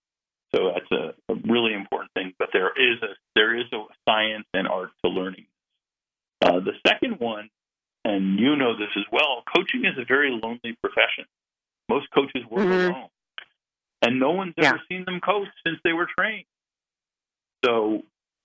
So 0.55 0.73
that's 0.73 0.91
a, 0.93 1.33
a, 1.33 1.37
really 1.45 1.75
important 1.75 2.13
thing. 2.15 2.33
But 2.39 2.51
there 2.53 2.71
is 2.71 3.03
a 3.03 3.15
there 3.35 3.59
is 3.59 3.67
a 3.73 3.83
science 4.09 4.47
and 4.55 4.69
art 4.69 4.91
to 5.05 5.11
learning. 5.11 5.47
Uh, 6.43 6.61
the 6.61 6.73
second 6.87 7.19
one, 7.19 7.49
and 8.05 8.39
you 8.39 8.57
know 8.57 8.77
this 8.77 8.91
as 8.97 9.05
well, 9.11 9.43
coaching 9.55 9.85
is 9.85 9.99
a 9.99 10.05
very 10.05 10.31
lonely 10.31 10.77
profession. 10.83 11.25
Most 11.89 12.07
coaches 12.15 12.43
work 12.51 12.67
mm-hmm. 12.67 12.93
alone, 12.93 13.09
and 14.03 14.21
no 14.21 14.33
one's 14.33 14.55
yeah. 14.57 14.69
ever 14.69 14.81
seen 14.89 15.05
them 15.05 15.21
coach 15.21 15.49
since 15.67 15.79
they 15.85 15.93
were 15.93 16.09
trained. 16.19 16.47
So 17.65 18.03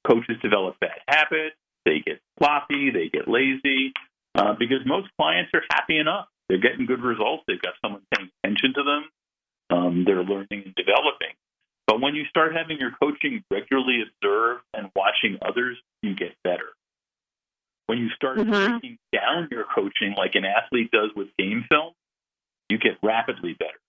coaches 0.08 0.38
develop 0.42 0.80
bad 0.80 1.00
habits. 1.08 1.56
They 1.86 2.00
get 2.06 2.22
sloppy. 2.38 2.92
They 2.92 3.10
get 3.10 3.28
lazy 3.28 3.94
uh, 4.36 4.54
because 4.58 4.80
most 4.86 5.10
clients 5.20 5.52
are 5.54 5.64
happy 5.70 5.98
enough. 5.98 6.28
They're 6.48 6.60
getting 6.60 6.86
good 6.86 7.02
results. 7.02 7.44
They've 7.48 7.62
got 7.62 7.74
someone 7.82 8.02
paying 8.14 8.30
attention 8.44 8.74
to 8.76 8.84
them. 8.84 9.04
Um, 9.70 10.04
they're 10.06 10.24
learning 10.24 10.64
and 10.66 10.76
developing. 10.76 11.34
But 11.88 12.02
when 12.02 12.16
you 12.16 12.26
start 12.26 12.54
having 12.56 12.78
your 12.80 12.92
coaching 13.02 13.44
regularly 13.50 14.04
observed 14.04 14.64
and 14.74 14.92
watching 14.96 15.40
others, 15.42 15.78
you 16.02 16.16
get 16.16 16.36
better. 16.44 16.76
When 17.88 17.98
you 17.98 18.10
start 18.16 18.38
mm-hmm. 18.38 18.52
breaking 18.52 18.98
down 19.14 19.50
your 19.52 19.66
coaching 19.76 20.16
like 20.18 20.36
an 20.36 20.46
athlete 20.46 20.92
does 20.92 21.10
with 21.16 21.28
game 21.38 21.66
film, 21.70 21.94
you 22.70 22.78
get 22.78 22.98
rapidly 23.04 23.54
better. 23.54 23.80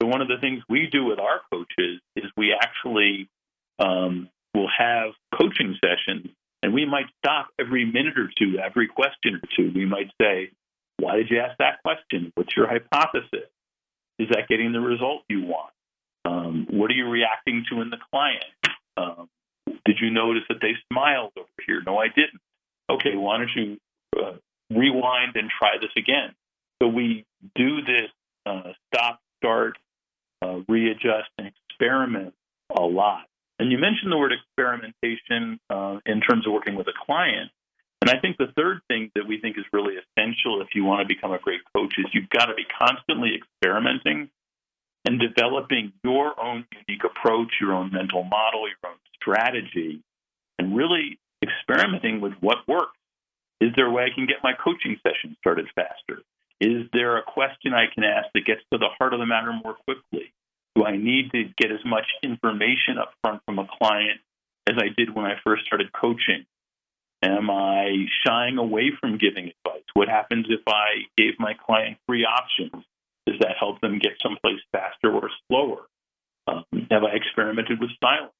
So 0.00 0.08
one 0.08 0.20
of 0.20 0.28
the 0.28 0.38
things 0.40 0.62
we 0.68 0.88
do 0.90 1.04
with 1.04 1.18
our 1.18 1.40
coaches 1.52 2.00
is 2.16 2.24
we 2.36 2.54
actually 2.54 3.28
um, 3.78 4.28
will 4.54 4.68
have 4.78 5.12
coaching 5.38 5.76
sessions, 5.82 6.28
and 6.62 6.72
we 6.72 6.86
might 6.86 7.06
stop 7.18 7.48
every 7.58 7.84
minute 7.84 8.18
or 8.18 8.30
two, 8.38 8.58
every 8.58 8.88
question 8.88 9.36
or 9.36 9.48
two. 9.56 9.72
We 9.74 9.86
might 9.86 10.10
say, 10.20 10.50
"Why 10.98 11.16
did 11.16 11.30
you 11.30 11.40
ask 11.40 11.56
that 11.58 11.82
question? 11.82 12.32
What's 12.34 12.56
your 12.56 12.68
hypothesis? 12.68 13.48
Is 14.18 14.28
that 14.30 14.48
getting 14.48 14.72
the 14.72 14.80
result 14.80 15.22
you 15.28 15.42
want? 15.42 15.72
Um, 16.24 16.66
what 16.70 16.90
are 16.90 16.94
you 16.94 17.08
reacting 17.08 17.64
to 17.70 17.80
in 17.82 17.90
the 17.90 17.98
client? 18.10 18.44
Um, 18.96 19.28
did 19.84 19.98
you 20.00 20.10
notice 20.10 20.42
that 20.48 20.58
they 20.60 20.72
smiled 20.90 21.32
over 21.36 21.48
here? 21.66 21.82
No, 21.84 21.98
I 21.98 22.08
didn't 22.08 22.40
okay, 22.90 23.16
why 23.16 23.38
don't 23.38 23.50
you 23.54 23.78
uh, 24.18 24.36
rewind 24.70 25.36
and 25.36 25.50
try 25.50 25.76
this 25.80 25.90
again? 25.96 26.34
So 26.82 26.88
we 26.88 27.24
do 27.54 27.82
this 27.82 28.10
uh, 28.44 28.72
stop, 28.88 29.20
start, 29.38 29.78
uh, 30.42 30.60
readjust, 30.68 31.28
and 31.38 31.50
experiment 31.70 32.34
a 32.76 32.82
lot. 32.82 33.26
And 33.58 33.72
you 33.72 33.78
mentioned 33.78 34.12
the 34.12 34.18
word 34.18 34.32
experimentation 34.32 35.58
uh, 35.70 35.98
in 36.04 36.20
terms 36.20 36.46
of 36.46 36.52
working 36.52 36.76
with 36.76 36.86
a 36.88 36.92
client. 37.06 37.50
And 38.02 38.10
I 38.10 38.20
think 38.20 38.36
the 38.36 38.52
third 38.54 38.80
thing 38.88 39.10
that 39.14 39.26
we 39.26 39.40
think 39.40 39.56
is 39.56 39.64
really 39.72 39.94
essential 39.94 40.60
if 40.60 40.68
you 40.74 40.84
want 40.84 41.00
to 41.00 41.12
become 41.12 41.32
a 41.32 41.38
great 41.38 41.60
coach 41.74 41.94
is 41.98 42.04
you've 42.12 42.28
got 42.28 42.46
to 42.46 42.54
be 42.54 42.66
constantly 42.78 43.32
experimenting 43.34 44.28
and 45.06 45.18
developing 45.18 45.92
your 46.04 46.38
own 46.38 46.66
unique 46.86 47.04
approach, 47.04 47.48
your 47.60 47.72
own 47.72 47.90
mental 47.92 48.22
model, 48.22 48.68
your 48.68 48.90
own 48.90 48.98
strategy, 49.14 50.02
and 50.58 50.76
really 50.76 51.18
experimenting 51.66 52.20
with 52.20 52.32
what 52.40 52.58
works. 52.68 52.96
Is 53.60 53.70
there 53.76 53.86
a 53.86 53.90
way 53.90 54.04
I 54.04 54.14
can 54.14 54.26
get 54.26 54.36
my 54.42 54.52
coaching 54.52 54.98
session 55.02 55.36
started 55.40 55.66
faster? 55.74 56.22
Is 56.60 56.88
there 56.92 57.16
a 57.18 57.22
question 57.22 57.72
I 57.74 57.86
can 57.92 58.04
ask 58.04 58.28
that 58.34 58.46
gets 58.46 58.60
to 58.72 58.78
the 58.78 58.88
heart 58.98 59.12
of 59.12 59.20
the 59.20 59.26
matter 59.26 59.52
more 59.52 59.76
quickly? 59.84 60.32
Do 60.74 60.84
I 60.84 60.96
need 60.96 61.30
to 61.32 61.44
get 61.56 61.72
as 61.72 61.84
much 61.84 62.04
information 62.22 62.98
up 63.00 63.12
front 63.22 63.42
from 63.46 63.58
a 63.58 63.66
client 63.78 64.20
as 64.68 64.76
I 64.78 64.88
did 64.96 65.14
when 65.14 65.24
I 65.24 65.34
first 65.44 65.64
started 65.66 65.92
coaching? 65.92 66.44
Am 67.22 67.50
I 67.50 68.06
shying 68.26 68.58
away 68.58 68.92
from 69.00 69.18
giving 69.18 69.50
advice? 69.50 69.84
What 69.94 70.08
happens 70.08 70.46
if 70.50 70.60
I 70.68 71.08
gave 71.16 71.34
my 71.38 71.54
client 71.54 71.96
three 72.06 72.24
options? 72.24 72.84
Does 73.26 73.38
that 73.40 73.56
help 73.58 73.80
them 73.80 73.98
get 73.98 74.12
someplace 74.22 74.60
faster 74.70 75.12
or 75.12 75.30
slower? 75.48 75.88
Um, 76.46 76.64
have 76.90 77.02
I 77.04 77.16
experimented 77.16 77.80
with 77.80 77.90
silence? 78.02 78.32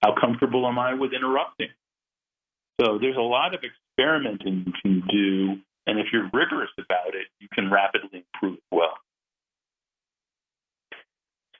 How 0.00 0.14
comfortable 0.18 0.66
am 0.66 0.78
I 0.78 0.94
with 0.94 1.12
interrupting? 1.12 1.68
So 2.80 2.98
there's 3.00 3.16
a 3.16 3.20
lot 3.20 3.54
of 3.54 3.60
experimenting 3.62 4.64
you 4.66 4.72
can 4.82 5.02
do, 5.08 5.60
and 5.86 5.98
if 5.98 6.06
you're 6.12 6.30
rigorous 6.32 6.70
about 6.78 7.14
it, 7.14 7.26
you 7.38 7.48
can 7.52 7.70
rapidly 7.70 8.24
improve 8.34 8.58
well. 8.70 8.98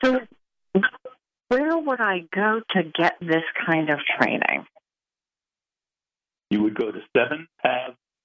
So, 0.03 0.21
where 1.49 1.79
would 1.79 2.01
I 2.01 2.25
go 2.35 2.61
to 2.71 2.83
get 2.83 3.19
this 3.21 3.45
kind 3.67 3.91
of 3.91 4.01
training? 4.19 4.67
You 6.51 6.63
would 6.63 6.75
go 6.75 6.91
to 6.91 7.01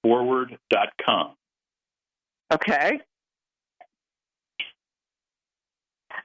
sevenpathsforward.com. 0.04 1.34
Okay. 2.52 3.00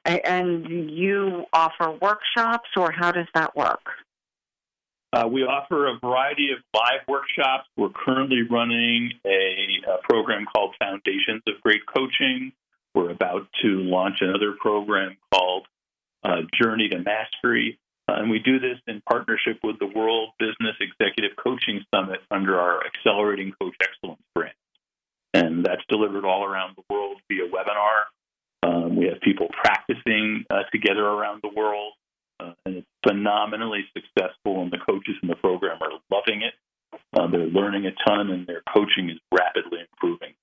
And 0.06 0.90
you 0.92 1.46
offer 1.54 1.92
workshops, 1.92 2.70
or 2.76 2.92
how 2.92 3.12
does 3.12 3.28
that 3.36 3.56
work? 3.56 3.86
Uh, 5.14 5.28
we 5.28 5.44
offer 5.44 5.86
a 5.86 6.00
variety 6.00 6.50
of 6.52 6.64
live 6.74 7.08
workshops. 7.08 7.70
We're 7.78 7.94
currently 7.94 8.42
running 8.50 9.12
a, 9.24 9.78
a, 9.88 9.98
program 10.02 10.46
called 10.52 10.74
Foundations 10.80 11.44
of 11.48 11.62
Great 11.62 11.82
Coaching. 11.86 12.52
We're 12.96 13.12
about 13.12 13.48
to 13.62 13.68
launch 13.68 14.18
another 14.22 14.56
program 14.60 15.18
called 15.32 15.68
uh, 16.24 16.42
Journey 16.60 16.90
to 16.90 16.98
Mastery. 16.98 17.78
Uh, 18.10 18.16
and 18.18 18.32
we 18.32 18.40
do 18.40 18.60
this 18.60 18.80
in 18.88 19.04
partnership 19.08 19.60
with 19.64 19.78
the 19.78 19.86
World 19.86 20.30
Business 20.40 20.76
Executive 20.82 21.38
Coaching 21.38 21.86
Summit 21.94 22.22
under 22.32 22.60
our 22.60 22.82
Accelerating 22.84 23.54
Coach 23.62 23.76
Excellence 23.84 24.22
brand. 24.34 24.56
And 25.36 25.64
that's 25.64 25.84
delivered 25.90 26.26
all 26.26 26.44
around 26.44 26.76
the 26.76 26.84
world 26.90 27.18
via 27.30 27.48
webinar. 27.48 28.10
Um, 28.64 28.96
we 28.96 29.06
have 29.06 29.22
people 29.22 29.48
practicing 29.52 30.46
uh, 30.50 30.64
together 30.72 31.06
around 31.06 31.42
the 31.44 31.52
world, 31.56 31.94
uh, 32.44 32.54
and 32.66 32.78
it's 32.78 32.88
phenomenally 33.08 33.86
successful. 33.94 34.62
And 34.62 34.72
the 34.72 34.78
coaches 34.78 35.16
in 35.22 35.30
the 35.30 35.36
program 35.36 35.78
are 35.82 36.00
loving 36.12 36.42
it. 36.42 36.54
Uh, 37.16 37.28
they're 37.28 37.48
learning 37.48 37.86
a 37.86 37.92
ton, 38.08 38.30
and 38.30 38.46
their 38.48 38.62
coaching 38.74 39.10
is 39.10 39.18
rapidly 39.32 39.80
improving. 39.92 40.34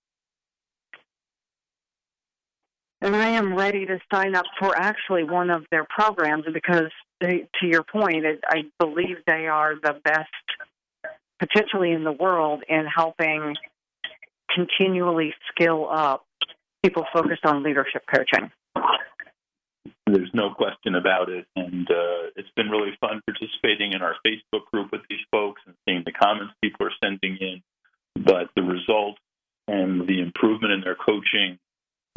And 3.03 3.16
I 3.16 3.30
am 3.30 3.55
ready 3.55 3.86
to 3.86 3.98
sign 4.12 4.34
up 4.34 4.44
for 4.59 4.76
actually 4.76 5.24
one 5.24 5.48
of 5.48 5.64
their 5.70 5.86
programs 5.88 6.44
because, 6.53 6.90
to 7.22 7.46
your 7.62 7.82
point, 7.82 8.24
I 8.46 8.64
believe 8.78 9.16
they 9.26 9.46
are 9.46 9.74
the 9.74 9.94
best, 10.05 10.28
potentially 11.38 11.92
in 11.92 12.05
the 12.05 12.12
world, 12.12 12.62
in 12.68 12.84
helping 12.86 13.57
continually 14.55 15.32
skill 15.51 15.88
up 15.90 16.26
people 16.82 17.05
focused 17.12 17.44
on 17.44 17.62
leadership 17.62 18.03
coaching. 18.12 18.51
There's 20.07 20.31
no 20.35 20.51
question 20.51 20.95
about 20.95 21.28
it, 21.28 21.47
and 21.57 21.89
uh, 21.91 22.35
it's 22.37 22.51
been 22.57 22.68
really 22.68 22.97
fun 23.01 23.22
participating 23.26 23.93
in 23.93 24.03
our 24.03 24.16
Facebook 24.26 24.66
group 24.72 24.93
with 24.93 25.03
these 25.09 25.24
folks 25.31 25.62
and 25.66 25.74
seeing 25.87 26.03
the 26.05 26.12
comments 26.12 26.55
people 26.62 26.87
are 26.87 26.93
sending 27.03 27.39
in. 27.41 27.62
But 28.16 28.51
the 28.57 28.62
results 28.62 29.20
and 29.68 30.07
the 30.07 30.20
improvement 30.20 30.72
in 30.72 30.81
their 30.81 30.97
coaching 30.97 31.59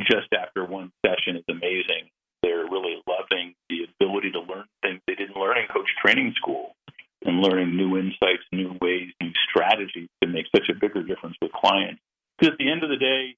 just 0.01 0.33
after 0.33 0.65
one 0.65 0.91
session 1.05 1.37
is 1.37 1.45
amazing. 1.49 2.09
They're 2.41 2.65
really 2.65 3.01
loving 3.07 3.53
the 3.69 3.87
ability 3.87 4.31
to 4.31 4.39
learn 4.41 4.65
things 4.81 4.99
they 5.07 5.15
didn't 5.15 5.37
learn 5.37 5.57
in 5.57 5.67
coach 5.67 5.89
training 6.03 6.33
school 6.35 6.75
and 7.23 7.39
learning 7.39 7.77
new 7.77 7.97
insights, 7.97 8.43
new 8.51 8.75
ways, 8.81 9.09
new 9.21 9.31
strategies 9.49 10.09
to 10.21 10.27
make 10.27 10.45
such 10.53 10.67
a 10.69 10.73
bigger 10.73 11.03
difference 11.03 11.37
with 11.41 11.51
clients. 11.53 12.01
Because 12.37 12.53
at 12.53 12.57
the 12.57 12.69
end 12.69 12.83
of 12.83 12.89
the 12.89 12.97
day, 12.97 13.35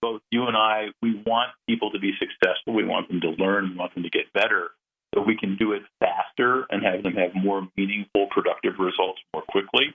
both 0.00 0.20
you 0.30 0.46
and 0.46 0.56
I, 0.56 0.86
we 1.02 1.22
want 1.26 1.50
people 1.68 1.90
to 1.92 1.98
be 1.98 2.12
successful. 2.18 2.74
We 2.74 2.84
want 2.84 3.08
them 3.08 3.20
to 3.22 3.30
learn. 3.30 3.70
We 3.70 3.76
want 3.76 3.94
them 3.94 4.02
to 4.02 4.10
get 4.10 4.32
better. 4.32 4.70
So 5.14 5.22
we 5.22 5.36
can 5.36 5.56
do 5.56 5.72
it 5.72 5.82
faster 6.00 6.66
and 6.70 6.84
have 6.84 7.02
them 7.02 7.14
have 7.14 7.34
more 7.34 7.66
meaningful, 7.76 8.26
productive 8.30 8.74
results 8.78 9.20
more 9.32 9.42
quickly. 9.48 9.94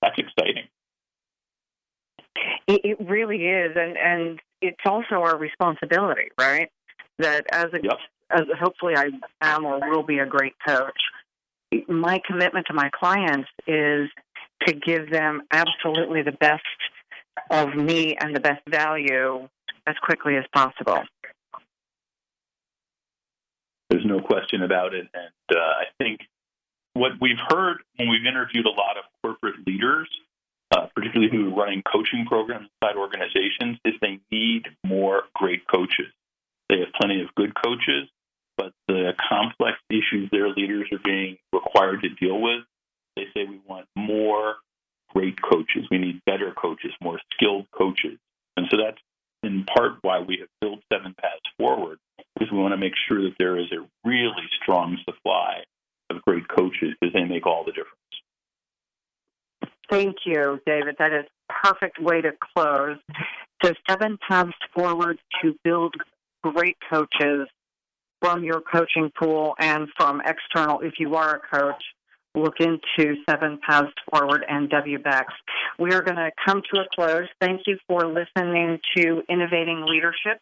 That's 0.00 0.18
exciting. 0.18 0.68
It, 2.66 2.98
really 3.00 3.44
is, 3.46 3.76
and 3.76 3.96
and 3.96 4.40
it's 4.60 4.80
also 4.86 5.16
our 5.16 5.36
responsibility, 5.36 6.30
right? 6.38 6.70
That 7.18 7.44
as 7.52 7.66
a 7.74 7.78
yep. 7.82 7.98
as 8.30 8.42
hopefully 8.58 8.94
I 8.96 9.10
am 9.40 9.64
or 9.64 9.78
will 9.90 10.02
be 10.02 10.18
a 10.18 10.26
great 10.26 10.54
coach. 10.66 10.98
My 11.88 12.20
commitment 12.26 12.66
to 12.68 12.74
my 12.74 12.90
clients 12.98 13.48
is 13.66 14.08
to 14.66 14.74
give 14.74 15.10
them 15.10 15.42
absolutely 15.50 16.22
the 16.22 16.32
best 16.32 16.62
of 17.50 17.74
me 17.74 18.16
and 18.18 18.34
the 18.34 18.40
best 18.40 18.62
value 18.68 19.48
as 19.86 19.96
quickly 20.02 20.36
as 20.36 20.44
possible. 20.52 21.02
There's 23.90 24.04
no 24.04 24.20
question 24.20 24.62
about 24.62 24.94
it. 24.94 25.06
And 25.12 25.56
uh, 25.56 25.60
I 25.60 25.84
think 25.98 26.20
what 26.94 27.12
we've 27.20 27.40
heard 27.48 27.78
when 27.96 28.08
we've 28.08 28.26
interviewed 28.26 28.66
a 28.66 28.70
lot 28.70 28.96
of 28.96 29.04
corporate 29.22 29.66
leaders, 29.66 30.08
uh, 30.70 30.86
particularly 30.94 31.30
who 31.30 31.52
are 31.52 31.56
running 31.56 31.82
coaching 31.82 32.24
programs 32.26 32.68
inside 32.80 32.96
organizations, 32.96 33.78
is 33.84 33.94
they 34.00 34.20
need 34.30 34.66
more 34.84 35.22
great 35.34 35.62
coaches. 35.68 36.06
They 36.68 36.80
have 36.80 36.88
plenty 36.98 37.20
of 37.20 37.34
good 37.34 37.52
coaches, 37.54 38.08
but 38.56 38.72
the 38.88 39.12
complex 39.28 39.78
issues 39.90 40.30
their 40.30 40.48
leaders 40.48 40.88
are 40.92 41.00
being 41.04 41.36
required 41.52 42.02
to 42.02 42.08
deal 42.08 42.40
with, 42.40 42.62
they 43.16 43.24
say 43.34 43.44
we 43.44 43.60
want 43.66 43.86
more 43.96 44.53
great 45.14 45.36
coaches. 45.40 45.86
We 45.90 45.98
need 45.98 46.20
better 46.26 46.52
coaches, 46.52 46.92
more 47.02 47.20
skilled 47.32 47.66
coaches. 47.76 48.18
And 48.56 48.66
so 48.70 48.76
that's 48.76 48.98
in 49.42 49.64
part 49.64 49.98
why 50.02 50.20
we 50.20 50.38
have 50.40 50.48
built 50.60 50.80
Seven 50.92 51.14
Paths 51.20 51.40
Forward, 51.58 51.98
because 52.34 52.52
we 52.52 52.58
want 52.58 52.72
to 52.72 52.78
make 52.78 52.94
sure 53.08 53.22
that 53.22 53.34
there 53.38 53.58
is 53.58 53.66
a 53.72 53.86
really 54.08 54.48
strong 54.62 54.96
supply 55.04 55.64
of 56.10 56.22
great 56.22 56.48
coaches 56.48 56.94
because 57.00 57.12
they 57.12 57.24
make 57.24 57.46
all 57.46 57.64
the 57.64 57.72
difference. 57.72 57.90
Thank 59.90 60.16
you, 60.24 60.60
David. 60.66 60.96
That 60.98 61.12
is 61.12 61.24
perfect 61.62 62.00
way 62.00 62.20
to 62.22 62.32
close. 62.56 62.96
So 63.62 63.72
seven 63.88 64.18
paths 64.28 64.52
forward 64.74 65.18
to 65.42 65.54
build 65.62 65.94
great 66.42 66.76
coaches 66.90 67.48
from 68.20 68.42
your 68.42 68.60
coaching 68.60 69.10
pool 69.18 69.54
and 69.58 69.88
from 69.96 70.22
external 70.24 70.80
if 70.80 70.94
you 70.98 71.14
are 71.14 71.36
a 71.36 71.56
coach 71.56 71.82
look 72.34 72.54
into 72.60 73.16
Seven 73.28 73.58
Paths 73.66 73.92
Forward 74.10 74.44
and 74.48 74.70
WBECS. 74.70 75.32
We 75.78 75.92
are 75.92 76.02
going 76.02 76.16
to 76.16 76.30
come 76.44 76.62
to 76.72 76.80
a 76.80 76.84
close. 76.94 77.28
Thank 77.40 77.62
you 77.66 77.78
for 77.86 78.06
listening 78.06 78.78
to 78.96 79.22
Innovating 79.28 79.84
Leadership. 79.86 80.40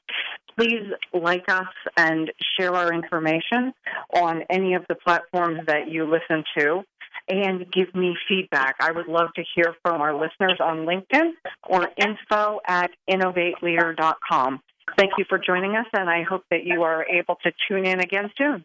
Please 0.58 0.86
like 1.12 1.44
us 1.48 1.72
and 1.96 2.30
share 2.58 2.74
our 2.74 2.92
information 2.92 3.72
on 4.14 4.42
any 4.50 4.74
of 4.74 4.84
the 4.88 4.94
platforms 4.94 5.60
that 5.66 5.90
you 5.90 6.04
listen 6.04 6.44
to 6.58 6.82
and 7.28 7.70
give 7.72 7.94
me 7.94 8.16
feedback. 8.28 8.76
I 8.80 8.92
would 8.92 9.06
love 9.06 9.28
to 9.36 9.44
hear 9.54 9.74
from 9.82 10.00
our 10.00 10.14
listeners 10.14 10.58
on 10.60 10.86
LinkedIn 10.86 11.32
or 11.68 11.88
info 11.96 12.60
at 12.66 12.90
innovateleader.com. 13.08 14.60
Thank 14.98 15.12
you 15.16 15.24
for 15.28 15.38
joining 15.38 15.76
us, 15.76 15.86
and 15.92 16.10
I 16.10 16.22
hope 16.22 16.44
that 16.50 16.64
you 16.64 16.82
are 16.82 17.06
able 17.06 17.36
to 17.44 17.52
tune 17.68 17.86
in 17.86 18.00
again 18.00 18.30
soon. 18.36 18.64